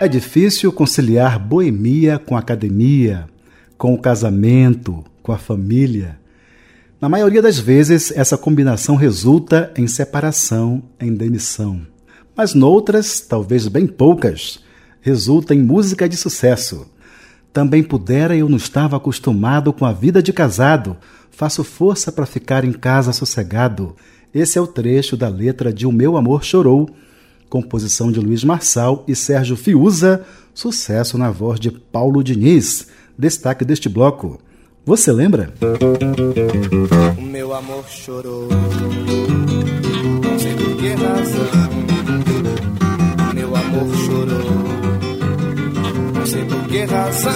É 0.00 0.08
difícil 0.08 0.72
conciliar 0.72 1.38
boemia 1.38 2.18
com 2.18 2.36
academia, 2.36 3.26
com 3.78 3.94
o 3.94 4.00
casamento, 4.00 5.04
com 5.22 5.30
a 5.30 5.38
família. 5.38 6.18
Na 7.00 7.08
maioria 7.08 7.40
das 7.40 7.56
vezes, 7.56 8.10
essa 8.16 8.36
combinação 8.36 8.96
resulta 8.96 9.72
em 9.76 9.86
separação, 9.86 10.82
em 10.98 11.14
demissão. 11.14 11.86
Mas 12.36 12.52
noutras, 12.52 13.20
talvez 13.20 13.68
bem 13.68 13.86
poucas, 13.86 14.58
resulta 15.00 15.54
em 15.54 15.62
música 15.62 16.08
de 16.08 16.16
sucesso. 16.16 16.92
Também 17.54 17.84
pudera 17.84 18.36
eu 18.36 18.48
não 18.48 18.56
estava 18.56 18.96
acostumado 18.96 19.72
com 19.72 19.86
a 19.86 19.92
vida 19.92 20.20
de 20.20 20.32
casado. 20.32 20.96
Faço 21.30 21.62
força 21.62 22.10
para 22.10 22.26
ficar 22.26 22.64
em 22.64 22.72
casa 22.72 23.12
sossegado. 23.12 23.94
Esse 24.34 24.58
é 24.58 24.60
o 24.60 24.66
trecho 24.66 25.16
da 25.16 25.28
letra 25.28 25.72
de 25.72 25.86
O 25.86 25.92
Meu 25.92 26.16
Amor 26.16 26.42
Chorou, 26.42 26.90
composição 27.48 28.10
de 28.10 28.18
Luiz 28.18 28.42
Marçal 28.42 29.04
e 29.06 29.14
Sérgio 29.14 29.56
Fiuza, 29.56 30.24
sucesso 30.52 31.16
na 31.16 31.30
voz 31.30 31.60
de 31.60 31.70
Paulo 31.70 32.24
Diniz. 32.24 32.88
Destaque 33.16 33.64
deste 33.64 33.88
bloco. 33.88 34.40
Você 34.84 35.12
lembra? 35.12 35.54
O 37.16 37.22
meu 37.22 37.54
amor 37.54 37.84
chorou, 37.88 38.48
não 40.24 40.38
sei 40.40 40.54
por 40.56 40.76
que 40.76 40.88
razão. 40.88 41.46
Meu 43.32 43.54
amor 43.54 43.94
chorou, 43.94 44.03
que 46.74 46.84
razão. 46.86 47.32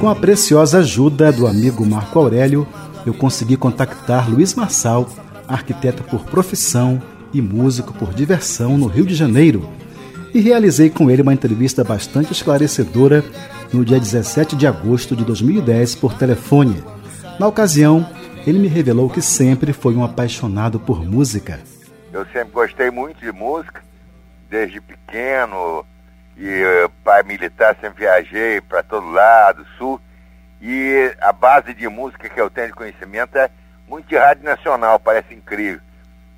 Com 0.00 0.08
a 0.08 0.16
preciosa 0.16 0.80
ajuda 0.80 1.30
do 1.30 1.46
amigo 1.46 1.86
Marco 1.86 2.18
Aurélio, 2.18 2.66
eu 3.06 3.14
consegui 3.14 3.56
contactar 3.56 4.28
Luiz 4.28 4.52
Marçal, 4.52 5.08
arquiteto 5.46 6.02
por 6.02 6.24
profissão 6.24 7.00
e 7.32 7.40
músico 7.40 7.92
por 7.94 8.12
diversão 8.12 8.76
no 8.76 8.88
Rio 8.88 9.06
de 9.06 9.14
Janeiro, 9.14 9.68
e 10.34 10.40
realizei 10.40 10.90
com 10.90 11.08
ele 11.08 11.22
uma 11.22 11.32
entrevista 11.32 11.84
bastante 11.84 12.32
esclarecedora 12.32 13.24
no 13.72 13.84
dia 13.84 14.00
17 14.00 14.56
de 14.56 14.66
agosto 14.66 15.14
de 15.14 15.24
2010 15.24 15.94
por 15.94 16.14
telefone. 16.14 16.82
Na 17.38 17.46
ocasião, 17.46 18.04
ele 18.44 18.58
me 18.58 18.66
revelou 18.66 19.08
que 19.08 19.22
sempre 19.22 19.72
foi 19.72 19.94
um 19.94 20.02
apaixonado 20.02 20.80
por 20.80 21.04
música. 21.04 21.60
Eu 22.12 22.26
sempre 22.26 22.50
gostei 22.52 22.90
muito 22.90 23.20
de 23.20 23.30
música, 23.30 23.84
desde 24.50 24.80
pequeno, 24.80 25.86
e 26.36 26.64
uh, 26.64 26.88
pai 27.04 27.22
militar, 27.22 27.76
sempre 27.80 28.00
viajei 28.00 28.60
para 28.60 28.82
todo 28.82 29.10
lado, 29.10 29.66
sul, 29.76 30.00
e 30.60 31.14
a 31.20 31.32
base 31.32 31.74
de 31.74 31.88
música 31.88 32.28
que 32.28 32.40
eu 32.40 32.48
tenho 32.48 32.68
de 32.68 32.72
conhecimento 32.72 33.36
é 33.36 33.50
muito 33.88 34.08
de 34.08 34.16
rádio 34.16 34.44
nacional, 34.44 34.98
parece 34.98 35.34
incrível. 35.34 35.80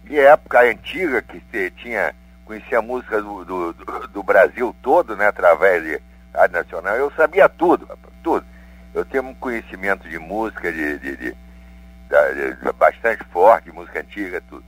E 0.08 0.18
época 0.18 0.60
antiga 0.62 1.22
que 1.22 1.42
você 1.50 1.70
tinha, 1.70 2.14
conhecia 2.44 2.78
a 2.78 2.82
música 2.82 3.20
do, 3.20 3.44
do, 3.44 3.72
do, 4.08 4.22
Brasil 4.22 4.74
todo, 4.82 5.16
né, 5.16 5.26
através 5.26 5.82
de 5.82 6.00
Rádio 6.34 6.56
Nacional, 6.56 6.96
eu 6.96 7.10
sabia 7.12 7.48
tudo, 7.48 7.88
tudo. 8.22 8.44
Eu 8.92 9.04
tenho 9.04 9.24
um 9.24 9.34
conhecimento 9.34 10.08
de 10.08 10.18
música 10.18 10.72
de, 10.72 10.98
de, 10.98 11.16
de, 11.16 11.30
de 11.32 12.72
bastante 12.78 13.24
forte, 13.24 13.72
música 13.72 14.00
antiga, 14.00 14.42
tudo. 14.48 14.64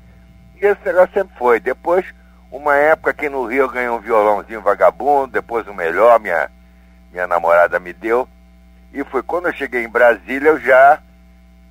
E 0.61 0.67
esse 0.67 0.85
negócio 0.85 1.13
sempre 1.13 1.37
foi. 1.37 1.61
Depois, 1.61 2.05
uma 2.51 2.77
época 2.77 3.11
aqui 3.11 3.29
no 3.29 3.47
Rio 3.47 3.63
eu 3.63 3.69
ganhei 3.69 3.89
um 3.89 4.01
violãozinho 4.01 4.61
vagabundo, 4.61 5.33
depois 5.33 5.67
o 5.67 5.75
melhor, 5.75 6.21
minha, 6.21 6.51
minha 7.13 7.27
namorada 7.27 7.79
me 7.79 7.93
deu. 7.93 8.29
E 8.93 9.05
foi 9.05 9.23
quando 9.23 9.47
eu 9.47 9.55
cheguei 9.55 9.85
em 9.85 9.89
Brasília, 9.89 10.49
eu 10.49 10.61
já 10.61 11.01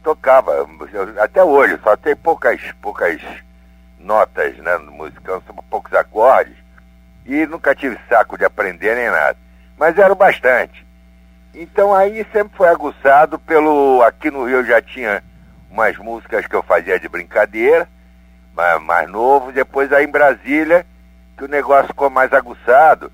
tocava, 0.04 0.52
eu, 0.52 1.22
até 1.22 1.44
hoje, 1.44 1.80
só 1.84 1.96
tem 1.96 2.16
poucas, 2.16 2.62
poucas 2.82 3.20
notas 3.98 4.56
né, 4.58 4.78
no 4.78 4.92
musicão, 4.92 5.42
são 5.48 5.56
poucos 5.70 5.94
acordes, 5.94 6.56
e 7.26 7.46
nunca 7.48 7.74
tive 7.74 7.98
saco 8.08 8.38
de 8.38 8.46
aprender 8.46 8.96
nem 8.96 9.10
nada 9.10 9.38
mas 9.78 9.98
eram 9.98 10.16
bastante. 10.16 10.86
Então 11.54 11.94
aí 11.94 12.26
sempre 12.32 12.58
foi 12.58 12.68
aguçado 12.68 13.40
pelo. 13.40 14.02
Aqui 14.04 14.30
no 14.30 14.46
Rio 14.46 14.66
já 14.66 14.82
tinha 14.82 15.24
umas 15.70 15.98
músicas 15.98 16.48
que 16.48 16.56
eu 16.56 16.64
fazia 16.64 17.00
de 17.00 17.08
brincadeira, 17.08 17.88
mais, 18.56 19.10
novo, 19.10 19.52
depois 19.52 19.92
aí 19.92 20.06
em 20.06 20.12
Brasília, 20.12 20.86
que 21.38 21.44
o 21.44 21.48
negócio 21.48 21.88
ficou 21.88 22.10
mais 22.10 22.32
aguçado, 22.34 23.12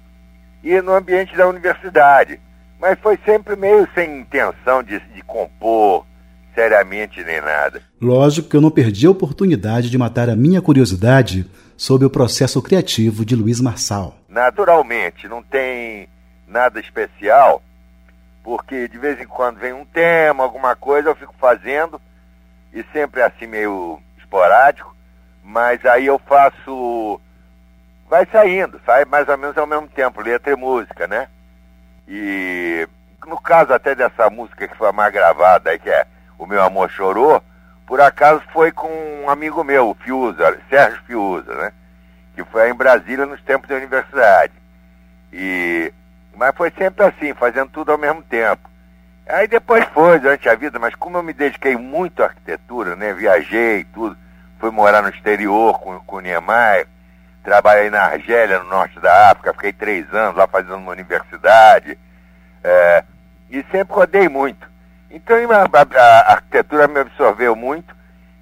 e 0.64 0.80
no 0.82 0.94
ambiente 0.94 1.36
da 1.36 1.48
universidade. 1.48 2.39
Mas 2.80 3.00
foi 3.00 3.18
sempre 3.26 3.56
meio 3.56 3.88
sem 3.94 4.22
intenção 4.22 4.82
de, 4.84 5.00
de 5.00 5.22
compor 5.24 6.06
seriamente 6.54 7.24
nem 7.24 7.42
nada. 7.42 7.82
Lógico 8.02 8.50
que 8.50 8.56
eu 8.56 8.62
não 8.62 8.72
perdi 8.72 9.08
a 9.08 9.12
oportunidade 9.12 9.89
de 9.89 9.98
matar 9.98 10.30
a 10.30 10.36
minha 10.36 10.62
curiosidade 10.62 11.50
sobre 11.78 12.06
o 12.06 12.10
processo 12.10 12.62
criativo 12.62 13.26
de 13.26 13.36
Luiz 13.36 13.60
Marçal. 13.60 14.16
Naturalmente, 14.28 15.28
não 15.28 15.42
tem 15.42 16.08
nada 16.48 16.80
especial, 16.80 17.64
porque 18.44 18.88
de 18.88 18.98
vez 18.98 19.20
em 19.20 19.26
quando 19.26 19.60
vem 19.60 19.74
um 19.74 19.86
tema, 19.86 20.44
alguma 20.44 20.76
coisa, 20.76 21.10
eu 21.10 21.16
fico 21.16 21.34
fazendo, 21.39 22.00
e 22.74 22.84
sempre 22.92 23.22
assim 23.22 23.48
meio 23.48 24.00
esporádico, 24.18 24.96
mas 25.44 25.86
aí 25.86 26.06
eu 26.06 26.20
faço. 26.20 27.20
Vai 28.10 28.26
saindo, 28.32 28.80
sai 28.86 29.06
mais 29.06 29.28
ou 29.28 29.38
menos 29.38 29.58
ao 29.58 29.66
mesmo 29.66 29.88
tempo, 29.88 30.22
letra 30.22 30.52
e 30.52 30.56
música, 30.56 31.08
né? 31.08 31.28
E 32.08 32.88
no 33.26 33.39
caso 33.39 33.74
até 33.74 33.96
dessa 33.96 34.30
música 34.30 34.68
que 34.68 34.76
foi 34.76 34.92
mais 34.92 35.14
gravada 35.14 35.70
aí, 35.70 35.80
que 35.80 35.89
é 35.89 36.06
O 36.38 36.46
Meu 36.46 36.62
Amor 36.62 36.89
Chorou, 36.89 37.42
por 37.86 38.02
acaso 38.02 38.42
foi 38.52 38.72
com 38.72 38.89
um 39.24 39.30
amigo 39.30 39.64
meu, 39.64 39.89
o 39.89 39.96
Fiuza, 39.96 40.60
Sérgio 40.70 41.02
Fiuza, 41.06 41.54
né? 41.56 41.72
Que 42.36 42.44
foi 42.44 42.70
em 42.70 42.74
Brasília 42.74 43.26
nos 43.26 43.42
tempos 43.42 43.70
da 43.70 43.76
universidade. 43.76 44.54
E 45.32 45.94
mas 46.36 46.56
foi 46.56 46.72
sempre 46.72 47.06
assim, 47.06 47.34
fazendo 47.34 47.70
tudo 47.70 47.92
ao 47.92 47.98
mesmo 47.98 48.24
tempo. 48.24 48.70
Aí 49.28 49.48
depois 49.48 49.86
foi, 49.94 50.20
durante 50.20 50.50
a 50.50 50.56
vida, 50.56 50.80
mas 50.80 50.96
como 50.96 51.18
eu 51.18 51.24
me 51.24 51.34
dediquei 51.34 51.78
muito 51.78 52.22
à 52.22 52.26
arquitetura, 52.26 52.96
né? 52.96 53.14
Viajei 53.14 53.86
tudo, 53.94 54.18
fui 54.62 54.70
morar 54.70 55.01
no 55.01 55.09
exterior 55.09 55.80
com, 55.80 55.99
com 56.01 56.18
o 56.18 56.20
Niemeyer, 56.22 56.88
trabalhei 57.43 57.89
na 57.89 58.03
Argélia, 58.03 58.59
no 58.59 58.70
norte 58.70 58.99
da 58.99 59.32
África, 59.32 59.53
fiquei 59.53 59.74
três 59.74 60.14
anos 60.14 60.38
lá 60.38 60.47
fazendo 60.47 60.78
uma 60.78 60.91
universidade, 60.91 61.97
é, 62.64 63.03
e 63.49 63.66
sempre 63.72 63.95
rodei 63.95 64.30
muito. 64.30 64.70
Então 65.09 65.36
a, 65.51 65.99
a, 65.99 66.32
arquitetura 66.34 66.88
me 66.88 66.99
absorveu 66.99 67.55
muito 67.55 67.93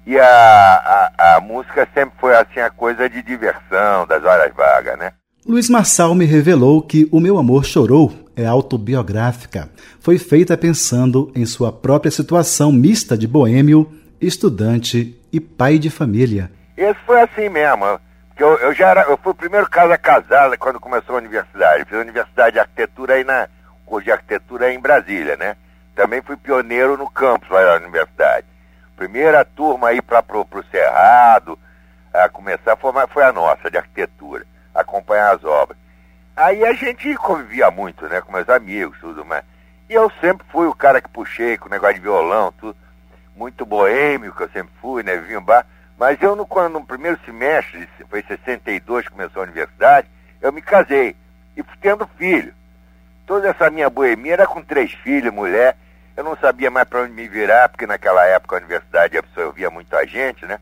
e 0.06 0.18
a, 0.18 1.10
a, 1.18 1.36
a 1.36 1.40
música 1.40 1.88
sempre 1.94 2.14
foi 2.20 2.36
assim 2.36 2.60
a 2.60 2.70
coisa 2.70 3.08
de 3.08 3.22
diversão, 3.22 4.06
das 4.06 4.22
horas 4.22 4.54
vagas, 4.54 4.98
né? 4.98 5.12
Luiz 5.46 5.70
Marçal 5.70 6.14
me 6.14 6.26
revelou 6.26 6.82
que 6.82 7.08
O 7.10 7.18
Meu 7.18 7.38
Amor 7.38 7.64
Chorou 7.64 8.12
é 8.36 8.44
autobiográfica. 8.44 9.70
Foi 9.98 10.18
feita 10.18 10.56
pensando 10.56 11.32
em 11.34 11.46
sua 11.46 11.72
própria 11.72 12.10
situação 12.10 12.70
mista 12.70 13.16
de 13.16 13.26
boêmio, 13.26 13.90
estudante 14.20 15.19
e 15.32 15.40
pai 15.40 15.78
de 15.78 15.90
família. 15.90 16.50
Esse 16.76 16.98
foi 17.06 17.20
assim 17.20 17.48
mesmo. 17.48 18.00
Porque 18.28 18.42
eu, 18.42 18.56
eu 18.58 18.74
já 18.74 18.88
era, 18.88 19.02
eu 19.02 19.16
fui 19.16 19.32
o 19.32 19.34
primeiro 19.34 19.68
casa 19.68 19.96
casada 19.98 20.56
quando 20.56 20.80
começou 20.80 21.14
a 21.14 21.18
universidade. 21.18 21.84
Fiz 21.84 21.98
a 21.98 22.02
universidade 22.02 22.54
de 22.54 22.60
arquitetura 22.60 23.14
aí 23.14 23.24
na 23.24 23.48
curso 23.84 24.04
de 24.04 24.12
arquitetura 24.12 24.66
aí 24.66 24.74
em 24.74 24.80
Brasília, 24.80 25.36
né? 25.36 25.56
também 26.00 26.22
fui 26.22 26.34
pioneiro 26.34 26.96
no 26.96 27.10
campus 27.10 27.50
lá 27.50 27.62
na 27.62 27.74
universidade. 27.74 28.46
Primeira 28.96 29.44
turma 29.44 29.88
aí 29.88 30.00
para 30.00 30.22
pro, 30.22 30.46
pro 30.46 30.64
Cerrado, 30.70 31.58
a 32.10 32.26
começar 32.30 32.74
foi 32.76 33.22
a 33.22 33.32
nossa, 33.32 33.70
de 33.70 33.76
arquitetura, 33.76 34.46
acompanhar 34.74 35.34
as 35.34 35.44
obras. 35.44 35.78
Aí 36.34 36.64
a 36.64 36.72
gente 36.72 37.14
convivia 37.16 37.70
muito, 37.70 38.06
né, 38.08 38.22
com 38.22 38.32
meus 38.32 38.48
amigos, 38.48 38.98
tudo 38.98 39.26
mais. 39.26 39.44
E 39.90 39.94
eu 39.94 40.10
sempre 40.22 40.46
fui 40.50 40.66
o 40.66 40.74
cara 40.74 41.02
que 41.02 41.08
puxei 41.10 41.58
com 41.58 41.66
o 41.66 41.70
negócio 41.70 41.96
de 41.96 42.00
violão, 42.00 42.50
tudo. 42.52 42.76
Muito 43.34 43.64
boêmio 43.64 44.34
que 44.34 44.42
eu 44.42 44.50
sempre 44.50 44.72
fui, 44.80 45.02
né, 45.02 45.16
vinha 45.16 45.40
bar. 45.40 45.66
Mas 45.98 46.20
eu, 46.22 46.34
no, 46.34 46.46
quando, 46.46 46.74
no 46.74 46.84
primeiro 46.84 47.18
semestre, 47.24 47.88
foi 48.08 48.22
62 48.22 49.04
que 49.04 49.12
começou 49.12 49.42
a 49.42 49.44
universidade, 49.44 50.08
eu 50.40 50.52
me 50.52 50.62
casei 50.62 51.14
e 51.56 51.62
fui 51.62 51.76
tendo 51.80 52.08
filho. 52.16 52.54
Toda 53.26 53.48
essa 53.48 53.70
minha 53.70 53.88
boemia 53.88 54.32
era 54.32 54.46
com 54.46 54.62
três 54.62 54.92
filhos, 54.92 55.32
mulher. 55.32 55.76
Eu 56.16 56.24
não 56.24 56.36
sabia 56.36 56.70
mais 56.70 56.88
para 56.88 57.02
onde 57.02 57.12
me 57.12 57.28
virar, 57.28 57.68
porque 57.68 57.86
naquela 57.86 58.24
época 58.26 58.56
a 58.56 58.58
universidade 58.58 59.16
absorvia 59.16 59.70
muita 59.70 60.06
gente, 60.06 60.44
né? 60.46 60.58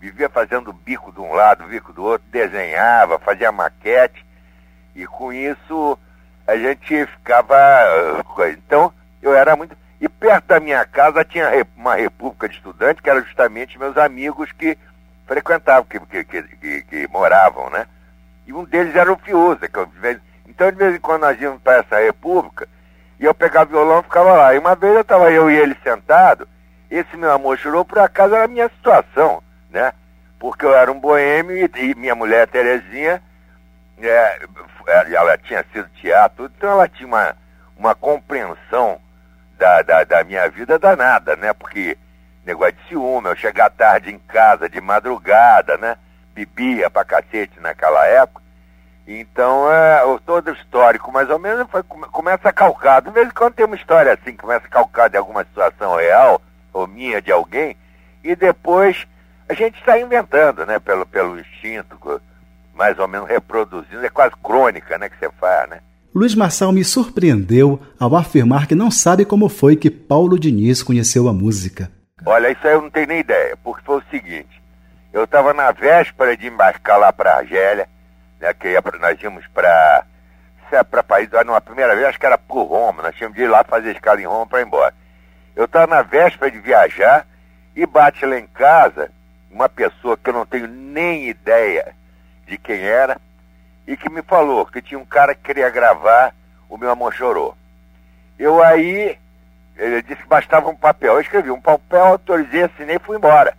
Vivia 0.00 0.28
fazendo 0.28 0.72
bico 0.72 1.10
de 1.12 1.20
um 1.20 1.32
lado, 1.32 1.64
bico 1.64 1.92
do 1.92 2.04
outro, 2.04 2.28
desenhava, 2.30 3.18
fazia 3.18 3.50
maquete. 3.50 4.24
E 4.94 5.06
com 5.06 5.32
isso 5.32 5.98
a 6.46 6.56
gente 6.56 7.06
ficava. 7.06 7.56
uh, 8.22 8.44
Então 8.48 8.92
eu 9.22 9.34
era 9.34 9.56
muito. 9.56 9.76
E 10.00 10.08
perto 10.08 10.46
da 10.46 10.60
minha 10.60 10.84
casa 10.84 11.24
tinha 11.24 11.50
uma 11.76 11.94
república 11.94 12.48
de 12.48 12.56
estudantes, 12.56 13.02
que 13.02 13.08
eram 13.08 13.24
justamente 13.24 13.78
meus 13.78 13.96
amigos 13.96 14.50
que 14.52 14.76
frequentavam, 15.26 15.84
que, 15.84 15.98
que, 16.00 16.24
que, 16.42 16.82
que- 16.82 17.08
moravam, 17.08 17.70
né? 17.70 17.86
E 18.46 18.52
um 18.52 18.64
deles 18.64 18.94
era 18.94 19.12
o 19.12 19.16
Fiuza, 19.16 19.68
que 19.68 19.78
eu, 19.78 19.88
então 20.46 20.70
de 20.70 20.76
vez 20.76 20.94
em 20.94 21.00
quando 21.00 21.22
nós 21.22 21.40
íamos 21.40 21.60
para 21.62 21.78
essa 21.78 21.98
república, 21.98 22.68
e 23.18 23.24
eu 23.24 23.34
pegava 23.34 23.70
violão 23.70 24.00
e 24.00 24.02
ficava 24.02 24.32
lá. 24.34 24.54
E 24.54 24.58
uma 24.58 24.74
vez 24.74 24.94
eu 24.94 25.00
estava 25.00 25.30
eu 25.32 25.50
e 25.50 25.56
ele 25.56 25.76
sentado, 25.82 26.46
esse 26.90 27.16
meu 27.16 27.32
amor 27.32 27.56
chorou, 27.56 27.84
por 27.84 27.98
acaso 27.98 28.34
era 28.34 28.44
a 28.44 28.48
minha 28.48 28.68
situação, 28.68 29.42
né? 29.70 29.92
Porque 30.38 30.64
eu 30.66 30.74
era 30.74 30.92
um 30.92 31.00
boêmio 31.00 31.56
e, 31.56 31.70
e 31.80 31.94
minha 31.94 32.14
mulher, 32.14 32.46
Terezinha, 32.48 33.22
é, 33.98 34.40
ela 35.12 35.38
tinha 35.38 35.64
sido 35.72 35.88
teatro, 36.00 36.50
então 36.56 36.70
ela 36.70 36.88
tinha 36.88 37.06
uma, 37.06 37.34
uma 37.76 37.94
compreensão 37.94 39.00
da, 39.58 39.82
da, 39.82 40.04
da 40.04 40.24
minha 40.24 40.48
vida 40.48 40.78
danada, 40.78 41.36
né? 41.36 41.52
Porque 41.52 41.96
negócio 42.44 42.74
de 42.74 42.88
ciúme, 42.88 43.28
eu 43.28 43.36
chegar 43.36 43.70
tarde 43.70 44.10
em 44.10 44.18
casa, 44.18 44.68
de 44.68 44.80
madrugada, 44.80 45.76
né? 45.78 45.96
Bebia 46.34 46.90
pra 46.90 47.04
cacete 47.04 47.58
naquela 47.60 48.04
época. 48.06 48.42
Então, 49.06 49.70
é, 49.70 50.00
todo 50.24 50.50
histórico, 50.52 51.12
mais 51.12 51.28
ou 51.28 51.38
menos, 51.38 51.70
foi, 51.70 51.82
come- 51.82 52.06
começa 52.08 52.48
a 52.48 52.52
calcar. 52.52 53.02
De 53.02 53.10
vez 53.10 53.28
em 53.28 53.32
quando 53.32 53.54
tem 53.54 53.66
uma 53.66 53.76
história 53.76 54.12
assim, 54.14 54.34
começa 54.36 54.66
a 54.66 54.70
calcar 54.70 55.10
de 55.10 55.16
alguma 55.16 55.44
situação 55.44 55.96
real, 55.96 56.40
ou 56.72 56.86
minha, 56.86 57.20
de 57.20 57.30
alguém, 57.30 57.76
e 58.22 58.34
depois 58.34 59.06
a 59.48 59.52
gente 59.52 59.78
está 59.78 59.98
inventando, 59.98 60.64
né? 60.64 60.78
Pelo, 60.78 61.04
pelo 61.04 61.38
instinto, 61.38 62.20
mais 62.74 62.98
ou 62.98 63.06
menos 63.06 63.28
reproduzindo. 63.28 64.04
É 64.04 64.08
quase 64.08 64.34
crônica, 64.42 64.96
né? 64.98 65.08
Que 65.08 65.18
você 65.18 65.30
faz, 65.38 65.68
né? 65.68 65.80
Luiz 66.14 66.32
Marçal 66.36 66.70
me 66.70 66.84
surpreendeu 66.84 67.80
ao 67.98 68.14
afirmar 68.14 68.68
que 68.68 68.74
não 68.76 68.88
sabe 68.88 69.24
como 69.24 69.48
foi 69.48 69.74
que 69.74 69.90
Paulo 69.90 70.38
Diniz 70.38 70.80
conheceu 70.80 71.26
a 71.26 71.32
música. 71.32 71.90
Olha, 72.24 72.52
isso 72.52 72.64
aí 72.64 72.72
eu 72.72 72.82
não 72.82 72.88
tenho 72.88 73.08
nem 73.08 73.18
ideia, 73.18 73.56
porque 73.64 73.84
foi 73.84 73.98
o 73.98 74.04
seguinte, 74.12 74.62
eu 75.12 75.24
estava 75.24 75.52
na 75.52 75.72
véspera 75.72 76.36
de 76.36 76.46
embarcar 76.46 77.00
lá 77.00 77.12
para 77.12 77.38
Argélia, 77.38 77.88
né, 78.40 78.54
que 78.54 78.80
nós 79.00 79.20
íamos 79.20 79.44
para 79.48 80.06
para 80.90 81.02
país, 81.04 81.28
não, 81.46 81.60
primeira 81.60 81.94
vez 81.94 82.08
acho 82.08 82.18
que 82.18 82.26
era 82.26 82.38
por 82.38 82.64
Roma, 82.64 83.02
nós 83.02 83.14
tínhamos 83.14 83.36
de 83.36 83.44
ir 83.44 83.48
lá 83.48 83.62
fazer 83.62 83.92
escala 83.92 84.20
em 84.20 84.26
Roma 84.26 84.46
para 84.46 84.60
ir 84.60 84.66
embora. 84.66 84.94
Eu 85.54 85.66
estava 85.66 85.86
na 85.86 86.02
véspera 86.02 86.50
de 86.50 86.58
viajar 86.58 87.26
e 87.76 87.86
bate 87.86 88.24
lá 88.24 88.38
em 88.38 88.46
casa 88.46 89.10
uma 89.50 89.68
pessoa 89.68 90.16
que 90.16 90.30
eu 90.30 90.34
não 90.34 90.46
tenho 90.46 90.66
nem 90.66 91.28
ideia 91.28 91.94
de 92.46 92.58
quem 92.58 92.80
era 92.80 93.20
e 93.86 93.96
que 93.96 94.10
me 94.10 94.22
falou 94.22 94.66
que 94.66 94.82
tinha 94.82 94.98
um 94.98 95.04
cara 95.04 95.34
que 95.34 95.42
queria 95.42 95.70
gravar 95.70 96.34
o 96.68 96.76
meu 96.76 96.90
amor 96.90 97.12
chorou. 97.12 97.56
Eu 98.38 98.62
aí 98.62 99.18
ele 99.76 100.02
disse 100.02 100.22
que 100.22 100.28
bastava 100.28 100.68
um 100.68 100.76
papel. 100.76 101.14
Eu 101.14 101.20
escrevi 101.20 101.50
um 101.50 101.60
papel, 101.60 102.04
autorizei, 102.04 102.62
assinei 102.62 102.96
e 102.96 103.00
fui 103.00 103.16
embora. 103.16 103.56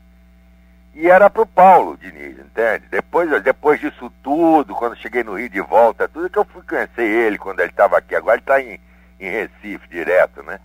E 0.93 1.09
era 1.09 1.29
pro 1.29 1.45
Paulo 1.45 1.97
Diniz, 1.97 2.39
entende? 2.39 2.85
Depois, 2.89 3.29
depois 3.43 3.79
disso 3.81 4.09
tudo, 4.23 4.73
quando 4.73 4.95
cheguei 4.95 5.23
no 5.23 5.37
Rio 5.37 5.49
de 5.49 5.59
volta, 5.59 6.07
tudo 6.07 6.29
que 6.29 6.39
eu 6.39 6.45
fui 6.45 6.61
conhecer 6.63 7.03
ele 7.03 7.37
quando 7.37 7.59
ele 7.59 7.69
estava 7.69 7.97
aqui. 7.97 8.15
Agora 8.15 8.35
ele 8.35 8.41
está 8.41 8.61
em, 8.61 8.79
em 9.19 9.29
Recife 9.29 9.89
direto, 9.89 10.41
né? 10.41 10.59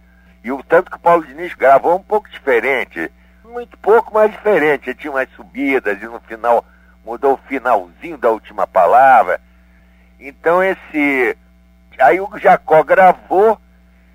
E 0.44 0.52
o 0.52 0.62
tanto 0.62 0.90
que 0.90 0.96
o 0.96 1.00
Paulo 1.00 1.26
Diniz 1.26 1.52
gravou 1.54 1.96
um 1.96 2.02
pouco 2.02 2.30
diferente. 2.30 3.10
Muito 3.44 3.76
pouco, 3.78 4.14
mas 4.14 4.30
diferente. 4.30 4.90
Ele 4.90 4.98
tinha 4.98 5.10
umas 5.10 5.28
subidas 5.30 6.00
e 6.00 6.06
no 6.06 6.20
final 6.20 6.64
mudou 7.04 7.34
o 7.34 7.48
finalzinho 7.48 8.16
da 8.16 8.30
última 8.30 8.68
palavra. 8.68 9.40
Então 10.20 10.62
esse. 10.62 11.36
Aí 11.98 12.20
o 12.20 12.30
Jacó 12.38 12.82
gravou 12.82 13.58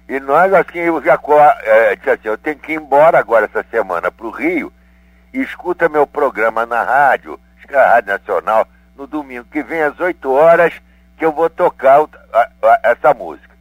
e 0.07 0.19
nós, 0.19 0.53
assim, 0.53 0.89
o 0.89 1.01
Jacó 1.01 1.37
eh, 1.39 1.95
disse 1.95 2.09
assim, 2.09 2.27
eu 2.27 2.37
tenho 2.37 2.57
que 2.57 2.73
ir 2.73 2.75
embora 2.75 3.17
agora 3.19 3.45
essa 3.45 3.65
semana 3.69 4.11
para 4.11 4.25
o 4.25 4.31
Rio 4.31 4.71
e 5.33 5.41
escuta 5.41 5.89
meu 5.89 6.05
programa 6.07 6.65
na 6.65 6.83
rádio, 6.83 7.39
é 7.67 7.77
a 7.77 7.89
Rádio 7.95 8.13
Nacional, 8.13 8.67
no 8.95 9.05
domingo 9.07 9.45
que 9.51 9.61
vem 9.63 9.81
às 9.81 9.99
8 9.99 10.31
horas 10.31 10.73
que 11.17 11.25
eu 11.25 11.31
vou 11.31 11.49
tocar 11.49 12.01
o- 12.03 12.09
a- 12.33 12.49
a- 12.63 12.79
essa 12.83 13.13
música. 13.13 13.53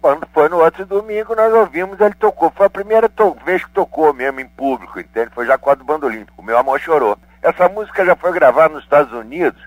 Quando 0.00 0.26
foi 0.32 0.48
no 0.48 0.58
outro 0.58 0.86
domingo, 0.86 1.34
nós 1.34 1.52
ouvimos, 1.52 2.00
ele 2.00 2.14
tocou. 2.14 2.50
Foi 2.50 2.66
a 2.66 2.70
primeira 2.70 3.08
to- 3.08 3.36
vez 3.44 3.64
que 3.64 3.70
tocou 3.70 4.12
mesmo 4.14 4.40
em 4.40 4.48
público, 4.48 4.98
entende? 5.00 5.30
Foi 5.34 5.46
Jacó 5.46 5.74
do 5.74 5.84
Bandolim. 5.84 6.26
O 6.36 6.42
meu 6.42 6.56
amor 6.56 6.80
chorou. 6.80 7.18
Essa 7.42 7.68
música 7.68 8.04
já 8.04 8.16
foi 8.16 8.32
gravada 8.32 8.74
nos 8.74 8.82
Estados 8.84 9.12
Unidos 9.12 9.60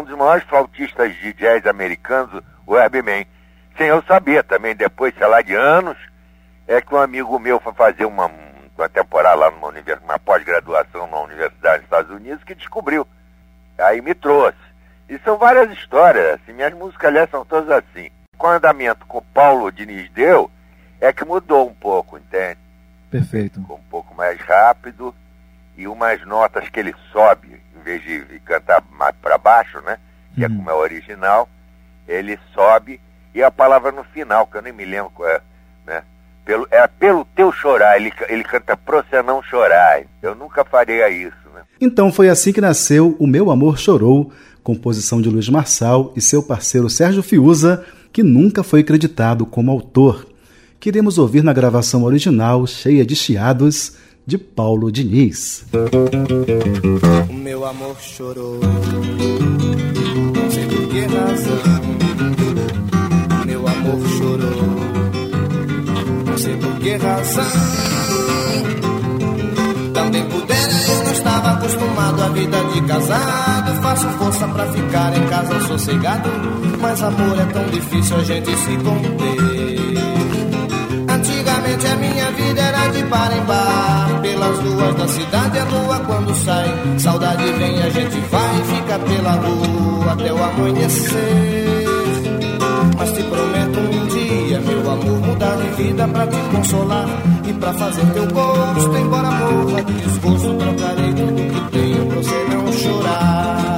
um 0.00 0.04
dos 0.04 0.16
maiores 0.16 0.44
flautistas 0.44 1.14
de 1.16 1.32
jazz 1.34 1.66
americanos, 1.66 2.42
o 2.66 2.76
Herbie 2.76 3.02
Mann. 3.02 3.24
Sem 3.76 3.88
eu 3.88 4.02
saber 4.02 4.44
também, 4.44 4.74
depois, 4.74 5.14
sei 5.16 5.26
lá, 5.26 5.40
de 5.40 5.54
anos, 5.54 5.96
é 6.66 6.80
que 6.80 6.94
um 6.94 6.98
amigo 6.98 7.38
meu 7.38 7.58
foi 7.60 7.72
fazer 7.72 8.04
uma, 8.04 8.30
uma 8.76 8.88
temporada 8.88 9.36
lá 9.36 9.50
numa 9.50 9.68
universidade, 9.68 10.04
uma 10.04 10.18
pós-graduação 10.18 11.06
numa 11.06 11.20
universidade 11.20 11.78
nos 11.78 11.84
Estados 11.84 12.10
Unidos, 12.10 12.44
que 12.44 12.54
descobriu. 12.54 13.06
Aí 13.78 14.00
me 14.00 14.14
trouxe. 14.14 14.58
E 15.08 15.18
são 15.18 15.36
várias 15.36 15.70
histórias, 15.72 16.34
assim, 16.34 16.52
minhas 16.52 16.72
músicas, 16.74 17.08
aliás, 17.08 17.30
são 17.30 17.44
todas 17.44 17.70
assim. 17.70 18.10
Com 18.38 18.46
o 18.46 18.50
andamento 18.50 19.06
que 19.06 19.16
o 19.16 19.22
Paulo 19.22 19.70
Diniz 19.70 20.10
deu, 20.10 20.50
é 21.00 21.12
que 21.12 21.24
mudou 21.24 21.68
um 21.68 21.74
pouco, 21.74 22.16
entende? 22.16 22.58
Perfeito. 23.10 23.60
Ficou 23.60 23.76
um 23.76 23.90
pouco 23.90 24.14
mais 24.14 24.40
rápido 24.40 25.14
e 25.76 25.86
umas 25.86 26.24
notas 26.24 26.68
que 26.68 26.80
ele 26.80 26.94
sobe, 27.10 27.60
em 27.82 27.84
vez 27.84 28.02
de 28.02 28.40
cantar 28.40 28.82
mais 28.92 29.14
para 29.20 29.36
baixo, 29.36 29.80
né? 29.82 29.98
Que 30.34 30.44
é 30.44 30.48
como 30.48 30.70
é 30.70 30.72
o 30.72 30.78
original, 30.78 31.48
ele 32.08 32.38
sobe 32.54 33.00
e 33.34 33.42
a 33.42 33.50
palavra 33.50 33.92
no 33.92 34.04
final, 34.04 34.46
que 34.46 34.56
eu 34.56 34.62
nem 34.62 34.72
me 34.72 34.84
lembro 34.84 35.10
qual 35.10 35.28
é, 35.28 35.40
né? 35.86 36.02
Pelo, 36.44 36.66
é 36.70 36.86
pelo 36.86 37.24
teu 37.36 37.52
chorar, 37.52 37.96
ele, 37.96 38.12
ele 38.28 38.44
canta 38.44 38.76
pro 38.76 39.02
você 39.02 39.22
não 39.22 39.42
chorar. 39.42 40.02
Eu 40.22 40.34
nunca 40.34 40.64
faria 40.64 41.08
isso, 41.10 41.36
né? 41.54 41.62
Então 41.80 42.12
foi 42.12 42.28
assim 42.28 42.52
que 42.52 42.60
nasceu 42.60 43.16
O 43.18 43.26
Meu 43.26 43.50
Amor 43.50 43.78
Chorou, 43.78 44.32
composição 44.62 45.20
de 45.20 45.28
Luiz 45.28 45.48
Marçal 45.48 46.12
e 46.16 46.20
seu 46.20 46.42
parceiro 46.42 46.88
Sérgio 46.88 47.22
Fiuza, 47.22 47.84
que 48.12 48.22
nunca 48.22 48.62
foi 48.62 48.82
creditado 48.82 49.44
como 49.46 49.70
autor. 49.70 50.26
Queremos 50.78 51.16
ouvir 51.16 51.42
na 51.44 51.52
gravação 51.52 52.02
original, 52.02 52.66
cheia 52.66 53.06
de 53.06 53.14
chiados, 53.14 53.96
de 54.26 54.38
Paulo 54.38 54.90
Diniz. 54.90 55.64
O 57.28 57.32
meu 57.32 57.64
amor 57.64 57.96
chorou, 58.00 58.60
não 60.34 60.50
sei 60.50 60.66
por 60.66 60.88
que 60.88 61.00
razão. 61.00 61.58
O 63.42 63.46
meu 63.46 63.68
amor 63.68 64.08
chorou, 64.08 64.62
não 66.26 66.38
sei 66.38 66.56
por 66.56 66.78
que 66.78 66.96
razão. 66.96 67.44
Também 69.92 70.24
pudera, 70.28 70.72
eu 70.88 71.04
não 71.04 71.12
estava 71.12 71.50
acostumado 71.50 72.22
à 72.22 72.28
vida 72.28 72.64
de 72.72 72.82
casado. 72.82 73.82
Faço 73.82 74.08
força 74.10 74.48
pra 74.48 74.72
ficar 74.72 75.16
em 75.16 75.26
casa 75.26 75.60
sossegado. 75.66 76.30
Mas 76.80 77.02
amor 77.02 77.38
é 77.38 77.44
tão 77.52 77.66
difícil 77.68 78.16
a 78.16 78.24
gente 78.24 78.56
se 78.56 78.76
conter. 78.78 79.41
Antigamente 81.72 81.86
a 81.86 81.96
minha 81.96 82.30
vida 82.32 82.60
era 82.60 82.88
de 82.88 83.02
bar 83.04 83.32
em 83.34 83.44
bar 83.44 84.20
Pelas 84.20 84.58
ruas 84.58 84.94
da 84.94 85.08
cidade 85.08 85.58
a 85.58 85.64
lua 85.64 86.00
quando 86.00 86.34
sai. 86.34 86.98
Saudade 86.98 87.44
vem, 87.44 87.82
a 87.82 87.88
gente 87.88 88.20
vai 88.30 88.60
e 88.60 88.64
fica 88.64 88.98
pela 88.98 89.32
rua 89.32 90.12
Até 90.12 90.32
o 90.32 90.44
amanhecer. 90.44 91.86
Mas 92.98 93.12
te 93.12 93.22
prometo 93.22 93.78
um 93.80 94.06
dia, 94.08 94.60
meu 94.60 94.90
amor 94.90 95.20
Mudar 95.26 95.56
de 95.56 95.82
vida 95.82 96.08
pra 96.08 96.26
te 96.26 96.36
consolar 96.54 97.06
E 97.46 97.52
pra 97.54 97.72
fazer 97.72 98.06
teu 98.12 98.26
gosto. 98.26 98.96
Embora 98.96 99.30
morra 99.30 99.82
de 99.82 99.92
desgosto 99.94 100.54
Trocarei 100.54 101.14
tudo 101.14 101.52
que 101.52 101.70
tenho 101.70 102.06
pra 102.06 102.16
você 102.16 102.44
não 102.50 102.72
chorar 102.72 103.71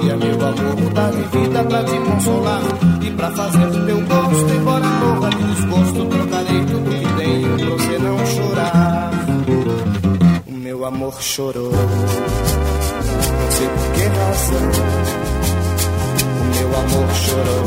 dia, 0.00 0.16
meu 0.16 0.34
amor, 0.34 0.76
mudar 0.80 1.10
de 1.10 1.22
vida 1.22 1.64
pra 1.64 1.84
te 1.84 1.98
consolar 1.98 2.62
e 3.02 3.10
pra 3.10 3.30
fazer 3.30 3.66
do 3.66 3.86
teu 3.86 4.00
gosto, 4.00 4.54
embora 4.54 4.86
morra 4.86 5.30
de 5.30 5.42
desgosto, 5.54 6.06
trocarei 6.06 6.64
tudo 6.66 6.90
que 6.90 7.14
tenho 7.16 7.56
pra 7.56 7.66
você 7.66 7.98
não 7.98 8.26
chorar. 8.26 9.10
O 10.46 10.52
meu 10.52 10.84
amor 10.84 11.14
chorou, 11.20 11.72
não 11.72 13.50
sei 13.50 13.68
por 13.68 13.92
que 13.92 14.04
razão. 14.04 14.70
O 16.40 16.44
meu 16.56 16.68
amor 16.78 17.14
chorou, 17.14 17.64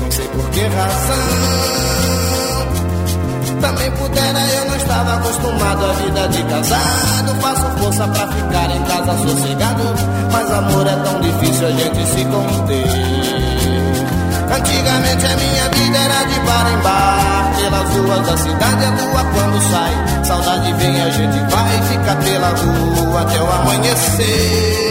não 0.00 0.10
sei 0.10 0.28
por 0.28 0.50
que 0.50 0.60
razão. 0.60 2.07
Também 3.60 3.90
pudera, 3.92 4.38
eu 4.38 4.64
não 4.66 4.76
estava 4.76 5.14
acostumado 5.14 5.84
à 5.84 5.92
vida 5.94 6.28
de 6.28 6.42
casado. 6.44 7.34
Faço 7.40 7.78
força 7.78 8.08
pra 8.08 8.28
ficar 8.28 8.70
em 8.70 8.82
casa 8.84 9.18
sossegado. 9.22 9.82
Mas 10.32 10.50
amor 10.50 10.86
é 10.86 10.96
tão 10.96 11.20
difícil 11.20 11.66
a 11.66 11.70
gente 11.70 12.06
se 12.06 12.24
conter. 12.24 13.58
Antigamente 14.50 15.26
a 15.26 15.36
minha 15.36 15.68
vida 15.70 15.98
era 15.98 16.24
de 16.24 16.40
bar 16.40 16.72
em 16.72 16.82
bar 16.82 17.52
Pelas 17.56 17.90
ruas 17.90 18.26
da 18.26 18.36
cidade 18.38 18.84
a 18.84 18.90
lua 18.90 19.24
quando 19.34 19.70
sai 19.70 20.24
Saudade 20.24 20.72
vem, 20.72 21.02
a 21.02 21.10
gente 21.10 21.38
vai 21.50 21.82
Fica 21.82 22.16
pela 22.16 22.48
rua 22.48 23.20
até 23.20 23.42
o 23.42 23.52
amanhecer 23.52 24.87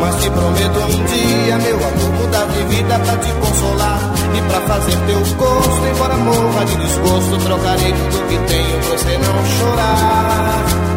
Mas 0.00 0.22
te 0.22 0.30
prometo 0.30 0.78
um 0.78 1.04
dia, 1.04 1.58
meu 1.58 1.76
amor 1.76 2.12
Mudar 2.20 2.46
de 2.46 2.62
vida 2.74 2.98
pra 2.98 3.16
te 3.16 3.32
consolar 3.32 4.00
E 4.34 4.42
pra 4.50 4.60
fazer 4.62 4.96
teu 5.06 5.36
gosto 5.36 5.86
Embora 5.86 6.16
morra 6.16 6.64
de 6.64 6.76
desgosto 6.76 7.38
Trocarei 7.44 7.92
tudo 7.92 8.28
que 8.28 8.38
tenho 8.52 8.78
pra 8.80 8.98
você 8.98 9.18
não 9.18 9.46
chorar 9.58 10.90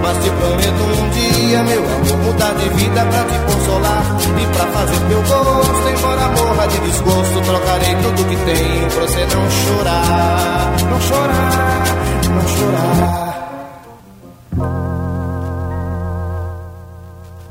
mas 0.00 0.16
te 0.22 0.30
prometo 0.30 0.82
um 0.84 1.10
dia, 1.10 1.62
meu 1.64 1.84
amor, 1.84 2.18
mudar 2.24 2.54
de 2.54 2.68
vida 2.70 3.04
pra 3.04 3.24
te 3.24 3.38
consolar 3.52 4.16
e 4.40 4.46
pra 4.54 4.66
fazer 4.66 5.00
teu 5.08 5.22
gosto. 5.22 5.88
Embora 5.88 6.28
morra 6.28 6.66
de 6.68 6.78
desgosto, 6.78 7.40
trocarei 7.40 7.94
tudo 7.96 8.24
que 8.28 8.36
tenho 8.36 8.90
pra 8.90 9.06
você 9.06 9.26
não 9.34 9.50
chorar, 9.50 10.76
não 10.88 11.00
chorar, 11.00 11.84
não 12.30 12.48
chorar. 12.48 13.27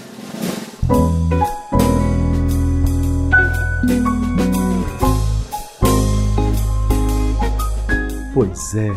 Pois 8.33 8.75
é, 8.75 8.91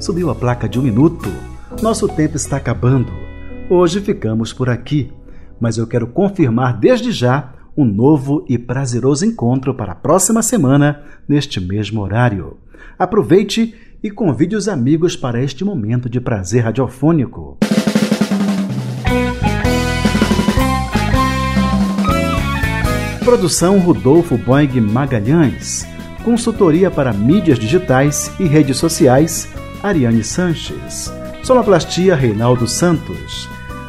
subiu 0.00 0.30
a 0.30 0.34
placa 0.34 0.68
de 0.68 0.80
um 0.80 0.82
minuto. 0.82 1.28
Nosso 1.80 2.08
tempo 2.08 2.36
está 2.36 2.56
acabando. 2.56 3.12
Hoje 3.70 4.00
ficamos 4.00 4.52
por 4.52 4.68
aqui, 4.68 5.12
mas 5.60 5.78
eu 5.78 5.86
quero 5.86 6.08
confirmar 6.08 6.76
desde 6.78 7.12
já 7.12 7.52
um 7.76 7.84
novo 7.84 8.44
e 8.48 8.58
prazeroso 8.58 9.24
encontro 9.24 9.72
para 9.74 9.92
a 9.92 9.96
próxima 9.96 10.42
semana, 10.42 11.04
neste 11.26 11.60
mesmo 11.60 12.02
horário. 12.02 12.58
Aproveite 12.98 13.74
e 14.02 14.10
convide 14.10 14.56
os 14.56 14.68
amigos 14.68 15.16
para 15.16 15.42
este 15.42 15.64
momento 15.64 16.08
de 16.08 16.20
prazer 16.20 16.64
radiofônico. 16.64 17.58
Produção 23.24 23.78
Rodolfo 23.78 24.36
Boing 24.36 24.80
Magalhães. 24.80 25.86
Consultoria 26.24 26.90
para 26.90 27.12
mídias 27.12 27.58
digitais 27.58 28.32
e 28.38 28.44
redes 28.44 28.76
sociais, 28.76 29.48
Ariane 29.82 30.24
Sanches. 30.24 31.12
Sonoplastia, 31.42 32.14
Reinaldo 32.14 32.66
Santos. 32.66 33.48